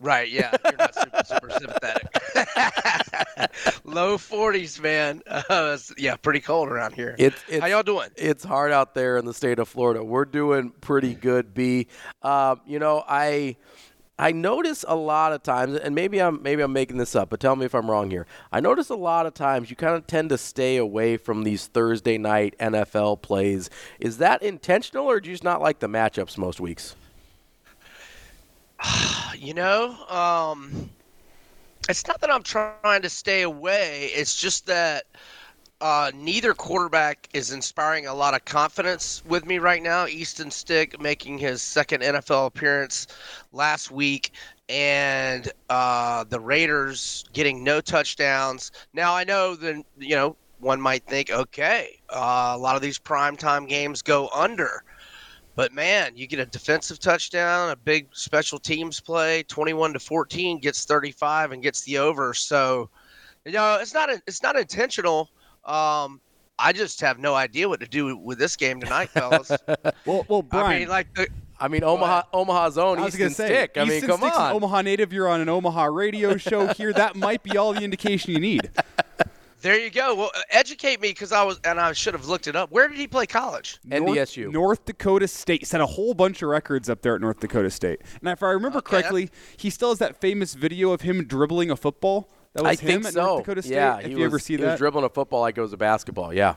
[0.01, 0.57] Right, yeah.
[0.65, 2.09] You're not super, super sympathetic.
[3.85, 5.23] low 40s, man.
[5.27, 7.15] Uh, yeah, pretty cold around here.
[7.19, 8.09] It's, it's, How y'all doing?
[8.17, 10.03] It's hard out there in the state of Florida.
[10.03, 11.87] We're doing pretty good, B.
[12.23, 13.57] Um, you know, I
[14.19, 17.41] I notice a lot of times, and maybe I'm maybe I'm making this up, but
[17.41, 18.27] tell me if I'm wrong here.
[18.53, 21.67] I notice a lot of times you kind of tend to stay away from these
[21.67, 23.71] Thursday night NFL plays.
[23.99, 26.97] Is that intentional, or do you just not like the matchups most weeks?
[29.37, 30.91] You know, um,
[31.89, 34.11] it's not that I'm trying to stay away.
[34.15, 35.05] It's just that
[35.81, 40.07] uh, neither quarterback is inspiring a lot of confidence with me right now.
[40.07, 43.07] Easton Stick making his second NFL appearance
[43.53, 44.33] last week,
[44.69, 48.71] and uh, the Raiders getting no touchdowns.
[48.93, 52.99] Now I know that you know one might think, okay, uh, a lot of these
[52.99, 54.85] primetime games go under.
[55.61, 60.59] But man, you get a defensive touchdown, a big special teams play, 21 to 14
[60.59, 62.33] gets 35 and gets the over.
[62.33, 62.89] So,
[63.45, 65.29] you know, it's not it's not intentional.
[65.67, 66.19] Um,
[66.59, 69.51] I just have no idea what to do with this game tonight, fellas.
[70.07, 70.81] well, well, I Brian.
[70.81, 71.29] mean, like the,
[71.61, 73.73] I mean, Omaha Omaha's own I was Easton gonna say, Stick.
[73.77, 74.53] I mean, come Stick's an on.
[74.55, 75.13] Omaha native.
[75.13, 76.95] You're on an Omaha radio show here.
[76.95, 78.71] That might be all the indication you need.
[79.61, 80.15] there you go.
[80.15, 82.71] Well, uh, educate me because I was and I should have looked it up.
[82.71, 83.79] Where did he play college?
[83.85, 87.71] North, North Dakota State set a whole bunch of records up there at North Dakota
[87.71, 88.01] State.
[88.21, 91.77] And if I remember correctly, he still has that famous video of him dribbling a
[91.77, 92.29] football.
[92.55, 93.25] That was I him think at so.
[93.25, 93.75] North Dakota State.
[93.75, 95.73] Yeah, if you was, ever see he that, was dribbling a football like it was
[95.73, 96.33] a basketball.
[96.33, 96.57] Yeah.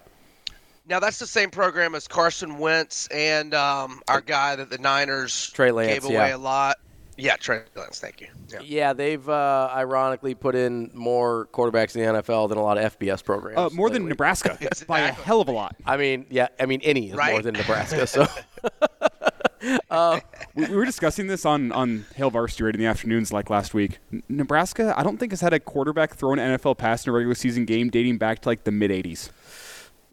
[0.86, 5.50] Now that's the same program as Carson Wentz and um, our guy that the Niners
[5.52, 6.36] Trey Lance, gave away yeah.
[6.36, 6.78] a lot.
[7.18, 8.00] Yeah, Trey Lance.
[8.00, 8.28] Thank you.
[8.50, 8.60] Yeah.
[8.64, 12.98] Yeah, they've uh, ironically put in more quarterbacks in the NFL than a lot of
[12.98, 13.58] FBS programs.
[13.58, 14.58] uh, more than Nebraska
[14.88, 15.76] by a hell of a lot.
[15.86, 18.08] I mean, yeah, I mean any is more than Nebraska.
[18.08, 18.28] So
[19.90, 20.20] uh,
[20.56, 23.74] we, we were discussing this on on Hail Varsity Radio in the afternoons, like last
[23.74, 24.00] week.
[24.12, 27.14] N- Nebraska, I don't think has had a quarterback throw an NFL pass in a
[27.14, 29.30] regular season game dating back to like the mid '80s.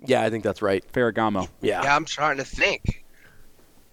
[0.05, 0.85] Yeah, I think that's right.
[0.93, 1.49] Ferragamo.
[1.61, 1.83] Yeah.
[1.83, 3.05] Yeah, I'm trying to think.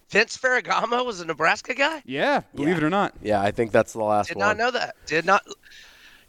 [0.10, 2.02] Vince Ferragamo was a Nebraska guy.
[2.06, 3.14] Yeah, believe it or not.
[3.22, 4.48] Yeah, I think that's the last Did one.
[4.48, 4.96] not know that.
[5.06, 5.46] Did not.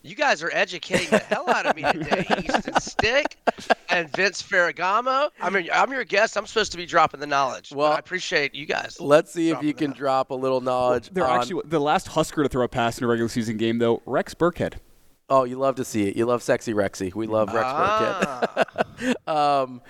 [0.03, 2.25] You guys are educating the hell out of me today.
[2.45, 3.37] Easton Stick
[3.89, 5.31] and Vince Ferragamo.
[5.41, 6.37] I mean, I'm your guest.
[6.37, 7.73] I'm supposed to be dropping the knowledge.
[7.73, 9.01] Well, I appreciate you guys.
[9.01, 11.11] Let's see if you can drop a little knowledge.
[11.11, 13.79] They're on- actually the last Husker to throw a pass in a regular season game,
[13.79, 14.01] though.
[14.07, 14.75] Rex Burkhead.
[15.31, 16.17] Oh, you love to see it.
[16.17, 17.15] You love sexy Rexy.
[17.15, 18.65] We love Rex Ah.
[18.99, 19.29] Burkhead.
[19.63, 19.83] um,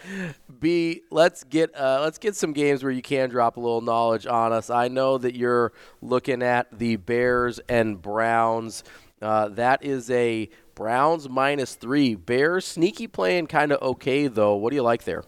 [0.61, 4.27] B, let's get uh, let's get some games where you can drop a little knowledge
[4.27, 4.71] on us.
[4.71, 8.85] I know that you're looking at the Bears and Browns.
[9.21, 12.15] Uh, that is a Browns minus three.
[12.15, 14.55] Bears sneaky playing kind of okay though.
[14.55, 15.25] What do you like there?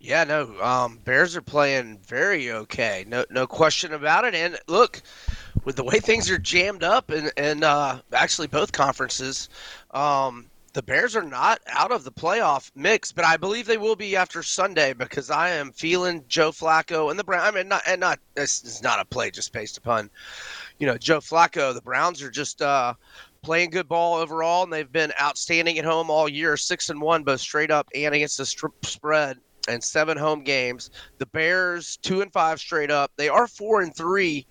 [0.00, 0.62] Yeah, no.
[0.62, 3.04] Um, Bears are playing very okay.
[3.08, 4.34] No, no question about it.
[4.34, 5.02] And look,
[5.64, 9.48] with the way things are jammed up, and and uh, actually both conferences,
[9.90, 10.46] um,
[10.76, 13.10] the Bears are not out of the playoff mix.
[13.10, 17.18] But I believe they will be after Sunday because I am feeling Joe Flacco and
[17.18, 17.46] the Brown.
[17.46, 20.10] I mean, not and not this is not a play just based upon,
[20.78, 21.74] you know, Joe Flacco.
[21.74, 22.62] The Browns are just.
[22.62, 22.94] Uh,
[23.42, 27.22] playing good ball overall, and they've been outstanding at home all year, six and one,
[27.22, 29.38] both straight up and against the stri- spread,
[29.68, 30.90] and seven home games.
[31.18, 33.12] The Bears two and five straight up.
[33.16, 34.46] They are four and three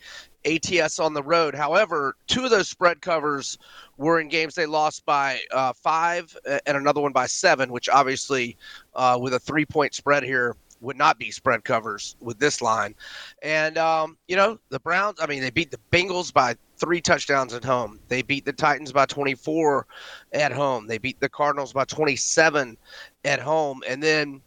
[0.45, 1.55] ATS on the road.
[1.55, 3.57] However, two of those spread covers
[3.97, 7.89] were in games they lost by uh, five, uh, and another one by seven, which
[7.89, 8.57] obviously,
[8.95, 10.55] uh, with a three point spread here.
[10.81, 12.93] Would not be spread covers with this line.
[13.41, 17.53] And, um, you know, the Browns, I mean, they beat the Bengals by three touchdowns
[17.53, 17.99] at home.
[18.09, 19.88] They beat the Titans by 24
[20.34, 20.85] at home.
[20.85, 22.77] They beat the Cardinals by 27
[23.23, 23.81] at home.
[23.88, 24.41] And then,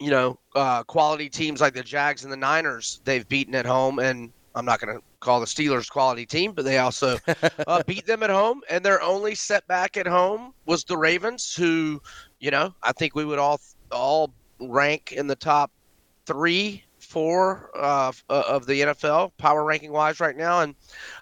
[0.00, 3.98] you know, uh, quality teams like the Jags and the Niners, they've beaten at home.
[3.98, 7.18] And I'm not going to call the Steelers quality team, but they also
[7.66, 8.62] uh, beat them at home.
[8.68, 12.02] And their only setback at home was the Ravens, who,
[12.40, 13.60] you know, I think we would all
[13.90, 15.70] all rank in the top
[16.24, 20.60] three, four uh, of the NFL power ranking wise right now.
[20.60, 20.74] And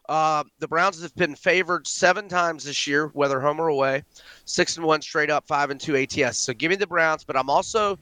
[0.09, 4.05] uh, the Browns have been favored seven times this year, whether home or away,
[4.44, 6.39] six and one straight up, five and two ATS.
[6.39, 7.98] So give me the Browns, but I'm also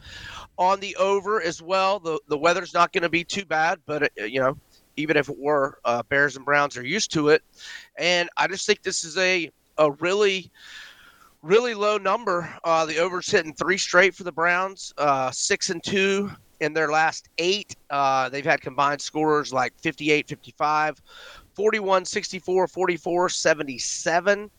[0.59, 1.99] on the over as well.
[1.99, 4.57] The the weather's not going to be too bad, but uh, you know,
[4.99, 7.43] even if it were, uh, Bears and Browns are used to it,
[7.97, 10.51] and I just think this is a a really
[11.43, 12.53] really low number.
[12.65, 16.31] Uh, the over's hitting three straight for the Browns, uh, six and two
[16.61, 17.77] in their last eight.
[17.91, 21.01] Uh, they've had combined scores like 58, 55,
[21.55, 24.51] 41, 64, 44, 77.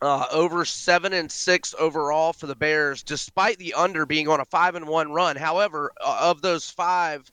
[0.00, 4.44] Uh, over seven and six overall for the Bears, despite the under being on a
[4.46, 5.36] five and one run.
[5.36, 7.30] However, uh, of those five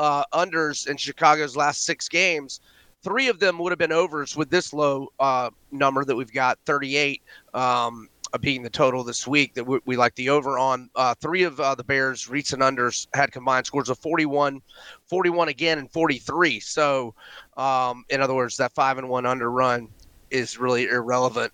[0.00, 2.60] uh, unders in Chicago's last six games,
[3.02, 6.58] three of them would have been overs with this low uh, number that we've got
[6.64, 7.20] 38
[7.52, 10.88] um, uh, being the total this week that we, we like the over on.
[10.96, 14.62] Uh, three of uh, the bears recent unders had combined scores of 41
[15.06, 17.14] 41 again and 43 so
[17.58, 19.86] um, in other words that five and one under run
[20.30, 21.52] is really irrelevant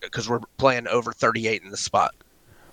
[0.00, 2.14] because we're playing over 38 in the spot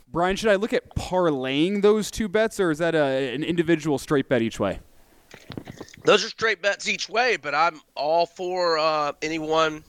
[0.08, 3.98] Brian, should I look at parlaying those two bets, or is that a, an individual
[3.98, 4.80] straight bet each way?
[6.06, 9.84] those are straight bets each way, but I'm all for uh, anyone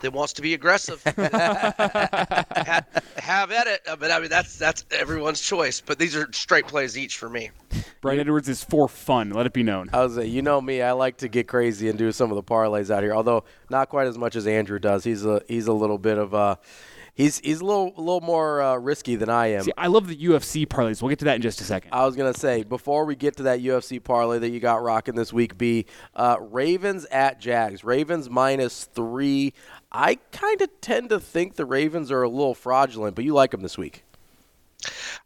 [0.00, 1.02] that wants to be aggressive.
[1.04, 2.86] have,
[3.16, 5.80] have at it, but I mean that's that's everyone's choice.
[5.80, 7.50] But these are straight plays each for me.
[8.00, 9.30] Brian Edwards is for fun.
[9.30, 9.90] Let it be known.
[9.92, 12.36] I was say, you know me, I like to get crazy and do some of
[12.36, 13.14] the parlays out here.
[13.14, 15.04] Although not quite as much as Andrew does.
[15.04, 16.58] He's a he's a little bit of a
[17.14, 19.62] he's he's a little a little more uh, risky than I am.
[19.62, 21.00] See, I love the UFC parlays.
[21.02, 21.92] We'll get to that in just a second.
[21.92, 25.14] I was gonna say before we get to that UFC parlay that you got rocking
[25.14, 27.84] this week, B uh, Ravens at Jags.
[27.84, 29.52] Ravens minus three.
[29.92, 33.50] I kind of tend to think the Ravens are a little fraudulent, but you like
[33.50, 34.04] them this week.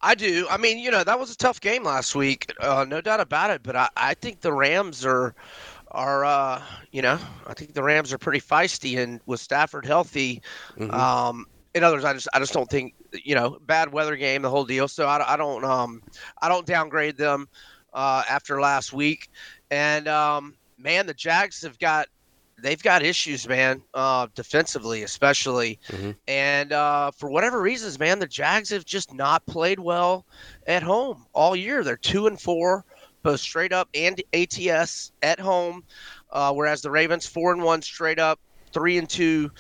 [0.03, 0.47] I do.
[0.51, 3.51] I mean, you know, that was a tough game last week, uh, no doubt about
[3.51, 3.63] it.
[3.63, 5.35] But I, I think the Rams are
[5.93, 10.43] are uh, you know, I think the Rams are pretty feisty, and with Stafford healthy,
[10.77, 10.91] Mm-hmm.
[10.93, 14.43] um, in other words, I just I just don't think you know bad weather game,
[14.43, 14.89] the whole deal.
[14.89, 16.03] So I, I don't um
[16.41, 17.49] I don't downgrade them
[17.93, 19.29] uh, after last week,
[19.71, 22.07] and um, man, the Jags have got
[22.63, 25.81] they've got issues, man, uh, defensively especially.
[26.29, 30.25] And uh, for whatever reasons, man, the Jags have just not played well
[30.67, 31.83] at home all year.
[31.83, 32.85] They're two and four,
[33.23, 35.85] both straight up and ATS at home,
[36.31, 38.39] uh, whereas the Ravens four and one straight up,
[38.73, 39.51] three and two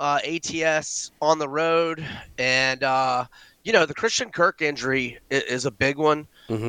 [0.00, 2.04] uh, ATS on the road.
[2.38, 3.26] And uh,
[3.64, 6.26] you know the Christian Kirk injury i- is a big one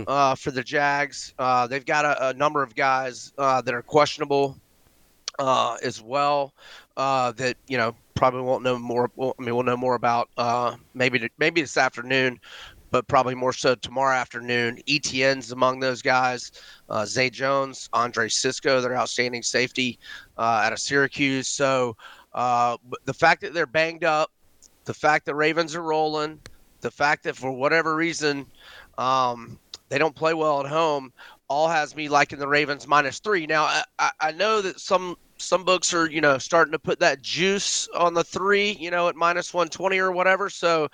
[0.07, 1.33] uh, for the Jags.
[1.39, 4.57] Uh, they've got a, a number of guys uh, that are questionable
[5.39, 6.53] uh, as well.
[6.97, 9.09] Uh, that you know probably won't know more.
[9.15, 12.39] Well, I mean, we'll know more about uh, maybe maybe this afternoon
[12.91, 14.77] but probably more so tomorrow afternoon.
[14.85, 16.51] Etienne's among those guys.
[16.89, 19.97] Uh, Zay Jones, Andre Cisco, their outstanding safety
[20.37, 21.47] uh, out of Syracuse.
[21.47, 21.95] So
[22.33, 24.31] uh, the fact that they're banged up,
[24.85, 26.39] the fact that Ravens are rolling,
[26.81, 28.45] the fact that for whatever reason
[28.97, 29.59] um,
[29.89, 31.13] they don't play well at home,
[31.47, 33.45] all has me liking the Ravens minus three.
[33.45, 33.63] Now
[33.99, 37.87] I, I know that some some books are you know starting to put that juice
[37.89, 40.49] on the three, you know, at minus one twenty or whatever.
[40.49, 40.87] So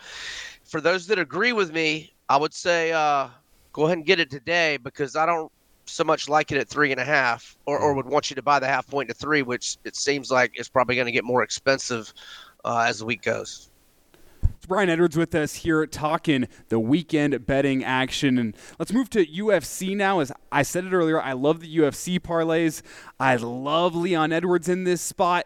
[0.64, 3.30] for those that agree with me, I would say uh,
[3.72, 5.52] go ahead and get it today because I don't
[5.90, 8.42] so much like it at three and a half, or, or would want you to
[8.42, 11.24] buy the half point to three, which it seems like is probably going to get
[11.24, 12.14] more expensive
[12.66, 13.70] uh, as the week goes.
[14.44, 18.38] It's Brian Edwards with us here talking the weekend betting action.
[18.38, 20.20] And let's move to UFC now.
[20.20, 22.82] As I said it earlier, I love the UFC parlays.
[23.20, 25.46] I love Leon Edwards in this spot.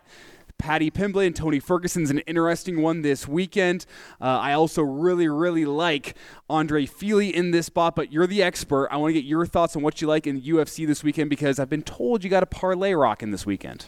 [0.62, 3.88] Paddy Pimblett and Tony Ferguson's an interesting one this weekend.
[4.22, 6.16] Uh, I also really, really like
[6.48, 8.88] Andre Fili in this spot, but you're the expert.
[8.92, 11.58] I want to get your thoughts on what you like in UFC this weekend because
[11.58, 13.88] I've been told you got a parlay rocking this weekend.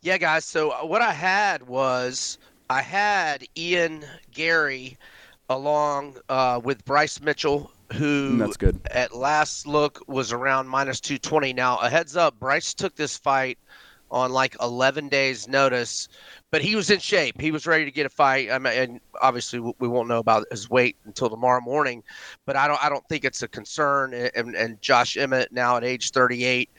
[0.00, 0.46] Yeah, guys.
[0.46, 2.38] So uh, what I had was
[2.70, 4.96] I had Ian Garry
[5.50, 8.80] along uh, with Bryce Mitchell, who Mm, That's good.
[8.90, 11.52] at last look was around minus 220.
[11.52, 13.58] Now, a heads up, Bryce took this fight
[14.10, 16.08] on like 11 days notice,
[16.50, 17.40] but he was in shape.
[17.40, 18.50] He was ready to get a fight.
[18.50, 22.02] I mean, and obviously we won't know about his weight until tomorrow morning,
[22.46, 24.14] but I don't I don't think it's a concern.
[24.14, 26.70] And, and Josh Emmett now at age 38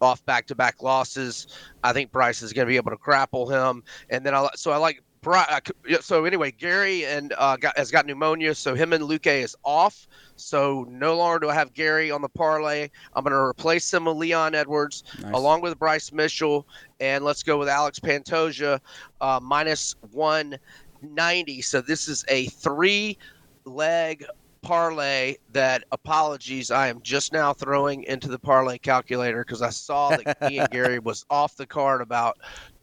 [0.00, 1.48] off back-to-back losses.
[1.82, 4.70] I think Bryce is going to be able to grapple him, and then I so
[4.70, 5.02] I like.
[5.20, 8.92] Bri- I could- yeah, So anyway, Garry and uh, got, has got pneumonia, so him
[8.92, 10.06] and Luque is off.
[10.36, 12.88] So no longer do I have Garry on the parlay.
[13.14, 15.02] I'm going to replace him with Leon Edwards
[15.34, 16.66] along with Bryce Mitchell,
[17.00, 18.78] and let's go with Alex Pantoja
[19.20, 21.62] uh, minus 190.
[21.62, 23.18] So this is a three
[23.64, 24.24] leg
[24.62, 30.10] parlay that apologies I am just now throwing into the parlay calculator because I saw
[30.16, 32.38] that he and Garry was off the card about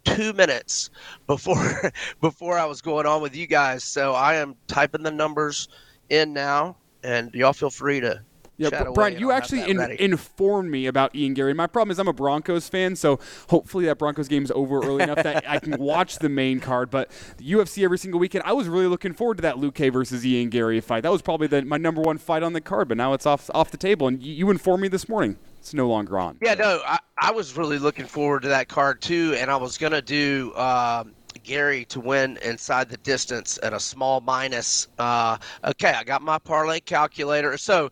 [0.05, 0.89] two minutes
[1.27, 1.91] before
[2.21, 3.83] before I was going on with you guys.
[3.83, 5.67] So I am typing the numbers
[6.09, 8.21] in now, and y'all feel free to.
[8.57, 11.53] Yeah, Brian, you actually in, informed me about Ian Garry.
[11.53, 13.19] My problem is I'm a Broncos fan, so
[13.49, 16.89] hopefully that Broncos game is over early enough that I can watch the main card.
[16.89, 20.25] But the UFC every single weekend, I was really looking forward to that Luque versus
[20.25, 21.03] Ian Garry fight.
[21.03, 23.49] That was probably the, my number one fight on the card, but now it's off
[23.53, 24.07] off the table.
[24.07, 26.37] And you, you informed me this morning it's no longer on.
[26.43, 29.79] Yeah, no, I, I was really looking forward to that card too, and I was
[29.79, 34.89] gonna do um, Garry to win inside the distance at a small minus.
[34.99, 37.57] Uh, okay, I got my parlay calculator.
[37.57, 37.91] So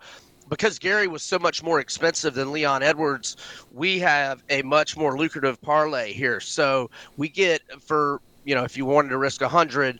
[0.49, 3.37] because Garry was so much more expensive than Leon Edwards,
[3.71, 6.39] we have a much more lucrative parlay here.
[6.39, 9.99] So we get for you know if you wanted to risk a hundred.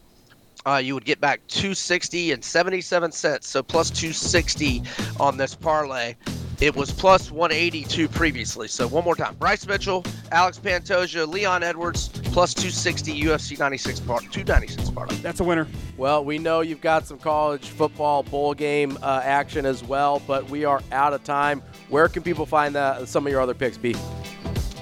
[0.66, 4.82] Uh, you would get back 260 and 77 cents, so plus 260
[5.20, 6.16] on this parlay.
[6.60, 8.68] It was plus 182 previously.
[8.68, 14.20] So one more time: Bryce Mitchell, Alex Pantoja, Leon Edwards, plus 260 UFC 96 par
[14.20, 15.16] 296 parlay.
[15.18, 15.68] That's a winner.
[15.98, 20.50] Well, we know you've got some college football bowl game uh, action as well, but
[20.50, 21.62] we are out of time.
[21.90, 23.96] Where can people find that, some of your other picks, B?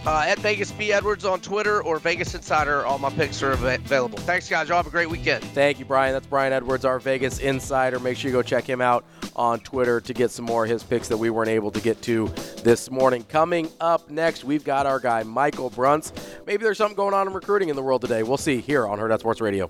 [0.04, 3.64] Uh, at Vegas B Edwards on Twitter or Vegas Insider, all my picks are av-
[3.64, 4.18] available.
[4.18, 4.68] Thanks, guys.
[4.68, 5.44] Y'all have a great weekend.
[5.44, 6.12] Thank you, Brian.
[6.12, 8.00] That's Brian Edwards, our Vegas insider.
[8.00, 9.06] Make sure you go check him out
[9.36, 12.02] on Twitter to get some more of his picks that we weren't able to get
[12.02, 12.28] to
[12.64, 13.24] this morning.
[13.26, 16.12] Coming up next, we've got our guy, Michael Bruntz.
[16.48, 18.24] Maybe there's something going on in recruiting in the world today.
[18.24, 19.70] We'll see here on Hurrdat Sports Radio.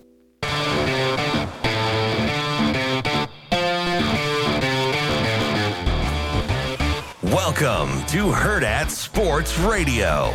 [7.32, 10.34] Welcome to Herd at Sports Radio.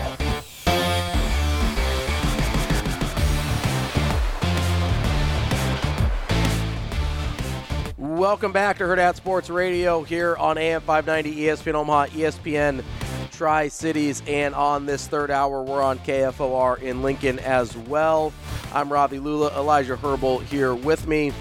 [7.98, 12.82] Welcome back to Hurrdat Sports Radio here on AM 590 ESPN Omaha, ESPN
[13.30, 18.32] Tri Cities, and on this third hour, we're on KFOR in Lincoln as well.
[18.72, 21.34] I'm Ravi Lulla, Elijah Herbal here with me,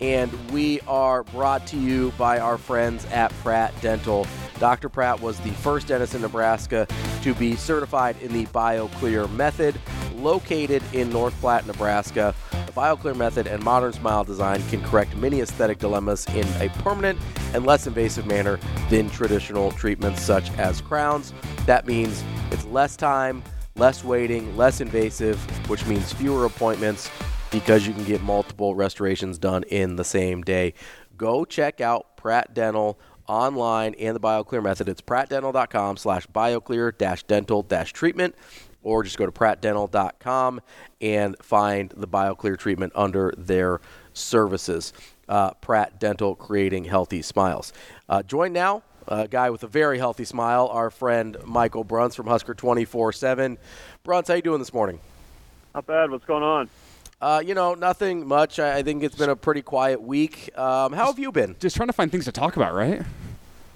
[0.00, 4.26] and we are brought to you by our friends at Pratt Dental.
[4.58, 4.88] Dr.
[4.88, 6.86] Pratt was the first dentist in Nebraska
[7.22, 9.78] to be certified in the BioClear method,
[10.14, 12.34] located in North Platte, Nebraska.
[12.50, 17.18] The BioClear method and modern smile design can correct many aesthetic dilemmas in a permanent
[17.54, 18.58] and less invasive manner
[18.90, 21.32] than traditional treatments such as crowns.
[21.66, 23.42] That means it's less time,
[23.76, 27.10] less waiting, less invasive, which means fewer appointments
[27.50, 30.74] because you can get multiple restorations done in the same day.
[31.16, 34.88] Go check out Pratt Dental online and the BioClear method.
[34.88, 38.34] It's prattdental.com slash BioClear dash dental dash treatment
[38.82, 40.60] or just go to prattdental.com
[41.00, 43.80] and find the BioClear treatment under their
[44.12, 44.92] services.
[45.28, 47.72] uh, Pratt Dental, creating healthy smiles.
[48.08, 52.26] Uh, joined now, a guy with a very healthy smile, our friend Michael Bruntz from
[52.26, 53.58] Husker 24 7.
[54.04, 55.00] Bruntz, how you doing this morning?
[55.74, 56.10] Not bad.
[56.10, 56.68] What's going on?
[57.20, 58.58] Uh, you know, nothing much.
[58.58, 60.56] I, I think it's been a pretty quiet week.
[60.58, 61.56] Um, how have you been?
[61.58, 63.02] Just trying to find things to talk about, right?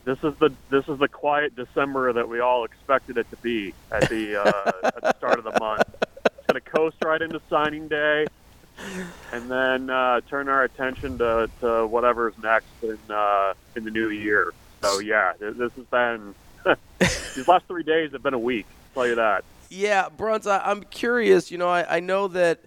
[0.05, 3.73] This is the this is the quiet December that we all expected it to be
[3.91, 5.83] at the uh, at the start of the month.
[6.27, 8.27] It's going to coast right into signing day,
[9.33, 14.11] and then uh, turn our attention to, to whatever's next in uh, in the new
[14.11, 14.53] year.
[14.83, 16.35] So yeah, this has been
[16.99, 18.67] these last three days have been a week.
[18.91, 19.45] I'll tell you that.
[19.71, 21.51] Yeah, Bruntz, I, I'm curious.
[21.51, 22.61] You know, I, I know that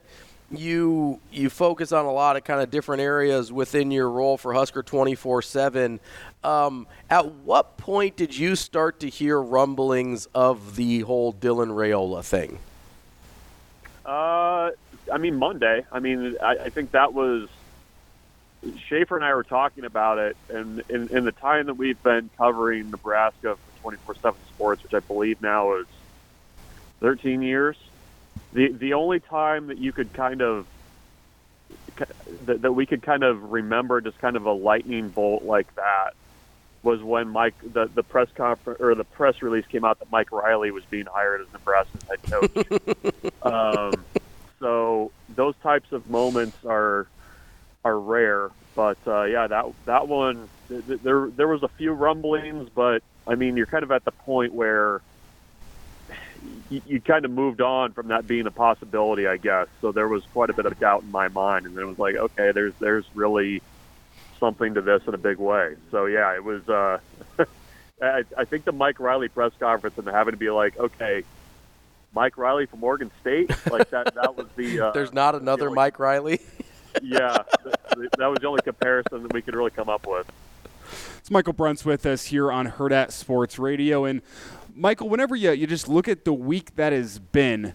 [0.58, 4.54] you you focus on a lot of kind of different areas within your role for
[4.54, 6.00] Husker 24 7.
[6.44, 12.24] Um, at what point did you start to hear rumblings of the whole Dylan Raiola
[12.24, 12.60] thing?
[14.06, 14.72] Uh,
[15.12, 15.86] I mean Monday.
[15.92, 17.50] I mean, I, I think that was
[18.88, 22.30] Schaefer and I were talking about it, and in, in the time that we've been
[22.38, 25.86] covering Nebraska for 24/7 Sports, which I believe now is
[27.00, 27.76] 13 years,
[28.52, 30.68] the the only time that you could kind of
[32.46, 36.12] that, that we could kind of remember just kind of a lightning bolt like that
[36.84, 40.32] was when Mike the, the press conference or the press release came out that Mike
[40.32, 42.52] Riley was being hired as Nebraska's head coach.
[43.42, 44.06] um,
[44.60, 47.10] so those types of moments are
[47.86, 51.92] are rare, but uh, yeah, that that one th- th- there there was a few
[51.92, 55.04] rumblings, but I mean you're kind of at the point where
[56.70, 59.68] you, you kind of moved on from that being a possibility, I guess.
[59.82, 62.00] So there was quite a bit of doubt in my mind, and then it was
[62.00, 63.62] like, okay, there's there's really
[64.40, 65.76] something to this in a big way.
[65.92, 66.68] So yeah, it was.
[66.68, 67.00] Uh,
[68.02, 71.24] I, I think the Mike Riley press conference and having to be like, okay,
[72.14, 74.14] Mike Riley from Oregon State, like that.
[74.16, 74.80] That was the.
[74.80, 76.42] Uh, There's not another Mike Riley.
[77.02, 77.38] yeah,
[77.96, 80.30] th- that was the only comparison that we could really come up with.
[81.18, 84.04] It's Michael Bruntz with us here on Hurrdat Sports Radio.
[84.04, 84.22] And
[84.76, 87.74] Michael, whenever you, you just look at the week that has been,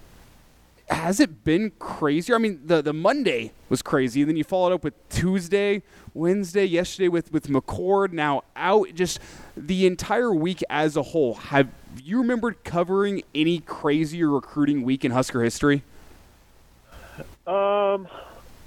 [0.89, 2.35] has it been crazier?
[2.35, 4.23] I mean, the, the Monday was crazy.
[4.23, 5.83] And then you followed up with Tuesday,
[6.15, 8.95] Wednesday, yesterday with, with McCord, now out.
[8.95, 9.21] Just
[9.57, 11.35] the entire week as a whole.
[11.35, 11.69] Have
[12.03, 15.83] you remembered covering any crazier recruiting week in Husker history?
[17.47, 18.09] Um,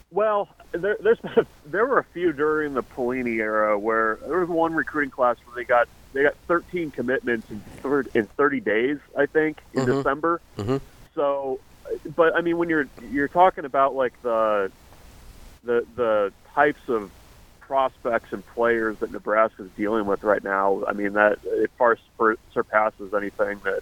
[0.09, 1.19] well, there, there's
[1.65, 5.55] there were a few during the Pelini era where there was one recruiting class where
[5.55, 9.97] they got they got 13 commitments in, thir- in 30 days, I think, in Mhm.
[9.97, 10.41] December.
[10.57, 10.77] Mm-hmm.
[11.15, 11.59] So,
[12.15, 14.71] but I mean, when you're you're talking about like the
[15.63, 17.11] the the types of
[17.59, 21.97] prospects and players that Nebraska is dealing with right now, I mean that it far
[22.53, 23.81] surpasses anything that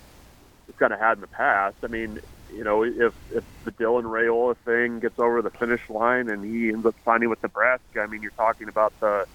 [0.68, 1.76] it's kind of had in the past.
[1.84, 2.20] I mean,
[2.54, 6.70] you know, if if the Dylan Raiola thing gets over the finish line and he
[6.70, 9.26] ends up signing with Nebraska, I mean, you're talking about the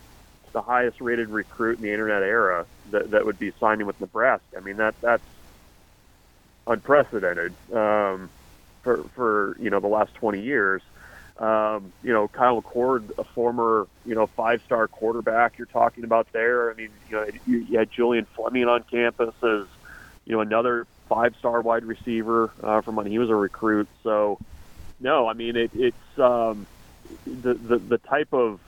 [0.54, 4.56] the highest rated recruit in the internet era that that would be signing with Nebraska.
[4.56, 5.22] I mean, that that's
[6.66, 8.30] unprecedented um,
[8.82, 10.80] for for you know the last 20 years.
[11.38, 16.32] Um, you know, Kyle McCord, a former you know five star quarterback, you're talking about
[16.32, 16.70] there.
[16.70, 19.66] I mean, you know, you, you had Julian Fleming on campus as
[20.24, 23.88] you know another five star wide receiver uh, from when he was a recruit.
[24.04, 24.38] So,
[25.00, 26.64] no, I mean it, it's um,
[27.26, 28.60] the, the the type of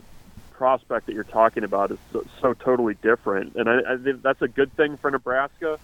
[0.56, 4.42] prospect that you're talking about is so, so totally different, and I, I think that's
[4.42, 5.78] a good thing for Nebraska,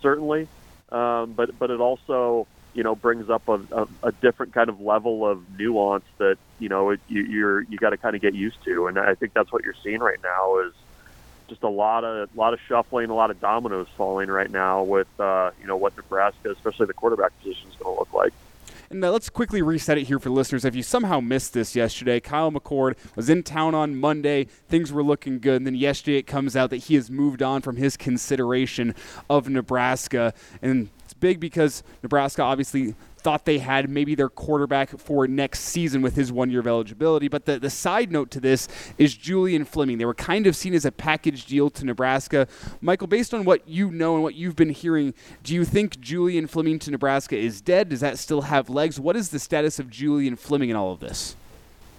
[0.00, 0.48] certainly.
[0.90, 4.80] Um, but but it also you know brings up a, a, a different kind of
[4.80, 8.34] level of nuance that you know it, you, you're you got to kind of get
[8.34, 10.72] used to, and I think that's what you're seeing right now is
[11.48, 15.08] just a lot of lot of shuffling, a lot of dominoes falling right now with
[15.18, 18.32] uh, you know what Nebraska, especially the quarterback position, is going to look like.
[18.90, 20.64] And uh, let's quickly reset it here for listeners.
[20.64, 24.44] If you somehow missed this yesterday, Kyle McCord was in town on Monday.
[24.44, 25.56] Things were looking good.
[25.56, 28.94] And then yesterday it comes out that he has moved on from his consideration
[29.28, 30.32] of Nebraska.
[30.62, 36.02] And it's big because Nebraska obviously thought they had maybe their quarterback for next season
[36.02, 37.28] with his one year of eligibility.
[37.28, 39.98] But the, the side note to this is Julian Fleming.
[39.98, 42.46] They were kind of seen as a package deal to Nebraska.
[42.80, 46.46] Michael, based on what you know and what you've been hearing, do you think Julian
[46.46, 47.88] Fleming to Nebraska is dead?
[47.88, 48.98] Does that still have legs?
[49.00, 51.36] What is the status of Julian Fleming in all of this?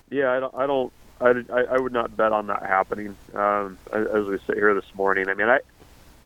[0.09, 0.55] Yeah, I don't.
[0.55, 0.93] I don't.
[1.21, 3.15] I, I, would not bet on that happening.
[3.35, 5.59] Um, as as we sit here this morning, I mean, I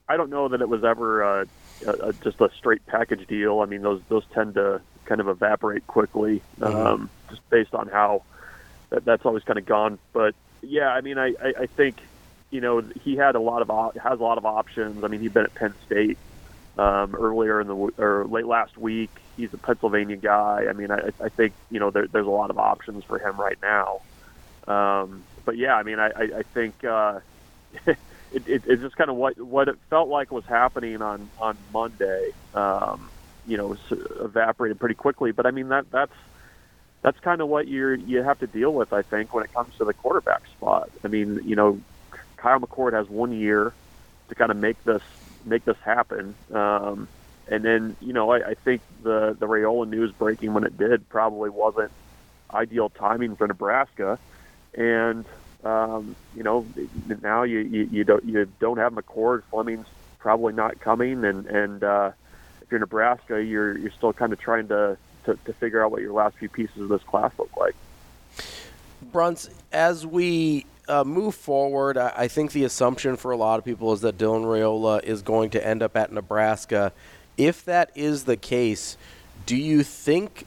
[0.07, 1.45] I don't know that it was ever uh,
[1.85, 3.59] a, a, just a straight package deal.
[3.61, 7.09] I mean, those those tend to kind of evaporate quickly, um, Mhm.
[7.29, 8.23] just based on how
[8.89, 9.99] that, that's always kind of gone.
[10.13, 11.97] But yeah, I mean, I, I, I think
[12.51, 15.03] you know he had a lot of op- has a lot of options.
[15.03, 16.17] I mean, he'd been at Penn State
[16.77, 19.09] um, earlier in the or late last week.
[19.35, 20.65] He's a Pennsylvania guy.
[20.69, 23.35] I mean, I, I think you know there, there's a lot of options for him
[23.39, 24.01] right now.
[24.67, 27.19] Um, but yeah, I mean, I, I, I think uh,
[28.34, 32.31] it, it, just kind of what what it felt like was happening on on Monday.
[32.53, 33.10] Um,
[33.45, 33.76] you know,
[34.22, 35.31] evaporated pretty quickly.
[35.31, 36.14] But I mean, that that's
[37.01, 38.93] that's kind of what you're you have to deal with.
[38.93, 40.89] I think when it comes to the quarterback spot.
[41.03, 41.80] I mean, you know,
[42.38, 43.73] Kyle McCord has one year
[44.30, 45.03] to kind of make this
[45.45, 46.35] make this happen.
[46.53, 47.07] Um,
[47.47, 51.07] and then, you know, I, I think the the Raiola news breaking when it did
[51.10, 51.91] probably wasn't
[52.53, 54.18] ideal timing for Nebraska.
[54.73, 55.26] And
[55.64, 56.65] um, you know,
[57.22, 59.44] now you, you you don't you don't have McCord.
[59.49, 59.88] Fleming's
[60.19, 62.11] probably not coming, and and uh,
[62.61, 66.02] if you're Nebraska, you're you're still kind of trying to, to to figure out what
[66.02, 67.76] your last few pieces of this class look like.
[69.11, 73.65] Bruntz, as we uh, move forward, I, I think the assumption for a lot of
[73.65, 76.91] people is that Dylan Raiola is going to end up at Nebraska.
[77.38, 78.98] If that is the case,
[79.45, 80.45] do you think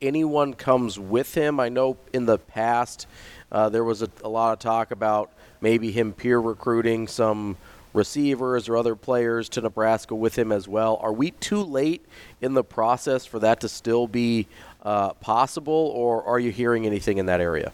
[0.00, 1.60] anyone comes with him?
[1.60, 3.06] I know in the past
[3.52, 7.56] uh, there was a, a, lot of talk about maybe him peer recruiting some
[7.92, 10.98] receivers or other players to Nebraska with him as well.
[11.00, 12.04] Are we too late
[12.40, 14.46] in the process for that to still be
[14.82, 17.72] uh, possible, or are you hearing anything in that area?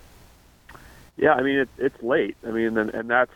[1.16, 2.36] Yeah, I mean it, it's late.
[2.47, 3.32] I mean, and, and that's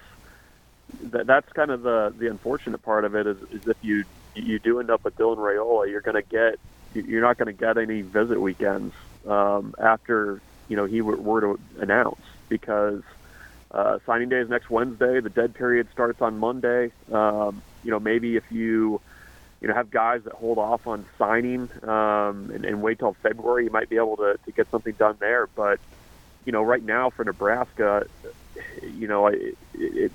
[1.04, 4.04] that, that's kind of the the unfortunate part of it is, is if you
[4.34, 6.58] you do end up with Dylan Raiola, you're going to get
[6.94, 8.94] you're not going to get any visit weekends
[9.26, 13.02] um, after you know he were, were to announce because
[13.70, 15.20] uh, signing day is next Wednesday.
[15.20, 16.92] The dead period starts on Monday.
[17.12, 19.00] Um, you know, maybe if you
[19.60, 23.64] you know have guys that hold off on signing um, and, and wait till February,
[23.64, 25.46] you might be able to, to get something done there.
[25.48, 25.80] But
[26.44, 28.06] you know, right now for Nebraska,
[28.82, 30.12] you know, it, it,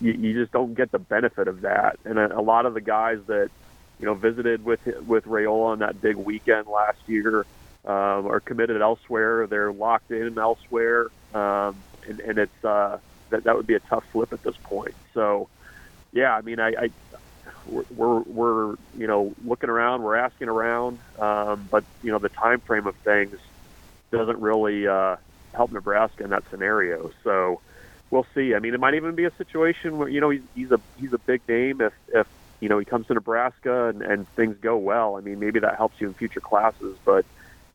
[0.00, 1.98] you, you just don't get the benefit of that.
[2.04, 3.50] And a, a lot of the guys that
[3.98, 7.44] you know visited with with Raiola on that big weekend last year
[7.86, 9.46] um, are committed elsewhere.
[9.48, 12.98] They're locked in elsewhere, um, and, and it's uh,
[13.30, 14.94] that that would be a tough flip at this point.
[15.14, 15.48] So,
[16.12, 16.88] yeah, I mean, I, I
[17.66, 22.62] we're, we're you know looking around, we're asking around, um, but you know the time
[22.66, 23.36] frame of things
[24.12, 25.16] doesn't really uh,
[25.54, 27.10] help Nebraska in that scenario.
[27.24, 27.62] So
[28.10, 28.54] we'll see.
[28.54, 31.12] I mean, it might even be a situation where you know he's, he's a he's
[31.12, 32.26] a big name if if
[32.60, 35.16] you know he comes to Nebraska and, and things go well.
[35.16, 36.98] I mean, maybe that helps you in future classes.
[37.04, 37.26] But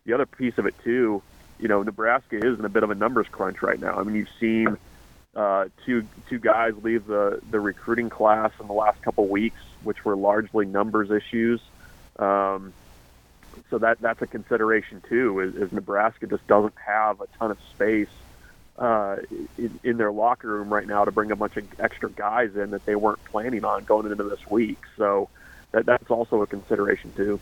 [0.07, 1.21] the other piece of it too,
[1.59, 3.99] you know, Nebraska is in a bit of a numbers crunch right now.
[3.99, 4.77] I mean, you've seen
[5.35, 10.03] uh, two two guys leave the the recruiting class in the last couple weeks, which
[10.05, 11.61] were largely numbers issues.
[12.17, 12.73] Um,
[13.69, 15.41] so that that's a consideration too.
[15.41, 18.07] Is, is Nebraska just doesn't have a ton of space
[18.79, 19.17] uh,
[19.57, 22.71] in, in their locker room right now to bring a bunch of extra guys in
[22.71, 24.79] that they weren't planning on going into this week.
[24.95, 25.27] So
[25.71, 27.41] that that's also a consideration too.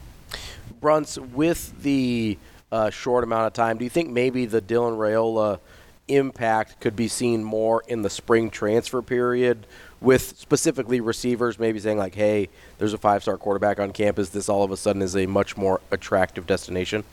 [0.82, 2.38] Bruntz, with the
[2.72, 5.60] uh, short amount of time, do you think maybe the Dylan Raiola
[6.08, 9.66] impact could be seen more in the spring transfer period
[10.02, 12.48] with specifically receivers maybe saying like hey
[12.78, 14.30] there's a five star quarterback on campus.
[14.30, 17.04] This all of a sudden is a much more attractive destination?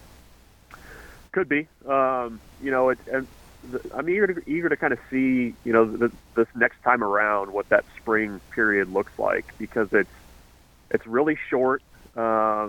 [1.31, 1.69] Could be.
[1.89, 2.99] Um, you know it,
[3.95, 7.53] i'm eager to eager to kind of see you know the, this next time around
[7.53, 10.11] what that spring period looks like because it's
[10.91, 11.83] it's really short
[12.15, 12.23] um,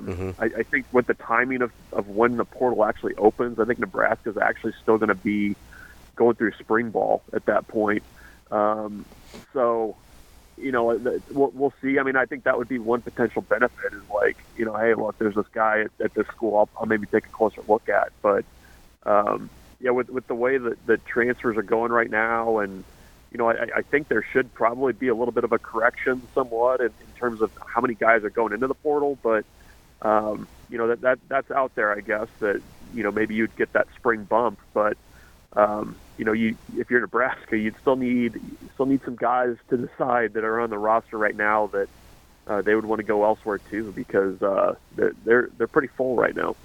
[0.08, 0.42] mm-hmm.
[0.42, 3.80] I, I think with the timing of, of when the portal actually opens, I think
[3.80, 5.56] Nebraska's actually still going to be
[6.16, 8.04] going through spring ball at that point.
[8.52, 9.06] Um,
[9.52, 9.96] so,
[10.58, 10.98] you know,
[11.32, 12.00] we'll, we'll see.
[12.00, 14.94] I mean, I think that would be one potential benefit is like, you know, hey,
[14.94, 17.90] look, there's this guy at, at this school I'll, I'll maybe take a closer look
[17.90, 18.12] at.
[18.22, 18.46] But,
[19.06, 19.50] um,
[19.80, 22.84] yeah, with, with the way that the transfers are going right now, and,
[23.34, 26.22] you know, I, I think there should probably be a little bit of a correction
[26.36, 29.18] somewhat in, in terms of how many guys are going into the portal.
[29.22, 29.44] But,
[30.04, 32.62] um, you know, that, that that's out there, I guess, that,
[32.94, 34.60] you know, maybe you'd get that spring bump.
[34.74, 34.98] But,
[35.54, 38.40] um, you know, you if you're Nebraska, you'd still need
[38.76, 41.90] still need some guys to decide that are on the roster right now that
[42.46, 46.16] uh, they would want to go elsewhere too because uh, they're, they're they're pretty full
[46.16, 46.56] right now.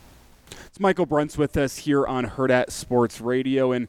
[0.67, 3.89] It's Michael Bruntz with us here on Hurrdat Sports Radio and.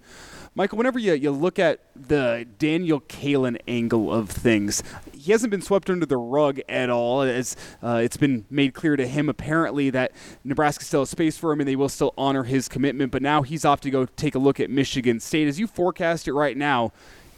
[0.56, 4.84] Michael, whenever you, you look at the Daniel Kaelin angle of things,
[5.14, 7.22] he hasn't been swept under the rug at all.
[7.22, 10.11] As uh, it's been made clear to him, apparently, that
[10.44, 13.11] Nebraska still has space for him and they will still honor his commitment.
[13.11, 15.48] But now he's off to go take a look at Michigan State.
[15.48, 16.91] As you forecast it right now,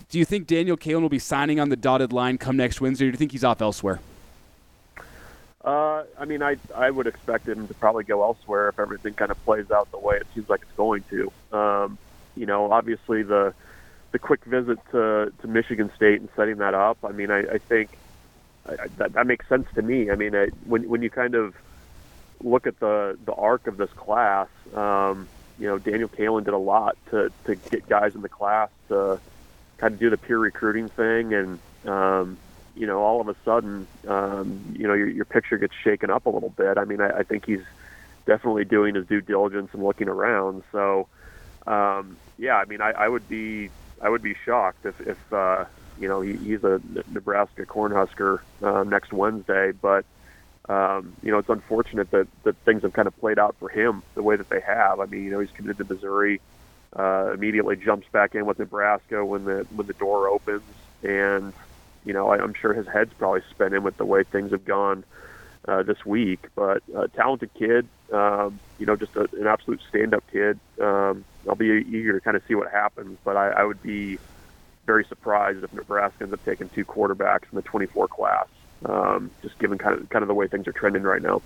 [0.10, 3.06] do you think Daniel Kaelin will be signing on the dotted line come next Wednesday,
[3.06, 3.99] or do you think he's off elsewhere?
[5.63, 9.31] Uh, I mean, I I would expect him to probably go elsewhere if everything kind
[9.31, 11.31] of plays out the way it seems like it's going to.
[11.55, 11.97] Um,
[12.35, 13.53] you know, obviously the
[14.11, 16.97] the quick visit to to Michigan State and setting that up.
[17.03, 17.97] I mean, I, I think
[18.67, 20.09] I, that that makes sense to me.
[20.09, 21.55] I mean, I, when when you kind of
[22.43, 25.27] look at the the arc of this class, um,
[25.59, 29.19] you know, Daniel Kaelin did a lot to to get guys in the class to
[29.77, 32.38] kind of do the peer recruiting thing, and um,
[32.76, 36.26] you know, all of a sudden, um, you know, your, your picture gets shaken up
[36.26, 36.77] a little bit.
[36.77, 37.64] I mean, I, I think he's
[38.26, 40.64] definitely doing his due diligence and looking around.
[40.72, 41.07] So,
[41.68, 43.69] um, yeah, I mean, I, I would be
[44.02, 45.65] I would be shocked if if uh,
[45.99, 46.81] you know he, he's a
[47.11, 50.06] Nebraska Cornhusker uh, next Wednesday, but
[50.69, 54.03] um, you know, it's unfortunate that, that things have kind of played out for him
[54.15, 54.99] the way that they have.
[54.99, 56.39] I mean, you know, he's committed to Missouri,
[56.95, 60.64] uh, immediately jumps back in with Nebraska when the when the door opens,
[61.03, 61.53] and
[62.06, 65.03] you know, I, I'm sure his head's probably spinning with the way things have gone
[65.68, 66.48] uh, this week.
[66.56, 70.60] But uh, talented kid, um, you know, just a, an absolute stand-up kid.
[70.80, 74.19] Um, I'll be eager to kind of see what happens, but I, I would be
[74.86, 78.48] very surprised if Nebraska ends up taking two quarterbacks in the 24 class
[78.86, 81.41] um, just given kind of kind of the way things are trending right now.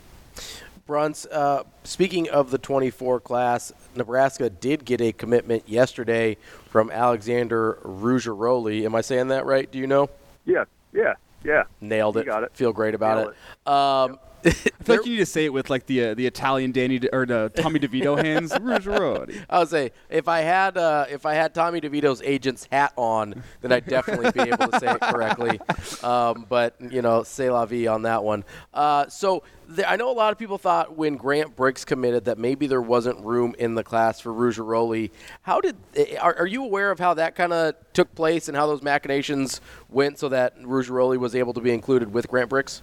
[0.88, 6.38] Bruntz, uh, speaking of the 24 class, Nebraska did get a commitment yesterday
[6.69, 8.86] from Alexander Rugeroli.
[8.86, 9.72] Am I saying that right?
[9.72, 10.10] Do you know?
[10.45, 11.13] Yeah, yeah,
[11.43, 11.63] yeah.
[11.81, 12.26] Nailed it.
[12.26, 12.51] got it.
[12.55, 13.34] Feel great about Nailed
[13.65, 13.72] it.
[13.72, 14.19] Um,
[14.80, 16.99] I feel like you need to say it with like the uh, the Italian Danny
[16.99, 18.51] De- or the Tommy DeVito hands.
[19.49, 23.41] I would say if I had uh, if I had Tommy DeVito's agent's hat on,
[23.61, 25.59] then I'd definitely be able to say it correctly.
[26.03, 28.43] Um, but you know, say la vie on that one.
[28.73, 29.43] Uh, so
[29.85, 33.19] I know a lot of people thought when Grant Brix committed that maybe there wasn't
[33.26, 35.11] room in the class for Rugeroli.
[35.41, 35.76] How did
[36.22, 39.61] are, are you aware of how that kind of took place and how those machinations
[39.89, 42.81] went so that Rugeroli was able to be included with Grant Brix?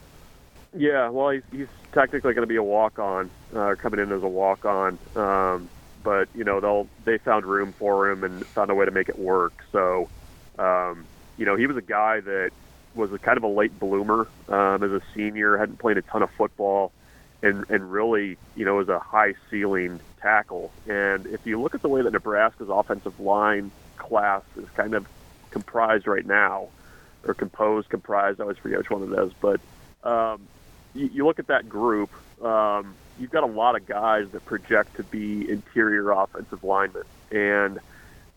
[0.77, 4.29] Yeah, well, he's, he's technically going to be a walk-on, uh, coming in as a
[4.29, 4.99] walk-on.
[5.15, 5.71] Um,
[6.03, 9.09] but you know, they'll they found room for him and found a way to make
[9.09, 9.53] it work.
[9.71, 10.11] So,
[10.59, 12.51] um, you know, he was a guy that
[12.95, 16.23] was a kind of a late bloomer um, as a senior, hadn't played a ton
[16.23, 16.93] of football,
[17.43, 20.73] and and really, you know, was a high ceiling tackle.
[20.87, 25.07] And if you look at the way that Nebraska's offensive line class is kind of
[25.51, 26.71] comprised right now,
[27.25, 29.61] or composed, comprised, I always forget which one it is, but
[30.03, 30.49] um,
[30.95, 32.11] you, you look at that group,
[32.43, 37.05] um, you've got a lot of guys that project to be interior offensive linemen.
[37.31, 37.79] And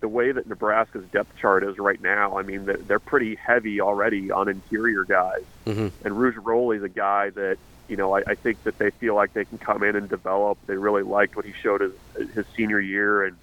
[0.02, 3.82] the way that Nebraska's depth chart is right now, I mean, they're, they're pretty heavy
[3.82, 5.44] already on interior guys.
[5.66, 6.06] Mm-hmm.
[6.06, 7.58] And Rugeroli is a guy that,
[7.88, 10.58] you know, I, I think that they feel like they can come in and develop.
[10.68, 11.94] They really liked what he showed his,
[12.34, 13.24] his senior year.
[13.24, 13.38] And,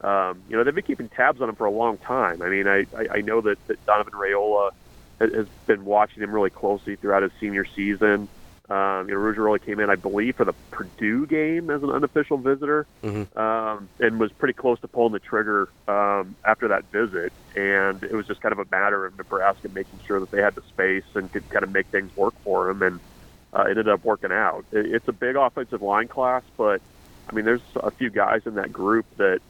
[0.00, 2.42] um, you know, they've been keeping tabs on him for a long time.
[2.42, 4.72] I mean, I, I, I know that, that Donovan Raiola
[5.20, 8.28] has been watching him really closely throughout his senior season.
[8.72, 12.38] Um, you know, Rugeroli came in, I believe, for the Purdue game as an unofficial
[12.38, 13.38] visitor, Mm-hmm.
[13.38, 17.32] um, and was pretty close to pulling the trigger um, after that visit.
[17.54, 20.54] And it was just kind of a matter of Nebraska making sure that they had
[20.54, 23.00] the space and could kind of make things work for him, and
[23.52, 24.64] uh, it ended up working out.
[24.72, 26.80] It, it's a big offensive line class, but
[27.28, 29.40] I mean, there's a few guys in that group that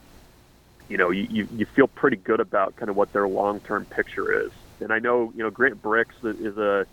[0.89, 4.45] you know you, you, you feel pretty good about kind of what their long-term picture
[4.45, 4.51] is.
[4.81, 6.85] And I know you know Grant Brix is a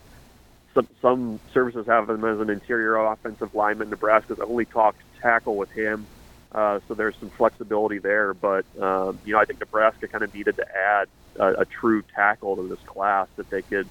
[0.74, 3.90] some some services have him as an interior offensive lineman.
[3.90, 6.06] Nebraska's only talked tackle with him,
[6.52, 8.34] uh, so there's some flexibility there.
[8.34, 12.02] But um, you know, I think Nebraska kind of needed to add a, a true
[12.14, 13.88] tackle to this class that they could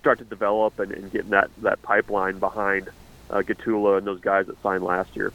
[0.00, 2.88] start to develop and, and get in that that pipeline behind
[3.30, 5.32] uh, Gottula and those guys that signed last year.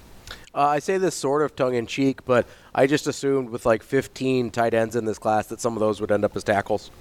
[0.55, 3.81] Uh, I say this sort of tongue in cheek, but I just assumed with like
[3.81, 6.91] 15 tight ends in this class that some of those would end up as tackles.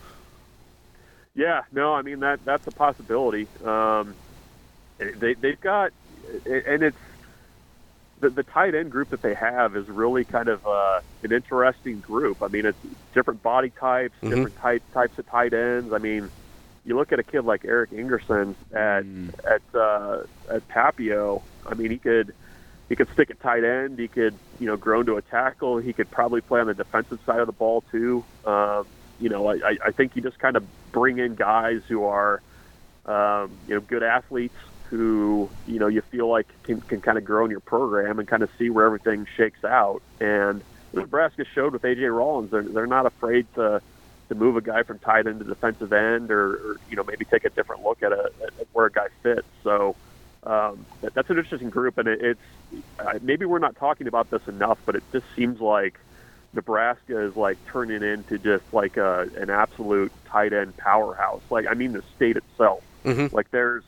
[1.35, 3.49] Yeah, no, I mean that that's a possibility.
[3.65, 4.17] Um,
[4.99, 5.93] they they've got,
[6.45, 6.99] and it's
[8.21, 12.01] the the tight end group that they have is really kind of uh, an interesting
[12.01, 12.43] group.
[12.43, 12.79] I mean, it's
[13.15, 14.31] different body types, Mhm.
[14.31, 15.93] different type types of tight ends.
[15.95, 16.31] I mean,
[16.85, 19.05] you look at a kid like Eric Ingerson at
[19.51, 21.45] at uh, at Papio.
[21.67, 22.35] I mean, he could
[22.91, 23.99] he could stick at tight end.
[23.99, 25.79] He could you know grow into a tackle.
[25.79, 28.27] He could probably play on the defensive side of the ball too.
[28.45, 28.85] Um,
[29.19, 32.41] you know, I- I think he just kind of bring in guys who are
[33.07, 37.25] um, you know good athletes who you know you feel like can, can kind of
[37.25, 40.03] grow in your program and kind of see where everything shakes out.
[40.21, 40.63] And
[40.93, 43.81] Nebraska showed with AJ Rollins they're they're not afraid to
[44.29, 47.25] to move a guy from tight end to defensive end or, or you know maybe
[47.25, 49.47] take a different look at, a, at where a guy fits.
[49.63, 49.97] So
[50.45, 54.31] um, that, that's an interesting group, and it, it's uh, maybe we're not talking about
[54.31, 55.99] this enough, but it just seems like
[56.55, 61.43] Nebraska is like turning into just like a, an absolute tight end powerhouse.
[61.51, 62.83] Like I mean the state itself.
[63.05, 63.33] Mhm.
[63.33, 63.85] Like there's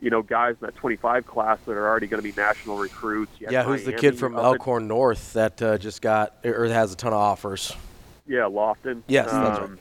[0.00, 3.32] you know guys in that 25 class that are already going to be national recruits.
[3.40, 7.12] Yeah, who's the kid from Elkhorn North that uh, just got or has a ton
[7.12, 7.74] of offers?
[8.26, 9.02] Yeah, Lofton.
[9.08, 9.62] Yes, that's right.
[9.68, 9.78] Um,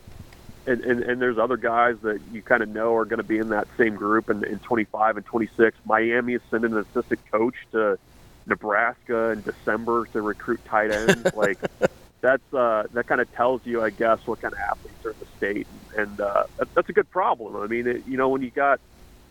[0.68, 3.40] And, and and there's other guys that you kind of know are going to be
[3.40, 5.76] in that same group in, in 25 and 26.
[5.86, 7.98] Miami is sending an assistant coach to
[8.46, 11.34] Nebraska in December to recruit tight ends.
[11.36, 11.58] like
[12.22, 15.18] that's uh, that kind of tells you, I guess, what kind of athletes are in
[15.20, 15.68] the state,
[15.98, 17.56] and uh, that, that's a good problem.
[17.58, 18.80] I mean, it, you know, when you got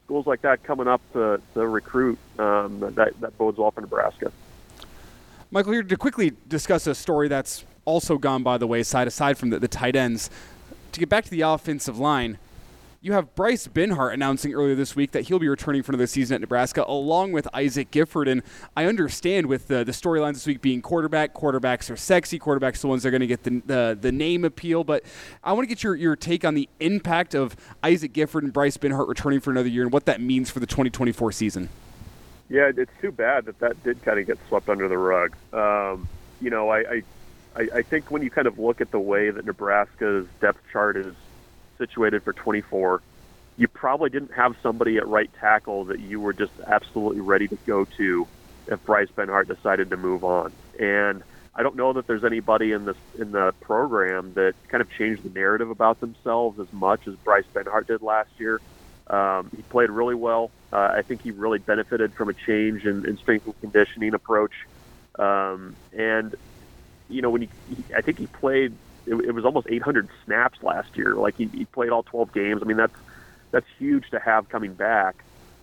[0.05, 4.33] schools like that coming up to, to recruit, um, that that bodes well for Nebraska.
[5.53, 9.51] Michael, here to quickly discuss a story that's also gone by the wayside, aside from
[9.51, 10.31] the, the tight ends.
[10.93, 12.39] To get back to the offensive line,
[13.03, 16.35] you have Bryce Benhart announcing earlier this week that he'll be returning for another season
[16.35, 18.29] at Nebraska, along with Isaac Gifford.
[18.29, 18.43] And
[18.77, 22.81] I understand with the, the storylines this week being quarterback, quarterbacks are sexy, quarterbacks are
[22.83, 24.85] the ones that are going to get the, the, the name appeal.
[24.85, 25.05] But
[25.43, 28.77] I want to get your, your take on the impact of Isaac Gifford and Bryce
[28.77, 31.71] Benhart returning for another year and what that means for the 2024 season.
[32.51, 35.35] Yeah, it's too bad that that did kind of get swept under the rug.
[35.55, 36.09] Um,
[36.41, 37.03] you know, I, I
[37.57, 41.15] I think when you kind of look at the way that Nebraska's depth chart is
[41.81, 43.03] situated for 24,
[43.57, 47.57] you probably didn't have somebody at right tackle that you were just absolutely ready to
[47.67, 48.29] go to
[48.69, 50.53] if Bryce Benhart decided to move on.
[50.79, 51.25] And
[51.55, 55.25] I don't know that there's anybody in this in the program that kind of changed
[55.25, 58.61] the narrative about themselves as much as Bryce Benhart did last year.
[59.09, 60.51] Um, he played really well.
[60.73, 64.53] Uh, I think he really benefited from a change in, in strength and conditioning approach.
[65.19, 66.37] Um, and
[67.09, 68.73] you know, when he, he I think he played
[69.11, 71.15] it, it was almost 800 snaps last year.
[71.15, 72.63] Like he, he played all 12 games.
[72.63, 72.95] I mean, that's
[73.51, 75.17] that's huge to have coming back.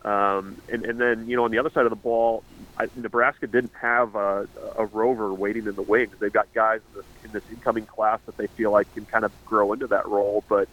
[0.03, 2.43] Um, and, and then, you know, on the other side of the ball,
[2.77, 4.47] I, Nebraska didn't have a,
[4.77, 6.15] a rover waiting in the wings.
[6.19, 9.23] They've got guys in this, in this incoming class that they feel like can kind
[9.25, 10.43] of grow into that role.
[10.49, 10.67] But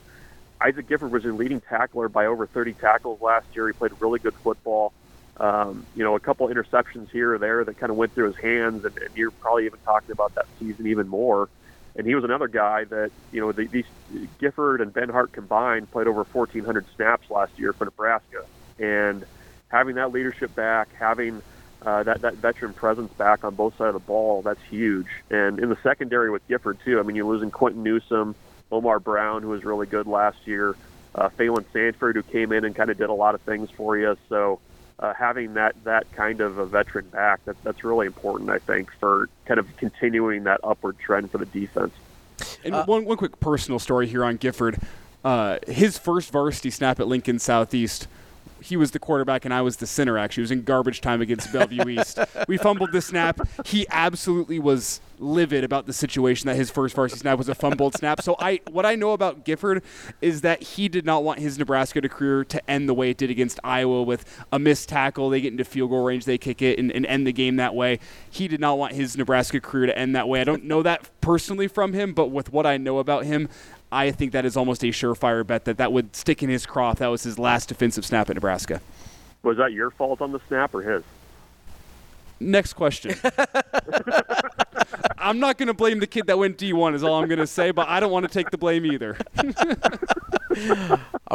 [0.60, 3.68] Isaac Gifford was a leading tackler by over 30 tackles last year.
[3.68, 4.92] He played really good football.
[5.36, 8.36] Um, you know, a couple interceptions here or there that kind of went through his
[8.36, 11.48] hands, and, and you're probably even talking about that season even more
[11.96, 13.86] and he was another guy that you know the, these
[14.38, 18.44] Gifford and Benhart combined played over 1,400 snaps last year for Nebraska,
[18.78, 19.24] and
[19.68, 21.42] having that leadership back, having
[21.82, 25.06] uh, that that veteran presence back on both sides of the ball, that's huge.
[25.30, 28.34] And in the secondary with Gifford too, I mean you're losing Quinton Newsome,
[28.72, 30.74] Omar Brown, who was really good last year,
[31.14, 33.96] uh, Phalen Sanford, who came in and kind of did a lot of things for
[33.96, 34.16] you.
[34.28, 34.60] So
[34.98, 38.92] uh, having that that kind of a veteran back that, that's really important I think
[39.00, 41.92] for kind of continuing that upward trend for the defense.
[42.64, 44.78] And uh, one one quick personal story here on Gifford,
[45.24, 48.08] uh, his first varsity snap at Lincoln Southeast
[48.65, 50.16] he was the quarterback and I was the center.
[50.16, 52.19] Actually, it was in garbage time against Bellevue East.
[52.49, 53.41] We fumbled the snap.
[53.65, 57.95] He absolutely was livid about the situation that his first varsity snap was a fumbled
[57.95, 58.20] snap.
[58.20, 59.82] So I, what I know about Gifford
[60.20, 63.31] is that he did not want his Nebraska career to end the way it did
[63.31, 65.31] against Iowa with a missed tackle.
[65.31, 67.74] They get into field goal range, they kick it, and, and end the game that
[67.74, 67.99] way.
[68.28, 70.41] He did not want his Nebraska career to end that way.
[70.41, 73.49] I don't know that personally from him, but with what I know about him,
[73.94, 76.94] I think that is almost a surefire bet that that would stick in his craw.
[76.94, 78.80] That was his last defensive snap at Nebraska.
[79.44, 81.04] Was that your fault on the snap or his?
[82.40, 83.14] Next question.
[85.18, 87.46] I'm not going to blame the kid that went D1, is all I'm going to
[87.46, 89.16] say, but I don't want to take the blame either.
[89.36, 89.52] I'm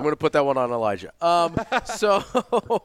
[0.03, 1.13] going to put that one on Elijah.
[1.21, 1.55] Um,
[1.85, 2.23] so,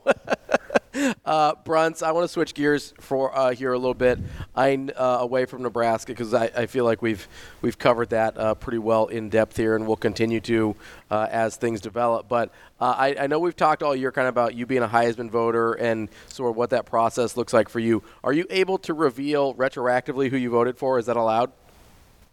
[1.25, 4.19] uh, Bruntz, I want to switch gears for uh, here a little bit.
[4.55, 7.27] I uh, away from Nebraska because I, I, feel like we've
[7.63, 10.77] we've covered that uh, pretty well in depth here, and we'll continue to
[11.11, 12.29] uh, as things develop.
[12.29, 12.51] But
[12.81, 15.31] uh, I, I, know we've talked all year kind of about you being a Heisman
[15.31, 18.03] voter and sort of what that process looks like for you.
[18.23, 20.99] Are you able to reveal retroactively who you voted for?
[21.01, 21.51] Is that allowed?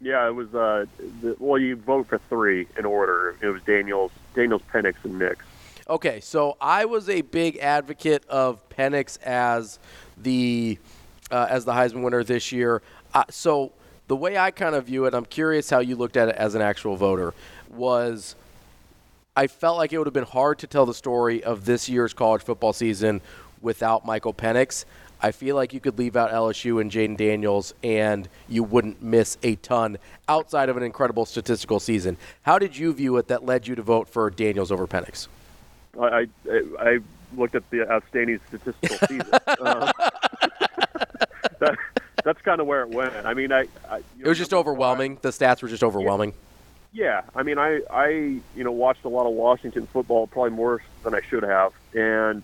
[0.00, 0.50] Yeah, it was.
[0.50, 0.88] The,
[1.38, 3.36] well, you vote for three in order.
[3.40, 5.44] It was Daniels, Daniels, Penix, and Nix.
[5.88, 9.80] Okay, so I was a big advocate of Penix as
[10.16, 10.78] the
[11.30, 12.82] uh, as the Heisman winner this year.
[13.14, 13.72] Uh, so
[14.06, 16.54] the way I kind of view it, I'm curious how you looked at it as
[16.54, 17.34] an actual voter.
[17.70, 18.36] Was
[19.34, 22.12] I felt like it would have been hard to tell the story of this year's
[22.12, 23.20] college football season
[23.60, 24.84] without Michael Penix.
[25.20, 29.38] I feel like you could leave out LSU and Jayden Daniels, and you wouldn't miss
[29.42, 29.98] a ton
[30.28, 32.16] outside of an incredible statistical season.
[32.42, 35.28] How did you view it that led you to vote for Daniels over Penix?
[36.00, 36.98] I I, I
[37.36, 39.28] looked at the outstanding statistical season.
[39.32, 39.92] uh,
[41.60, 41.76] that,
[42.24, 43.14] that's kind of where it went.
[43.24, 45.18] I mean, I, I it was just overwhelming.
[45.22, 46.34] The stats were just overwhelming.
[46.92, 50.82] Yeah, I mean, I I you know watched a lot of Washington football, probably more
[51.04, 52.42] than I should have, and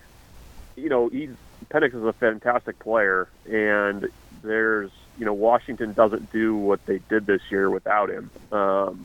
[0.77, 1.31] you know he's
[1.71, 4.09] Penix is a fantastic player, and
[4.43, 8.31] there's you know Washington doesn't do what they did this year without him.
[8.51, 9.05] Um,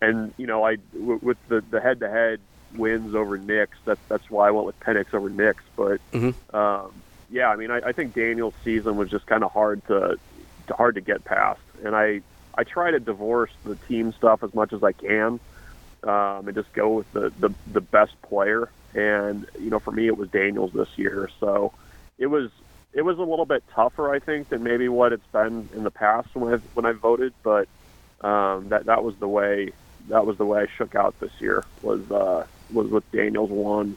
[0.00, 2.40] and you know I w- with the the head to head
[2.76, 5.62] wins over Nix, that's that's why I went with Penix over Nix.
[5.76, 6.56] But mm-hmm.
[6.56, 6.92] um,
[7.30, 10.18] yeah, I mean I, I think Daniel's season was just kind of hard to,
[10.68, 12.22] to hard to get past, and I
[12.54, 15.40] I try to divorce the team stuff as much as I can.
[16.04, 18.70] Um, and just go with the, the the best player.
[18.94, 21.28] And you know, for me, it was Daniels this year.
[21.40, 21.72] So
[22.18, 22.50] it was
[22.92, 25.90] it was a little bit tougher, I think, than maybe what it's been in the
[25.90, 27.32] past when I've, when I voted.
[27.42, 27.68] But
[28.20, 29.72] um, that that was the way
[30.08, 33.96] that was the way I shook out this year was uh, was with Daniels one,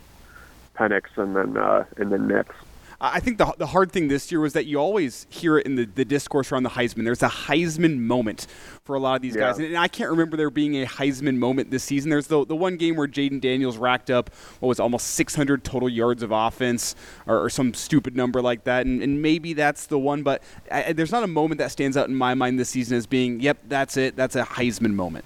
[0.76, 2.56] Penix, and then uh, and then Nix.
[3.04, 5.74] I think the, the hard thing this year was that you always hear it in
[5.74, 7.04] the, the discourse around the Heisman.
[7.04, 8.46] There's a Heisman moment
[8.84, 9.48] for a lot of these Yeah.
[9.48, 9.58] guys.
[9.58, 12.12] And, and I can't remember there being a Heisman moment this season.
[12.12, 14.30] There's the, the one game where Jayden Daniels racked up,
[14.60, 16.96] what was almost 600 total yards of offense
[17.26, 18.86] or, or some stupid number like that.
[18.86, 22.08] And, and maybe that's the one, but I, there's not a moment that stands out
[22.08, 24.16] in my mind this season as being, yep, that's it.
[24.16, 25.26] That's a Heisman moment.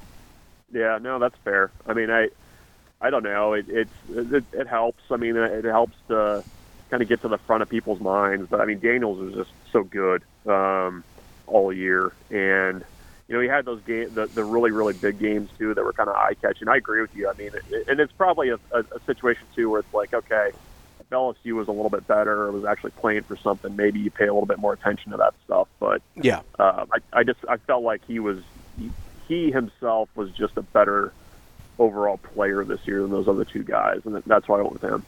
[0.71, 1.71] Yeah, no, that's fair.
[1.85, 2.29] I mean, I,
[3.05, 3.53] I don't know.
[3.53, 5.03] It it it, it helps.
[5.11, 6.43] I mean, it helps to
[6.89, 8.47] kind of get to the front of people's minds.
[8.49, 11.05] But I mean, Daniels was just so good um,
[11.45, 12.83] all year, and
[13.27, 15.93] you know, he had those game the, the really really big games too that were
[15.93, 16.67] kind of eye catching.
[16.67, 17.29] I agree with you.
[17.29, 20.49] I mean, it, and it's probably a, a, a situation too where it's like, okay,
[20.99, 24.09] if LSU was a little bit better, or was actually playing for something, maybe you
[24.09, 25.67] pay a little bit more attention to that stuff.
[25.79, 26.39] But Yeah.
[26.57, 28.37] um, I, I just I felt like he was
[28.75, 28.89] he,
[29.27, 31.13] he himself was just a better
[31.79, 34.83] overall player this year than those other two guys, and that's why I went with
[34.83, 35.05] him.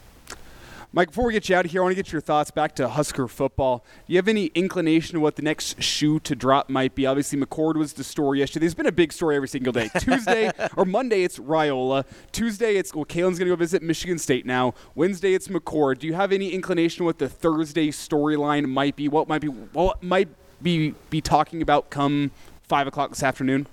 [0.93, 2.73] Mike, before we get you out of here, I want to get your thoughts back
[2.75, 3.83] to Husker football.
[4.07, 7.05] Do you have any inclination of what the next shoe to drop might be?
[7.05, 8.61] Obviously, McCord was the story yesterday.
[8.61, 9.89] There's been a big story every single day.
[9.99, 12.05] Tuesday or Monday, it's Raiola.
[12.31, 14.73] Tuesday, it's well, Kaelin's going to go visit Michigan State now.
[14.95, 15.99] Wednesday, it's McCord.
[15.99, 19.09] Do you have any inclination what the Thursday storyline might be?
[19.09, 20.29] What might be what might
[20.61, 22.31] be be talking about come
[22.63, 23.67] five o'clock this afternoon?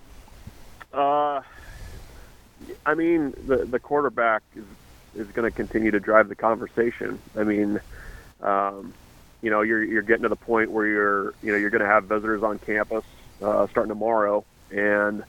[0.92, 1.42] Uh,
[2.86, 4.64] I mean, the the quarterback is
[5.16, 7.20] is going to continue to drive the conversation.
[7.36, 7.80] I mean,
[8.42, 8.92] um,
[9.42, 11.88] you know, you're you're getting to the point where you're you know you're going to
[11.88, 13.04] have visitors on campus
[13.42, 15.22] uh, starting tomorrow, and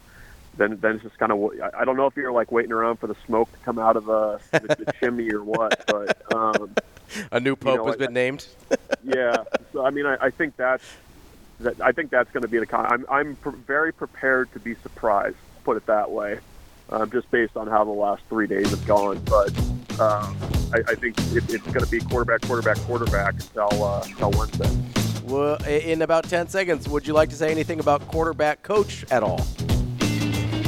[0.58, 3.08] then then it's just kind of I don't know if you're like waiting around for
[3.08, 6.74] the smoke to come out of the, the, the chimney or what, but um,
[7.32, 8.48] A new pope know, has I- been named.
[9.04, 9.44] yeah.
[9.74, 10.84] So I mean, I, I think that's
[11.60, 11.80] that.
[11.82, 12.66] I think that's going to be the.
[12.66, 15.36] Con- I'm I'm pr- very prepared to be surprised.
[15.64, 16.40] Put it that way,
[16.90, 19.20] um, just based on how the last three days have gone.
[19.26, 19.58] But
[20.00, 20.38] um,
[20.74, 24.70] I, I think it, it's going to be quarterback, quarterback, quarterback until uh, until Wednesday.
[25.26, 29.24] Well, in about 10 seconds, would you like to say anything about quarterback coach at
[29.24, 29.42] all?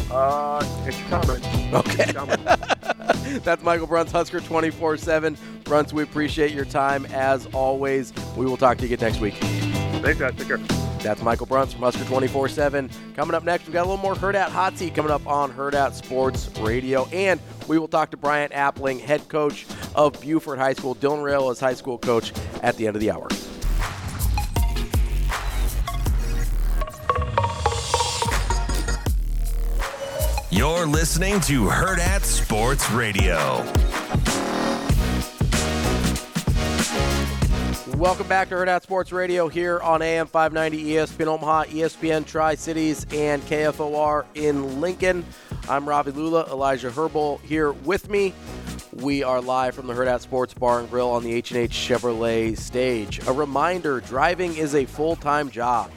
[0.10, 1.44] Uh, it's coming.
[1.74, 2.04] Okay.
[2.04, 3.42] It's coming.
[3.44, 5.38] That's Michael Bruntz, Husker 24 7.
[5.64, 8.14] Bruntz, we appreciate your time as always.
[8.36, 9.36] We will talk to you again next week.
[10.02, 10.36] Thanks, guys.
[10.36, 10.58] Take care.
[11.00, 12.90] That's Michael Bruntz from Husker 24 7.
[13.16, 15.94] Coming up next, we've got a little more Hurrdat Hot Seat coming up on Hurrdat
[15.94, 17.06] Sports Radio.
[17.12, 19.66] And we will talk to Bryant Appling, head coach
[19.96, 20.96] of Buford High School.
[20.96, 22.32] Dylan Raiola's high school coach
[22.64, 23.28] at the end of the hour.
[30.50, 33.64] You're listening to Hurrdat Sports Radio.
[37.96, 43.08] Welcome back to Hurrdat Sports Radio here on AM 590 ESPN Omaha, ESPN Tri Cities,
[43.14, 45.26] and KFOR in Lincoln.
[45.70, 48.34] I'm Ravi Lulla, Elijah Herbal here with me.
[48.92, 53.26] We are live from the Hurrdat Sports Bar and Grill on the H&H Chevrolet stage.
[53.26, 55.90] A reminder, driving is a full-time job.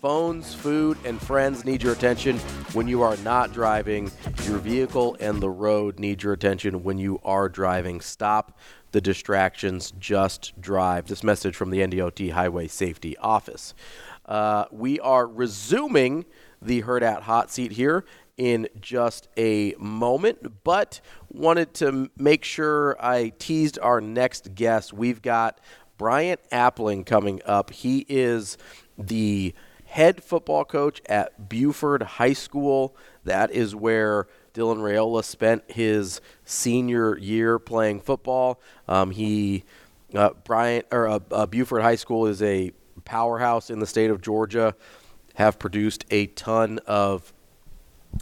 [0.00, 2.38] Phones, food, and friends need your attention
[2.72, 4.10] when you are not driving.
[4.44, 8.00] Your vehicle and the road need your attention when you are driving.
[8.00, 8.58] Stop
[8.96, 11.06] the distractions, just drive.
[11.06, 13.74] This message from the NDOT Highway Safety Office.
[14.24, 16.24] Uh, we are resuming
[16.62, 18.06] the Hurrdat Hot Seat here
[18.38, 24.94] in just a moment, but wanted to make sure I teased our next guest.
[24.94, 25.60] We've got
[25.98, 27.72] Bryant Appling coming up.
[27.74, 28.56] He is
[28.96, 29.52] the
[29.84, 32.96] head football coach at Buford High School.
[33.24, 34.26] That is where
[34.56, 38.58] Dylan Raiola spent his senior year playing football.
[38.88, 39.64] Um, he,
[40.14, 42.72] uh, Bryant or uh, uh, Buford High School is a
[43.04, 44.74] powerhouse in the state of Georgia.
[45.34, 47.34] Have produced a ton of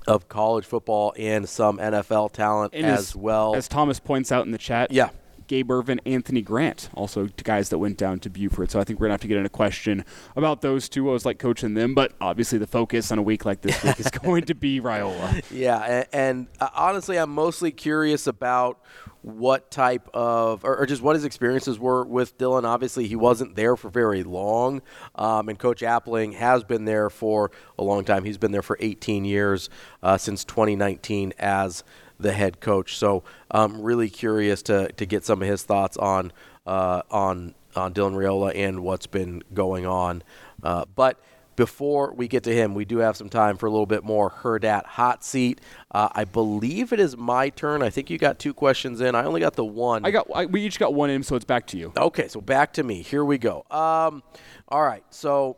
[0.09, 3.55] of college football and some NFL talent And as well.
[3.55, 5.11] As Thomas points out in the chat, Yeah.
[5.47, 8.71] Gabe Ervin, Anthony Grant, also guys that went down to Buford.
[8.71, 10.05] So I think we're gonna have to get in a question
[10.37, 11.09] about those two.
[11.09, 14.01] I was like coaching them, but obviously the focus on a week like this week
[14.01, 15.45] is going to be Raiola.
[15.51, 18.81] Yeah, and, and uh, honestly, I'm mostly curious about
[19.25, 22.65] what type of, or, or just what his experiences were with Dylan.
[22.65, 24.83] Obviously, he wasn't there for very long,
[25.15, 28.25] um, and Coach Appling has been there for a long time.
[28.25, 29.71] He's been there for 18 years,
[30.03, 31.85] uh, since 2019 as
[32.25, 32.97] the head coach.
[32.97, 36.33] So I'm really curious to, to get some of his thoughts on
[36.67, 40.23] uh, on on Dylan Raiola and what's been going on.
[40.63, 41.21] Uh, but
[41.57, 44.31] before we get to him, we do have some time for a little bit more
[44.31, 45.61] Hurrdat hot seat.
[45.91, 47.83] Uh, I believe it is my turn.
[47.83, 49.15] I think you got two questions in.
[49.15, 50.05] I only got the one.
[50.05, 50.27] I got.
[50.35, 51.93] I, we each got one in, so it's back to you.
[51.97, 53.03] Okay, so back to me.
[53.03, 53.65] Here we go.
[53.71, 54.23] Um,
[54.69, 55.57] all right, so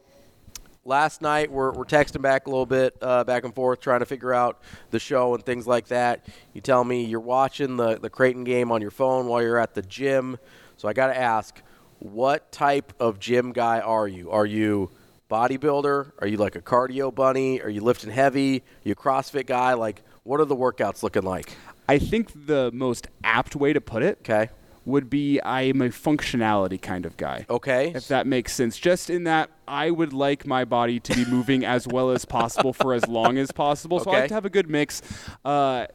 [0.86, 4.06] last night we're, we're texting back a little bit uh, back and forth trying to
[4.06, 4.60] figure out
[4.90, 6.26] the show and things like that.
[6.52, 9.74] You tell me you're watching the, the creighton game on your phone while you're at
[9.74, 10.38] the gym.
[10.76, 11.60] So i got to ask
[11.98, 14.30] what type of gym guy are you?
[14.30, 14.90] Are you
[15.30, 16.12] bodybuilder?
[16.18, 17.60] Are you like a cardio bunny?
[17.60, 18.58] Are you lifting heavy?
[18.58, 19.74] Are you a crossfit guy?
[19.74, 21.52] Like what are the workouts looking like?
[21.88, 24.50] I think the most apt way to put it okay.
[24.86, 27.44] Would be I'm a functionality kind of guy.
[27.50, 27.92] Okay.
[27.94, 28.78] If that makes sense.
[28.78, 32.72] Just in that I would like my body to be moving as well as possible
[32.72, 33.98] for as long as possible.
[34.00, 34.20] So I Okay.
[34.22, 35.02] like to have a good mix.
[35.44, 35.86] Uh,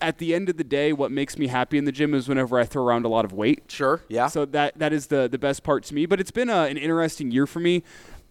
[0.00, 2.58] at the end of the day, what makes me happy in the gym is whenever
[2.58, 3.64] I throw around a lot of weight.
[3.68, 4.28] Sure, yeah.
[4.28, 6.06] So that that is the the best part to me.
[6.06, 7.82] But it's been a, an interesting year for me.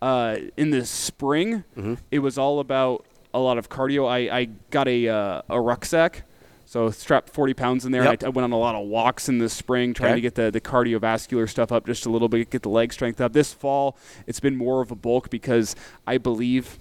[0.02, 1.95] Uh, in the spring, Mm-hmm.
[2.11, 4.07] it was all about a lot of cardio.
[4.07, 6.23] I, I got a uh, a rucksack.
[6.69, 8.03] So strapped 40 pounds in there.
[8.03, 8.23] Yep.
[8.23, 10.15] I, I went on a lot of walks in the spring, trying Okay.
[10.18, 13.22] to get the, the cardiovascular stuff up just a little bit, get the leg strength
[13.22, 13.31] up.
[13.31, 16.77] This fall, it's been more of a bulk because I believe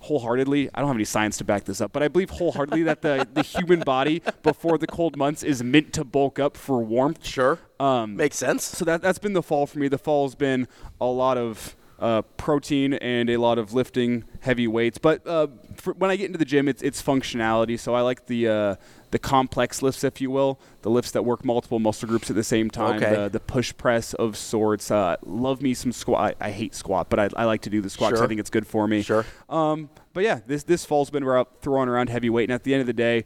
[0.00, 3.02] wholeheartedly, I don't have any science to back this up, but I believe wholeheartedly that
[3.02, 7.26] the, the human body before the cold months is meant to bulk up for warmth.
[7.26, 7.58] Sure.
[7.78, 8.64] Um, Makes sense.
[8.64, 9.88] So that, that's been the fall for me.
[9.88, 10.66] The fall's been
[10.98, 14.98] a lot of uh, protein and a lot of lifting heavy weights.
[14.98, 17.78] But uh, for, when I get into the gym, it's, it's functionality.
[17.78, 18.76] So I like the uh,
[19.12, 22.44] the complex lifts, if you will, the lifts that work multiple muscle groups at the
[22.44, 22.96] same time.
[23.02, 23.14] Okay.
[23.14, 24.90] The, the push press of sorts.
[24.90, 26.36] Uh, love me some squat.
[26.40, 28.24] I, I hate squat, but I, I like to do the squat 'cause Sure.
[28.24, 29.02] I think it's good for me.
[29.02, 29.24] Sure.
[29.48, 32.74] Um, but yeah, this this fall's been I'm throwing around heavy weight, and at the
[32.74, 33.24] end of the day,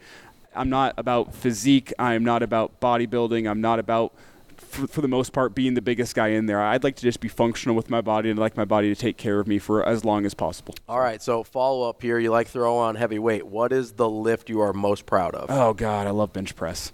[0.55, 1.93] I'm not about physique.
[1.99, 3.49] I'm not about bodybuilding.
[3.51, 4.15] I'm not about
[4.71, 6.61] for, for the most part being the biggest guy in there.
[6.63, 9.01] I'd like to just be functional with my body and I'd like my body to
[9.01, 10.75] take care of me for as long as possible.
[10.89, 12.19] All right, so follow up here.
[12.19, 13.47] You like throw on heavy weight.
[13.47, 15.51] What is the lift you are most proud of?
[15.51, 16.93] Oh God, I love bench press.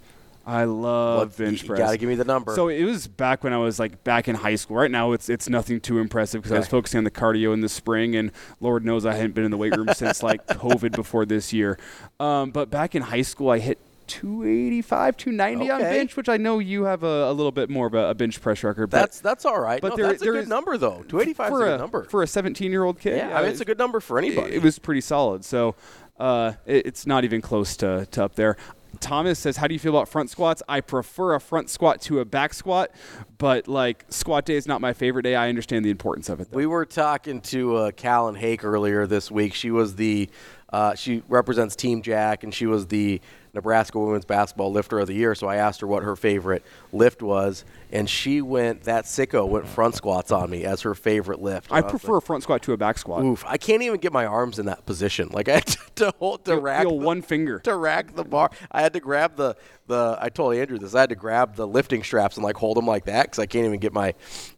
[0.49, 1.79] I love What- bench you press.
[1.81, 2.55] You gotta give me the number.
[2.55, 4.77] So it was back when I was like back in high school.
[4.77, 7.63] Right now, it's it's nothing too impressive because I was focusing on the cardio in
[7.63, 8.31] the spring, and
[8.61, 11.79] Lord knows I hadn't been in the weight room since like COVID before this year.
[12.21, 16.59] Um, but back in high school, I hit 285, 290 on bench, which I know
[16.59, 18.91] you have a, a little bit more of a, a bench press record.
[18.91, 19.81] But That's that's all right.
[19.81, 21.05] but no, there- that's a there good is- number though.
[21.09, 22.05] Two eighty five is for a good number.
[22.05, 23.19] for a 17 year old kid.
[23.19, 24.53] Yeah, I mean, it's a good number for anybody.
[24.53, 25.45] It, it was pretty solid.
[25.45, 25.75] So
[26.19, 28.57] uh, it, it's not even close to, to up there.
[28.99, 30.63] Thomas says, "How do you feel about front squats?
[30.67, 32.91] I prefer a front squat to a back squat,
[33.37, 35.35] but like squat day is not my favorite day.
[35.35, 36.51] I understand the importance of it.
[36.51, 36.57] Though.
[36.57, 39.53] We were talking to uh, Callin Hake earlier this week.
[39.53, 40.31] She was the
[40.71, 43.21] uh, she represents Team Jack, and she was the
[43.55, 45.35] Nebraska Women's Basketball Lifter of the Year.
[45.35, 46.63] So I asked her what her favorite
[46.93, 51.41] lift was, and she went that sicko went front squats on me as her favorite
[51.41, 51.71] lift.
[51.71, 53.23] I was prefer a front squat to a back squat.
[53.25, 53.45] Oof!
[53.47, 55.29] I can't even get my arms in that position.
[55.33, 58.25] Like I had to, to hold to You'll- rack the- one finger to rack the
[58.25, 58.51] bar.
[58.73, 59.57] I had to grab the
[59.87, 60.19] the.
[60.21, 60.95] I told Andrew this.
[60.95, 63.47] I had to grab the lifting straps and like hold them like that because I
[63.47, 64.13] can't even get my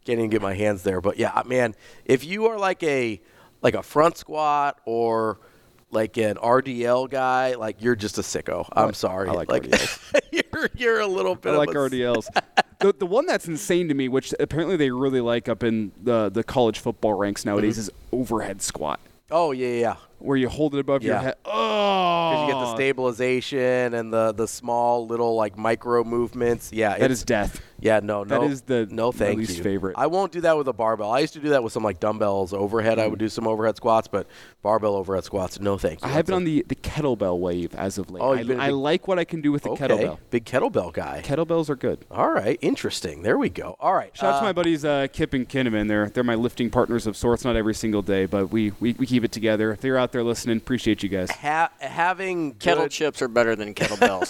[0.05, 0.99] can't even get my hands there.
[1.01, 3.21] But yeah, man, if you are like a
[3.61, 5.39] like a front squat or
[5.91, 8.67] like an RDL guy, like you're just a sicko.
[8.73, 9.29] I'm like- sorry.
[9.29, 10.21] I like RDLs.
[10.31, 12.27] you're you're a little bit I like RDLs.
[12.79, 16.29] the, the one that's insane to me, which apparently they really like up in the
[16.29, 17.79] the college football ranks nowadays, Mhm.
[17.79, 18.99] is overhead squat,
[19.31, 19.95] Oh yeah, yeah.
[20.19, 21.21] where you hold it above your Yeah.
[21.21, 21.35] head.
[21.43, 26.71] Because Oh, you get the stabilization and the the small little like micro movements.
[26.71, 27.61] Yeah, That it's- is death.
[27.81, 28.47] Yeah, no, That no.
[28.47, 29.07] is the- no.
[29.11, 29.63] my Thank least you.
[29.63, 29.95] favorite.
[29.97, 31.11] I won't do that with a barbell.
[31.11, 32.99] I used to do that with some like dumbbells overhead.
[32.99, 34.27] I would do some overhead squats, but
[34.61, 36.07] barbell overhead squats, no, thank you.
[36.07, 38.21] I have been on the, the kettlebell wave as of late.
[38.21, 39.73] Oh, I, you've been a I big- like what I can do with the a-
[39.73, 39.87] okay.
[39.87, 40.17] kettlebell.
[40.29, 41.21] Big kettlebell guy.
[41.23, 42.05] Kettlebells are good.
[42.11, 43.21] All right, interesting.
[43.23, 43.75] There we go.
[43.79, 44.15] All right.
[44.15, 45.87] Shout out to uh, my buddies uh, Kip and Kinnaman.
[45.87, 47.43] They're they're my lifting partners of sorts.
[47.45, 49.71] Not every single day, but we, we, we keep it together.
[49.71, 51.31] If they're out there listening, appreciate you guys.
[51.31, 54.29] ha- having Kettle good- chips are better than kettlebells.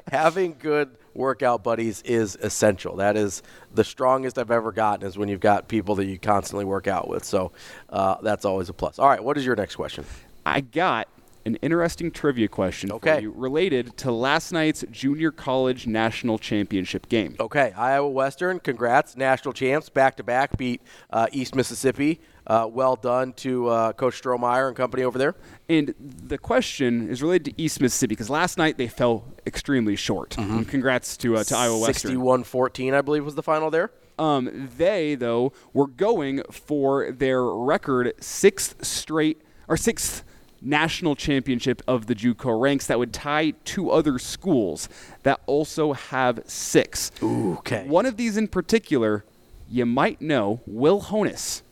[0.10, 2.96] having good workout buddies is essential.
[2.96, 3.42] That is
[3.74, 7.08] the strongest I've ever gotten is when you've got people that you constantly work out
[7.08, 7.24] with.
[7.24, 7.52] So
[7.88, 8.98] uh, that's always a plus.
[8.98, 10.04] All right, what is your next question?
[10.46, 11.08] I got
[11.46, 13.14] an interesting trivia question Okay.
[13.16, 17.34] for you related to last night's junior college national championship game.
[17.40, 22.20] Okay, Iowa Western, congrats, national champs, back to back, beat uh, East Mississippi.
[22.50, 25.36] Uh, well done to uh, Coach Strohmeier and company over there.
[25.68, 30.30] And the question is related to East Mississippi because last night they fell extremely short.
[30.30, 30.64] Mm-hmm.
[30.64, 32.16] Congrats to uh, to Iowa Western.
[32.16, 33.92] 61-14, I believe, was the final there.
[34.18, 40.24] Um, they though were going for their record sixth straight or sixth
[40.60, 44.88] national championship of the JUCO ranks that would tie two other schools
[45.22, 47.12] that also have six.
[47.22, 47.86] Ooh, okay.
[47.86, 49.24] One of these in particular,
[49.70, 51.62] you might know, Will Honas.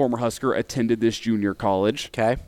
[0.00, 2.06] Former Husker, attended this junior college.
[2.06, 2.38] Okay.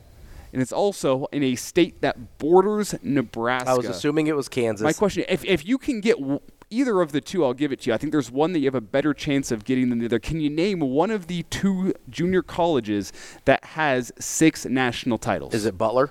[0.51, 3.69] And it's also in a state that borders Nebraska.
[3.69, 4.83] I was assuming it was Kansas.
[4.83, 6.39] My question: If if you can get w-
[6.71, 7.93] either of the two, I'll give it to you.
[7.93, 10.17] I think there's one that you have a better chance of getting than the other.
[10.19, 13.13] Can you name one of the two junior colleges
[13.45, 15.53] that has six national titles?
[15.53, 16.09] Is it Butler?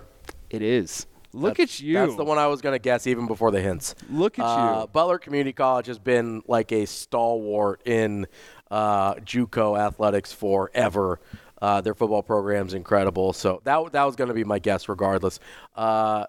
[0.48, 1.06] It is.
[1.34, 1.94] Look That's- at you.
[1.94, 3.94] That's the one I was going to guess even before the hints.
[4.10, 4.86] Look at Uh, you.
[4.88, 8.26] Butler Community College has been like a stalwart in
[8.72, 11.20] uh, JUCO athletics forever.
[11.60, 13.32] Uh, their football program's incredible.
[13.32, 15.38] So that that was going to be my guess, regardless.
[15.76, 16.26] Uh,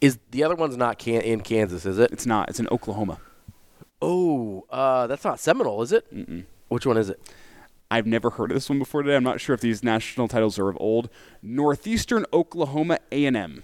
[0.00, 1.84] is the other one's not can- in Kansas?
[1.84, 2.12] Is it?
[2.12, 2.48] It's not.
[2.48, 3.18] It's in Oklahoma.
[4.00, 6.14] Oh, uh, that's not Seminole, is it?
[6.14, 6.44] Mm-mm.
[6.68, 7.20] Which one is it?
[7.90, 9.16] I've never heard of this one before today.
[9.16, 11.08] I'm not sure if these national titles are of old.
[11.42, 13.62] Northeastern Oklahoma A&M.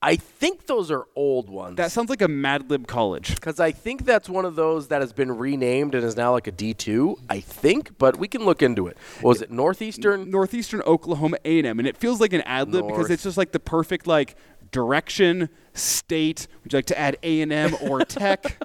[0.00, 1.76] I think those are old ones.
[1.76, 3.34] That sounds like a Mad Lib college.
[3.34, 6.46] Because I think that's one of those that has been renamed and is now like
[6.46, 7.16] a D2.
[7.28, 8.96] I think, but we can look into it.
[9.20, 10.30] What was it Northeastern?
[10.30, 13.58] Northeastern Oklahoma A&M, and it feels like an ad lib because it's just like the
[13.58, 14.36] perfect like
[14.70, 16.46] direction, state.
[16.62, 18.56] Would you like to add A&M or Tech?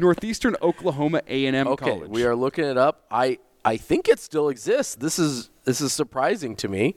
[0.00, 2.08] Northeastern Oklahoma A&M Okay, college.
[2.08, 3.04] we are looking it up.
[3.10, 4.94] I I think it still exists.
[4.94, 6.94] This is this is surprising to me.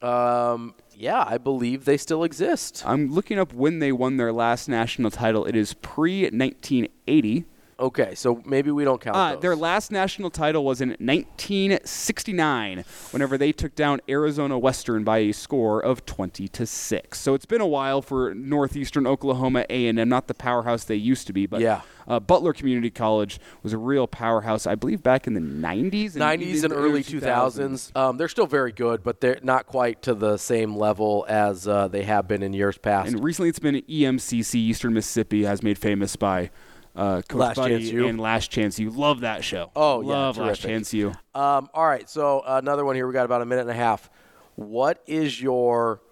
[0.00, 2.82] Um, yeah, I believe they still exist.
[2.86, 5.44] I'm looking up when they won their last national title.
[5.44, 7.44] It is pre 1980.
[7.82, 9.42] Okay, so maybe we don't count Uh, those.
[9.42, 15.32] their last national title was in 1969, whenever they took down Arizona Western by a
[15.32, 17.18] score of 20 to six.
[17.18, 21.32] So it's been a while for Northeastern Oklahoma A&M, not the powerhouse they used to
[21.32, 21.80] be, but Yeah.
[22.06, 26.62] uh, Butler Community College was a real powerhouse, I believe, back in the 90s, 90s
[26.62, 27.90] and early 2000s.
[27.96, 31.88] Um, they're still very good, but they're not quite to the same level as uh,
[31.88, 33.10] they have been in years past.
[33.12, 36.50] And recently, it's been EMCC, Eastern Mississippi, has made famous by
[36.94, 38.06] uh, Coach Last Buddy Chance U.
[38.06, 38.90] and Last Chance U.
[38.90, 39.70] Love that show.
[39.74, 40.60] Oh, yeah, love Last.
[40.60, 41.08] Chance U.
[41.34, 43.06] Um, all right, so another one here.
[43.06, 44.10] We got about a minute and a half.
[44.56, 46.02] What is your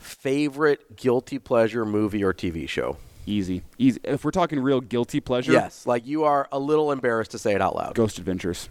[0.00, 2.96] favorite guilty pleasure movie or TV show?
[3.26, 4.00] Easy, easy.
[4.04, 7.54] If we're talking real guilty pleasure, Yes, like you are a little embarrassed to say
[7.54, 7.94] it out loud.
[7.94, 8.68] Ghost Adventures.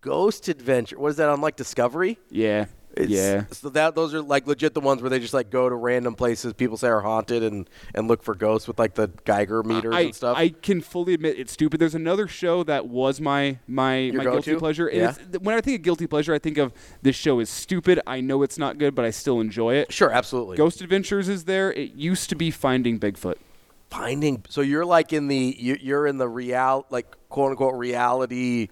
[0.00, 0.98] Ghost Adventure.
[0.98, 2.18] What is that on like Discovery?
[2.30, 2.66] Yeah,
[2.96, 3.44] It's, yeah.
[3.52, 6.14] So that those are like legit the ones where they just like go to random
[6.14, 9.94] places people say are haunted and and look for ghosts with like the Geiger meters
[9.94, 10.36] I, and stuff.
[10.36, 11.80] I can fully admit it's stupid.
[11.80, 14.58] There's another show that was my my Your my guilty go-to?
[14.58, 14.90] pleasure.
[14.92, 15.10] Yeah.
[15.10, 18.00] it's- when I think of guilty pleasure, I think of this show is stupid.
[18.06, 19.92] I know it's not good, but I still enjoy it.
[19.92, 20.56] Sure, absolutely.
[20.56, 21.72] Ghost Adventures is there.
[21.72, 23.36] It used to be Finding Bigfoot.
[23.90, 24.44] Finding.
[24.48, 28.68] So you're like in the you're in the real like quote unquote reality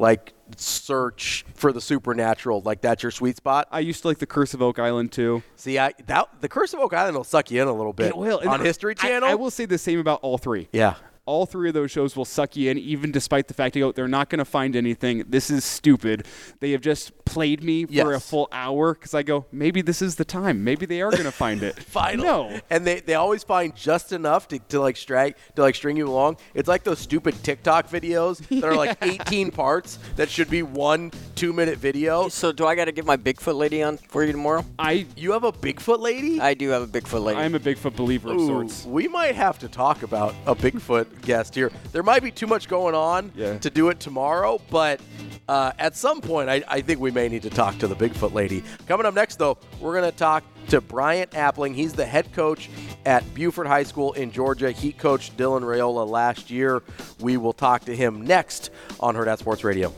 [0.00, 2.62] like search for the supernatural.
[2.62, 3.68] Like that's your sweet spot.
[3.70, 5.42] I used to like The Curse of Oak Island too.
[5.56, 8.06] See, I that the Curse of Oak Island will suck you in a little bit.
[8.08, 8.38] It will.
[8.40, 9.28] And on I- History I- Channel.
[9.28, 10.68] I, will say the same about all three.
[10.72, 10.94] Yeah.
[11.26, 14.08] All three of those shows will suck you in, even despite the fact that they're
[14.08, 15.24] not going to find anything.
[15.28, 16.26] This is stupid.
[16.60, 20.16] They have just played me for a full hour because I go, maybe this is
[20.16, 20.64] the time.
[20.64, 21.76] Maybe they are going to find it.
[21.82, 22.24] Final.
[22.24, 22.60] No.
[22.70, 26.08] And they, they always find just enough to, to like strag to like string you
[26.08, 26.38] along.
[26.54, 31.12] It's like those stupid TikTok videos that are like 18 parts that should be one
[31.36, 32.28] two minute video.
[32.28, 34.64] So do I got to get my Bigfoot lady on for you tomorrow?
[34.78, 36.40] I You have a Bigfoot lady?
[36.40, 37.38] I do have a Bigfoot lady.
[37.38, 38.84] I'm a Bigfoot believer of sorts.
[38.84, 41.70] we might have to talk about a Bigfoot guest here.
[41.92, 43.58] There might be too much going on Yeah.
[43.58, 45.00] to do it tomorrow, but
[45.48, 48.32] uh, at some point, I, I think we may need to talk to the Bigfoot
[48.32, 48.62] lady.
[48.86, 51.74] Coming up next, though, we're going to talk to Bryant Appling.
[51.74, 52.70] He's the head coach
[53.04, 54.70] at Buford High School in Georgia.
[54.70, 56.82] He coached Dylan Raiola last year.
[57.20, 58.70] We will talk to him next
[59.00, 59.92] on Hurrdat Sports Radio.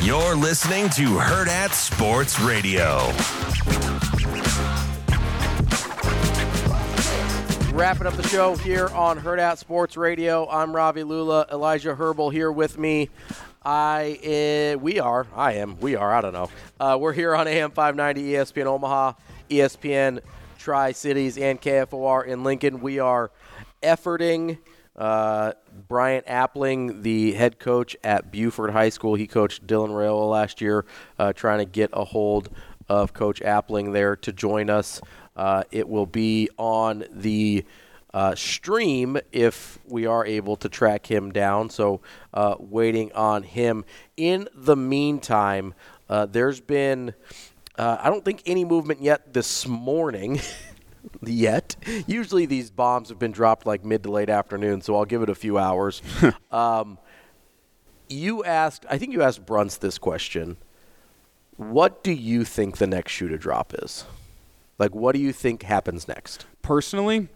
[0.00, 2.98] You're listening to Hurrdat Sports Radio.
[7.76, 10.48] Wrapping up the show here on Hurrdat Sports Radio.
[10.48, 11.46] I'm Ravi Lulla.
[11.50, 13.10] Elijah Herbal here with me.
[13.64, 16.48] I uh, we are I am we are I don't know.
[16.78, 19.14] Uh, we're here on AM 590 ESPN Omaha,
[19.50, 20.20] ESPN
[20.58, 22.80] Tri Cities, and KFOR in Lincoln.
[22.80, 23.32] We are
[23.82, 24.58] efforting.
[24.94, 25.52] Uh,
[25.88, 30.84] Bryant Appling, the head coach at Buford High School, he coached Dylan Raiola last year,
[31.18, 32.50] uh, trying to get a hold
[32.88, 35.00] of Coach Appling there to join us.
[35.34, 37.64] Uh, it will be on the
[38.12, 41.70] uh, stream if we are able to track him down.
[41.70, 42.00] So,
[42.34, 43.84] uh, waiting on him.
[44.16, 45.74] In the meantime,
[46.08, 47.14] uh, there's been,
[47.76, 50.40] uh, I don't think, any movement yet this morning.
[51.22, 51.76] yet.
[52.06, 55.30] Usually these bombs have been dropped like mid to late afternoon, so I'll give it
[55.30, 56.02] a few hours.
[56.50, 56.98] um,
[58.08, 60.56] you asked, I think you asked Bruntz this question.
[61.56, 64.04] What do you think the next shoe to drop is?
[64.78, 66.46] Like, what do you think happens next?
[66.62, 67.28] Personally,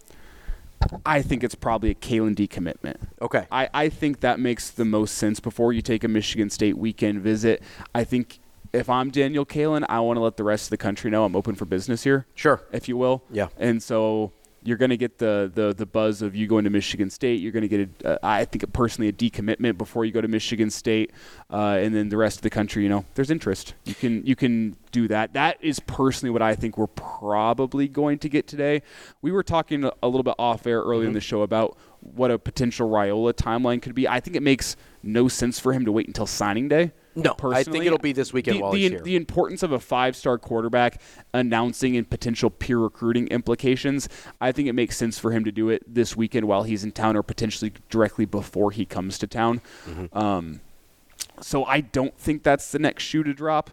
[1.04, 3.00] I think it's probably a Kaelin D commitment.
[3.20, 3.46] Okay.
[3.50, 7.20] I, I think that makes the most sense before you take a Michigan State weekend
[7.20, 7.62] visit.
[7.94, 8.38] I think
[8.72, 11.36] if I'm Daniel Kaelin, I want to let the rest of the country know I'm
[11.36, 12.26] open for business here.
[12.34, 12.62] Sure.
[12.72, 13.22] If you will.
[13.30, 13.48] Yeah.
[13.58, 14.32] And so
[14.64, 17.40] you're going to get the, the, the buzz of you going to Michigan State.
[17.40, 20.28] You're going to get, a, uh, I think, personally, a decommitment before you go to
[20.28, 21.10] Michigan State,
[21.50, 22.84] uh, and then the rest of the country.
[22.84, 23.74] You know, there's interest.
[23.84, 25.32] You can you can do that.
[25.32, 28.82] That is personally what I think we're probably going to get today.
[29.20, 31.12] We were talking a little bit off air in Mm-hmm.
[31.14, 34.06] the show about what a potential Raiola timeline could be.
[34.06, 36.92] I think it makes no sense for him to wait until signing day.
[37.14, 37.60] No, personally.
[37.60, 39.00] I think it'll be this weekend the, while the, here.
[39.00, 41.00] the importance of a five-star quarterback
[41.34, 44.08] announcing and potential peer recruiting implications.
[44.40, 46.92] I think it makes sense for him to do it this weekend while he's in
[46.92, 49.60] town, or potentially directly before he comes to town.
[49.86, 50.16] Mm-hmm.
[50.16, 50.60] Um,
[51.40, 53.70] so I don't think that's the next shoe to drop.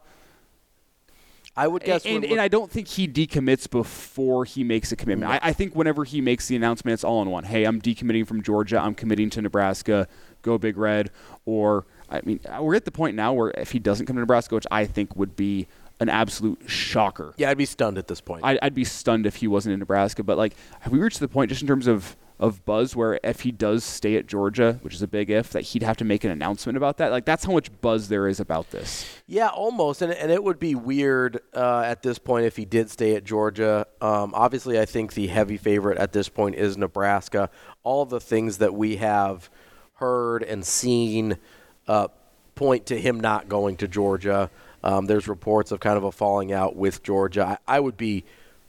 [1.55, 2.05] I would guess.
[2.05, 5.29] and, and I don't think he decommits before he makes a commitment.
[5.29, 7.43] I, I think whenever he makes the announcement, it's all in one.
[7.43, 8.79] Hey, I'm decommitting from Georgia.
[8.79, 10.07] I'm committing to Nebraska.
[10.41, 11.11] Go Big Red.
[11.45, 14.55] Or I mean, we're at the point now where if he doesn't come to Nebraska,
[14.55, 15.67] which I think would be
[15.99, 17.33] an absolute shocker.
[17.37, 18.43] Yeah, I'd be stunned at this point.
[18.43, 20.23] I'd, I'd be stunned if he wasn't in Nebraska.
[20.23, 23.41] But like, have we reached the point just in terms of of buzz where if
[23.41, 26.23] he does stay at Georgia, which is a big if, that he'd have to make
[26.23, 27.11] an announcement about that?
[27.11, 29.05] Like, that's how much buzz there is about this.
[29.27, 32.89] Yeah, almost, and and it would be weird uh, at this point if he did
[32.89, 33.85] stay at Georgia.
[33.99, 37.49] Um, obviously, I think the heavy favorite at this point is Nebraska.
[37.83, 39.49] All the things that we have
[39.95, 41.37] heard and seen
[41.89, 42.07] uh,
[42.55, 44.49] point to him not going to Georgia.
[44.83, 47.59] Um, there's reports of kind of a falling out with Georgia.
[47.67, 48.23] I, I would be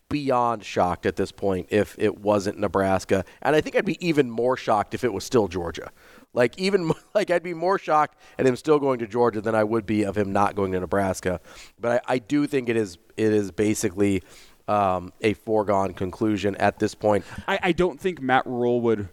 [0.09, 4.29] beyond shocked at this point if it wasn't Nebraska, and I think I'd be even
[4.29, 5.93] more shocked if it was still Georgia.
[6.33, 9.65] Like even like I'd be more shocked at him still going to Georgia than I
[9.65, 11.41] would be of him not going to Nebraska.
[11.79, 14.23] But I, I do think it is it is basically
[14.67, 17.25] um, a foregone conclusion at this point.
[17.47, 19.09] I, I don't think Matt Rhule would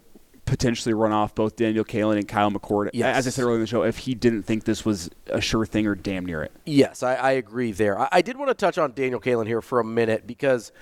[0.48, 3.16] potentially run off both Daniel Kaelin and Kyle McCord, Yes.
[3.16, 5.66] as I said earlier in the show, if he didn't think this was a sure
[5.66, 6.52] thing or damn near it.
[6.64, 7.98] Yes, I, I agree there.
[7.98, 10.72] I, I did want to touch on Daniel Kaelin here for a minute because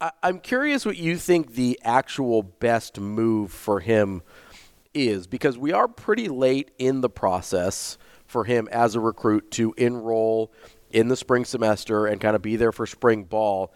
[0.00, 4.22] I, I'm curious what you think the actual best move for him
[4.94, 7.96] is because we are pretty late in the process
[8.26, 10.52] for him as a recruit to enroll
[10.90, 13.72] in the spring semester and kind of be there for spring ball.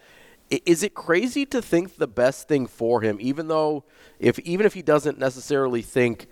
[0.49, 3.83] Is it crazy to think the best thing for him, even though
[4.19, 6.27] if even if he doesn't necessarily think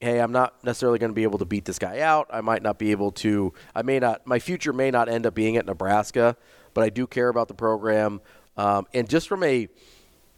[0.00, 2.28] hey, I'm not necessarily going to be able to beat this guy out.
[2.30, 3.52] I might not be able to.
[3.74, 4.26] I may not.
[4.26, 6.36] My future may not end up being at Nebraska,
[6.74, 8.20] but I do care about the program.
[8.56, 9.68] Um, and just from a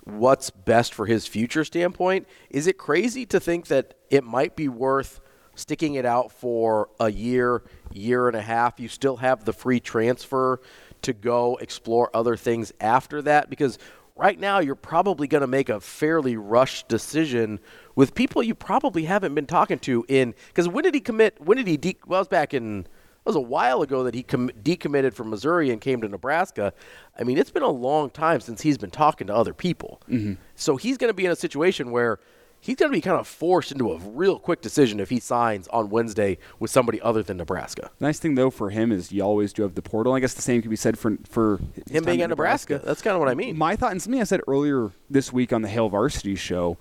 [0.05, 4.69] what's best for his future standpoint, is it crazy to think that it might be
[4.69, 5.21] worth
[5.55, 7.63] sticking it out for a year,
[7.93, 8.81] year and a half?
[8.81, 10.61] You still have the free transfer
[11.03, 13.79] to go explore other things after that because
[14.17, 17.59] right now you're probably going to make a fairly rushed decision
[17.97, 21.57] with people you probably haven't been talking to in because when did he commit when
[21.57, 24.23] did he de- well it was back in it was a while ago that he
[24.23, 26.73] com- decommitted from Missouri and came to Nebraska.
[27.19, 30.01] I mean, it's been a long time since he's been talking to other people.
[30.09, 30.39] Mhm.
[30.55, 32.19] So he's going to be in a situation where
[32.61, 35.67] he's going to be kind of forced into a real quick decision if he signs
[35.69, 37.91] on Wednesday with somebody other than Nebraska.
[37.99, 40.13] Nice thing though for him is you always do have the portal.
[40.13, 42.81] I guess the same could be said for for his Him being in at Nebraska.
[42.85, 43.57] That's kind of what I mean.
[43.57, 46.77] My thought and something I said earlier this week on the Hail Varsity show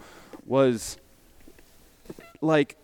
[0.45, 0.97] was
[2.41, 2.76] like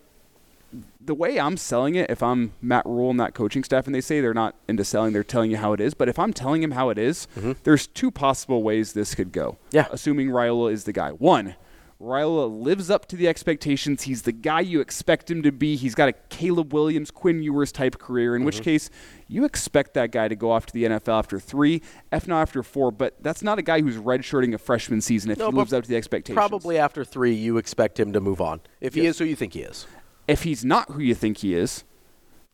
[1.00, 4.00] the way I'm selling it, if I'm Matt Rhule and that coaching staff, and they
[4.00, 5.94] say they're not into selling, they're telling you how it is.
[5.94, 7.28] But if I'm telling him how it is,
[7.62, 9.52] there's two possible ways this could go.
[9.52, 9.76] Mm-hmm.
[9.76, 9.86] Yeah.
[9.92, 11.10] Assuming Raiola is the guy.
[11.10, 11.54] One,
[12.00, 14.02] Raiola lives up to the expectations.
[14.02, 15.76] He's the guy you expect him to be.
[15.76, 18.64] He's got a Caleb Williams, Quinn Ewers type career, in which Mhm.
[18.64, 18.90] case
[19.28, 21.80] you expect that guy to go off to the NFL after three,
[22.12, 22.90] if not after four.
[22.90, 25.84] But that's not a guy who's redshirting a freshman season if No, he lives up
[25.84, 26.36] to the expectations.
[26.36, 28.60] Probably after three, you expect him to move on.
[28.80, 29.86] If he is who you think he is.
[30.28, 31.84] If he's not who you think he is,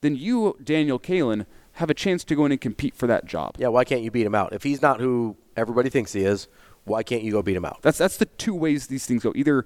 [0.02, 1.46] then you, Daniel Kaelin,
[1.76, 3.56] have a chance to go in and compete for that job.
[3.58, 4.52] Yeah, why can't you beat him out?
[4.52, 6.46] If he's not who everybody thinks he is,
[6.84, 7.80] why can't you go beat him out?
[7.82, 9.32] That's that's the two ways these things go.
[9.34, 9.64] Either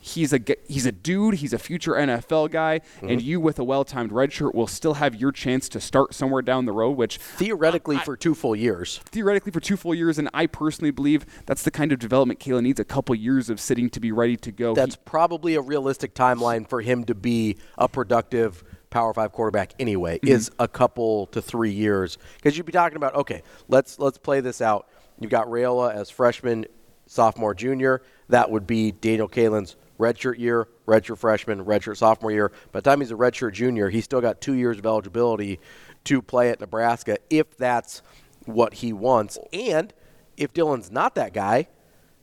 [0.00, 3.24] he's a he's a dude, he's a future NFL guy, and Mhm.
[3.24, 6.66] you with a well-timed red shirt will still have your chance to start somewhere down
[6.66, 9.00] the road, which theoretically for two full years.
[9.06, 12.62] Theoretically for two full years, and I personally believe that's the kind of development Kayla
[12.62, 12.78] needs.
[12.78, 14.74] A couple years of sitting to be ready to go.
[14.74, 19.74] That's probably a realistic timeline for him to be a productive Power Five quarterback.
[19.78, 20.28] Anyway, Mhm.
[20.30, 24.40] is a couple to three years because you'd be talking about okay, let's let's play
[24.40, 24.86] this out.
[25.20, 26.66] You've got Raiola as freshman,
[27.06, 28.02] sophomore, junior.
[28.28, 32.52] That would be Daniel Kaelin's redshirt year, redshirt freshman, redshirt sophomore year.
[32.72, 35.58] By the time he's a redshirt junior, he's still got two years of eligibility
[36.04, 38.02] to play at Nebraska if that's
[38.44, 39.38] what he wants.
[39.52, 39.92] And
[40.36, 41.68] if Dylan's not that guy,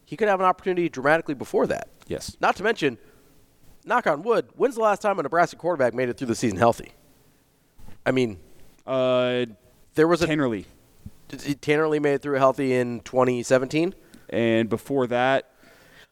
[0.06, 1.90] he could have an opportunity dramatically before that.
[2.08, 2.38] Yes.
[2.40, 2.98] Not to mention,
[3.84, 6.58] knock on wood, when's the last time a Nebraska quarterback made it through the season
[6.58, 6.94] healthy?
[8.06, 8.40] I mean,
[8.86, 9.46] uh,
[9.96, 10.66] there was a Tanner Lee.
[11.62, 13.94] Tanner Lee made it through healthy in 2017,
[14.30, 15.50] and before that,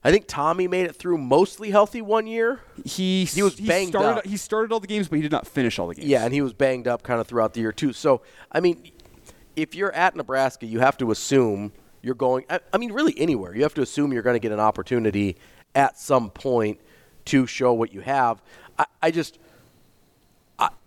[0.03, 2.59] I think Tommy made it through mostly healthy one year.
[2.83, 4.25] He he was he banged started, up.
[4.25, 6.08] He started all the games, but he did not finish all the games.
[6.08, 7.93] Yeah, and he was banged up kind of throughout the year too.
[7.93, 8.92] So I mean,
[9.56, 12.45] if you're at Nebraska, you have to assume you're going.
[12.50, 15.38] I, I mean, really anywhere, you have to assume you're going to get an opportunity
[15.74, 16.82] at some point
[17.25, 18.42] to show what you have.
[18.77, 19.40] I, I just.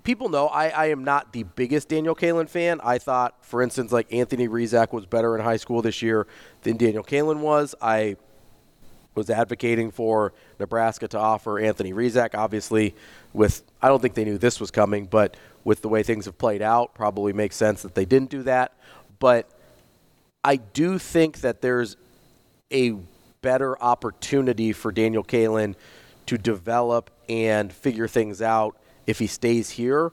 [0.04, 2.80] People know I, I am not the biggest Daniel Kaelin fan.
[2.84, 6.28] I thought, for instance, like Anthony Rezac was better in high school this year
[6.62, 7.74] than Daniel Kaelin was.
[7.82, 8.16] I
[9.16, 12.36] was advocating for Nebraska to offer Anthony Rezac.
[12.36, 12.94] Obviously,
[13.32, 16.38] with I don't think they knew this was coming, but with the way things have
[16.38, 18.74] played out, probably makes sense that they didn't do that.
[19.18, 19.50] But
[20.44, 21.96] I do think that there's
[22.72, 22.94] a
[23.42, 25.74] better opportunity for Daniel Kaelin
[26.26, 30.12] to develop and figure things out if he stays here,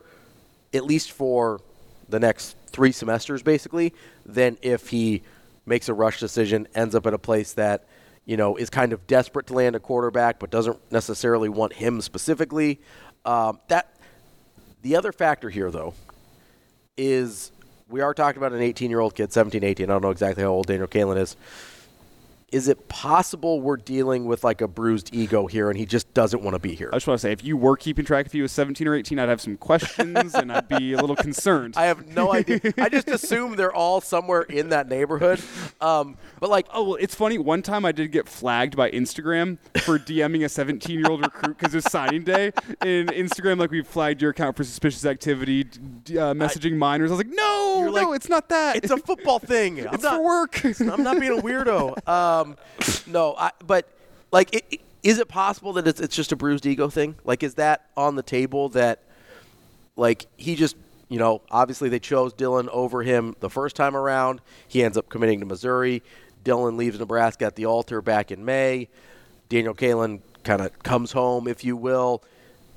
[0.74, 1.62] at least for
[2.10, 3.94] the next three semesters, basically,
[4.26, 5.22] than if he
[5.66, 7.86] makes a rush decision, ends up at a place that
[8.26, 12.00] you know, is kind of desperate to land a quarterback, but doesn't necessarily want him
[12.02, 12.80] specifically.
[13.26, 13.96] Um, that
[14.82, 15.94] the other factor here, though,
[16.96, 17.52] is
[17.90, 19.90] we are talking about an 18-year-old kid, 17, 18.
[19.90, 21.36] I don't know exactly how old Daniel Kaelin is.
[22.54, 26.44] Is it possible we're dealing with like a bruised ego here, and he just doesn't
[26.44, 26.92] want to be here?
[26.94, 28.94] I just want to say, if you were keeping track, if he was 17 or
[28.94, 31.74] 18, I'd have some questions and I'd be a little concerned.
[31.78, 32.62] I have no idea.
[32.78, 35.42] I just assume they're all somewhere in that neighborhood.
[35.82, 37.40] Um, but like, oh well, it's funny.
[37.40, 41.58] One time I did get flagged by Instagram for DMing a 17 year old recruit
[41.58, 42.52] because it's signing day.
[42.82, 47.10] And Instagram, like we flagged your account for suspicious activity, uh, messaging minors.
[47.10, 48.76] I was like, no, no, it's not that.
[48.76, 49.80] It's a football thing.
[49.88, 50.62] I'm It's not, for work.
[50.80, 52.08] I'm not being a weirdo.
[52.08, 52.43] Um,
[53.08, 53.88] no, I, but
[54.32, 57.16] like, it, is it possible that it's, it's just a bruised ego thing?
[57.24, 59.04] Like, is that on the table that,
[59.96, 60.76] like, he just,
[61.10, 64.42] you know, obviously they chose Dylan over him the first time around.
[64.68, 66.02] He ends up committing to Missouri.
[66.44, 68.90] Dylan leaves Nebraska at the altar back in May.
[69.50, 72.24] Daniel Kaelin kind of comes home, if you will.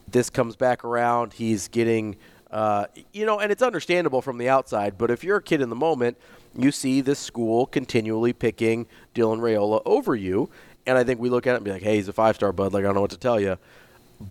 [0.09, 1.33] This comes back around.
[1.33, 2.17] He's getting,
[2.51, 5.69] uh, you know, and it's understandable from the outside, but if you're a kid in
[5.69, 6.17] the moment,
[6.57, 10.49] you see this school continually picking Dylan Raiola over you.
[10.87, 12.53] And I think we look at it and be like, hey, he's a five star
[12.53, 12.73] bud.
[12.73, 13.59] Like, I don't know what to tell you.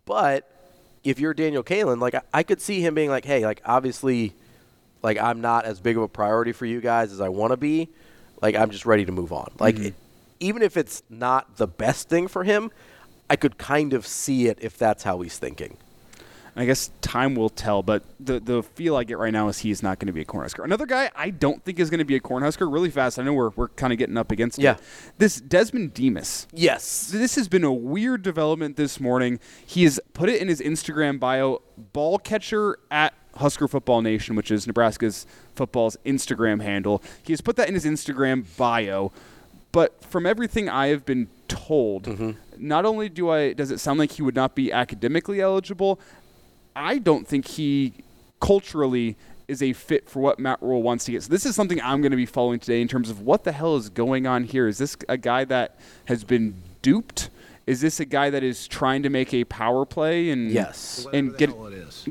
[0.05, 0.49] But
[1.03, 4.33] if you're Daniel Kaelin, like, I, I could see him being like, hey, like, obviously,
[5.03, 7.57] like, I'm not as big of a priority for you guys as I want to
[7.57, 7.89] be.
[8.41, 9.51] Like, I'm just ready to move on.
[9.59, 9.85] Like, Mhm.
[9.87, 9.93] it,
[10.39, 12.71] even if it's not the best thing for him,
[13.29, 15.77] I could kind of see it if that's how he's thinking.
[16.57, 19.83] I guess time will tell, but the the feel I get right now is he's
[19.83, 20.63] not going to be a Cornhusker.
[20.63, 23.19] Another guy I don't think is going to be a Cornhusker really fast.
[23.19, 24.77] I know we're, we're kind of getting up against Yeah.
[25.17, 26.47] This Desmond Demas.
[26.53, 27.09] Yes.
[27.09, 29.39] This has been a weird development this morning.
[29.65, 31.61] He has put it in his Instagram bio,
[31.91, 35.25] ball catcher at Husker Football Nation, which is Nebraska's
[35.55, 37.03] football's Instagram handle.
[37.23, 39.11] He has put that in his Instagram bio.
[39.73, 42.31] But from everything I have been told, Mm-hmm.
[42.57, 45.99] not only do I does it sound like he would not be academically eligible,
[46.75, 47.93] I don't think he
[48.39, 49.15] culturally
[49.47, 51.23] is a fit for what Matt Rhule wants to get.
[51.23, 53.51] So this is something I'm going to be following today in terms of what the
[53.51, 54.67] hell is going on here.
[54.67, 57.29] Is this a guy that has been duped?
[57.67, 61.07] Is this a guy that is trying to make a power play and Yes.
[61.13, 61.49] and get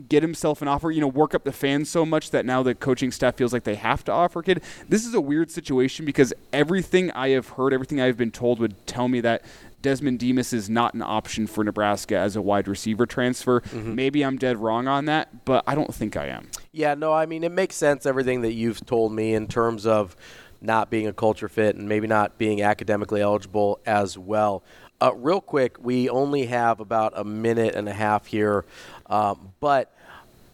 [0.09, 0.91] get himself an offer?
[0.91, 3.63] You know, work up the fans so much that now the coaching staff feels like
[3.63, 4.63] they have to offer kid.
[4.89, 8.59] This is a weird situation because everything I have heard, everything I have been told,
[8.59, 9.43] would tell me that
[9.85, 13.63] Desmond Demas is not an option for Nebraska as a wide receiver transfer.
[13.71, 16.49] Maybe I'm dead wrong on that, but I don't think I am.
[16.73, 20.17] Yeah, no, I mean, it makes sense, everything that you've told me in terms of
[20.63, 24.63] not being a culture fit and maybe not being academically eligible as well.
[25.03, 28.65] Uh, real quick, we only have about a minute and a half here,
[29.11, 29.95] um, but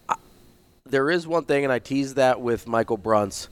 [0.09, 0.15] I,
[0.85, 3.47] there is one thing, and I teased that with Michael Bruntz.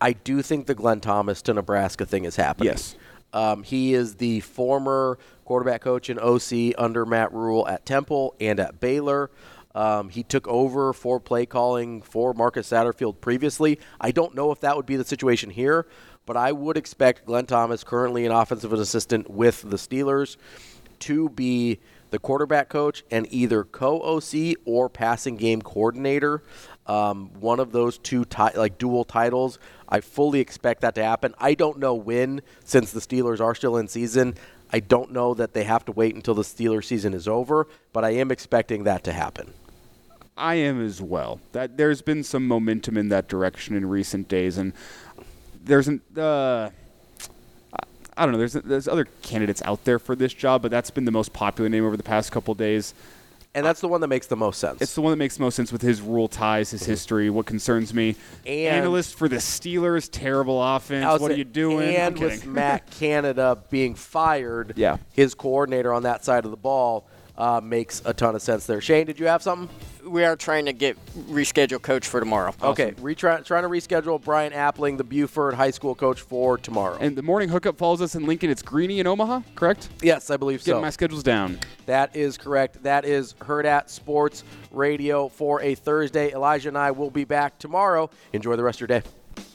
[0.00, 2.72] I do think the Glenn Thomas to Nebraska thing is happening.
[2.72, 2.96] Yes.
[3.32, 8.60] Um, he is the former quarterback coach and OC under Matt Rhule at Temple and
[8.60, 9.30] at Baylor.
[9.74, 13.78] Um, he took over for play calling for Marcus Satterfield previously.
[14.00, 15.86] I don't know if that would be the situation here,
[16.26, 20.36] but I would expect Glenn Thomas, currently an offensive assistant with the Steelers,
[21.00, 21.80] to be
[22.10, 26.42] the quarterback coach and either co-OC or passing game coordinator.
[26.86, 29.58] Um, one of those two ti- like dual titles.
[29.92, 31.34] I fully expect that to happen.
[31.38, 34.36] I don't know when, since the Steelers are still in season.
[34.72, 38.02] I don't know that they have to wait until the Steelers season is over, but
[38.02, 39.52] I am expecting that to happen.
[40.34, 41.40] I am as well.
[41.52, 44.72] That there's been some momentum in that direction in recent days, and
[45.62, 46.00] there's an.
[46.16, 46.70] Uh,
[48.16, 48.38] I don't know.
[48.38, 51.68] There's there's other candidates out there for this job, but that's been the most popular
[51.68, 52.94] name over the past couple days.
[53.54, 54.80] And that's the one that makes the most sense.
[54.80, 56.90] It's the one that makes most sense with his rural ties, his mm-hmm.
[56.92, 58.16] history, what concerns me.
[58.46, 61.20] And- Analyst for the Steelers, terrible offense.
[61.20, 61.94] What are you doing?
[61.94, 62.46] And with.
[62.46, 64.96] Matt Canada being fired, Yeah.
[65.12, 67.06] his coordinator on that side of the ball
[67.36, 68.80] uh, makes a ton of sense there.
[68.80, 69.68] Shane, did you have something?
[70.06, 70.96] We are trying to get
[71.28, 72.52] reschedule coach for tomorrow.
[72.62, 76.98] Okay, retry, trying to reschedule Bryant Appling, the Buford High School coach, for tomorrow.
[77.00, 78.50] And the morning hookup follows us in Lincoln.
[78.50, 79.88] It's Greeny in Omaha, correct?
[80.02, 80.82] Yes, I believe Getting so.
[80.82, 81.58] my schedules down.
[81.86, 82.82] That is correct.
[82.82, 86.32] That is Hurrdat Sports Radio for a Thursday.
[86.32, 88.10] Elijah and I will be back tomorrow.
[88.32, 89.06] Enjoy the rest of your day.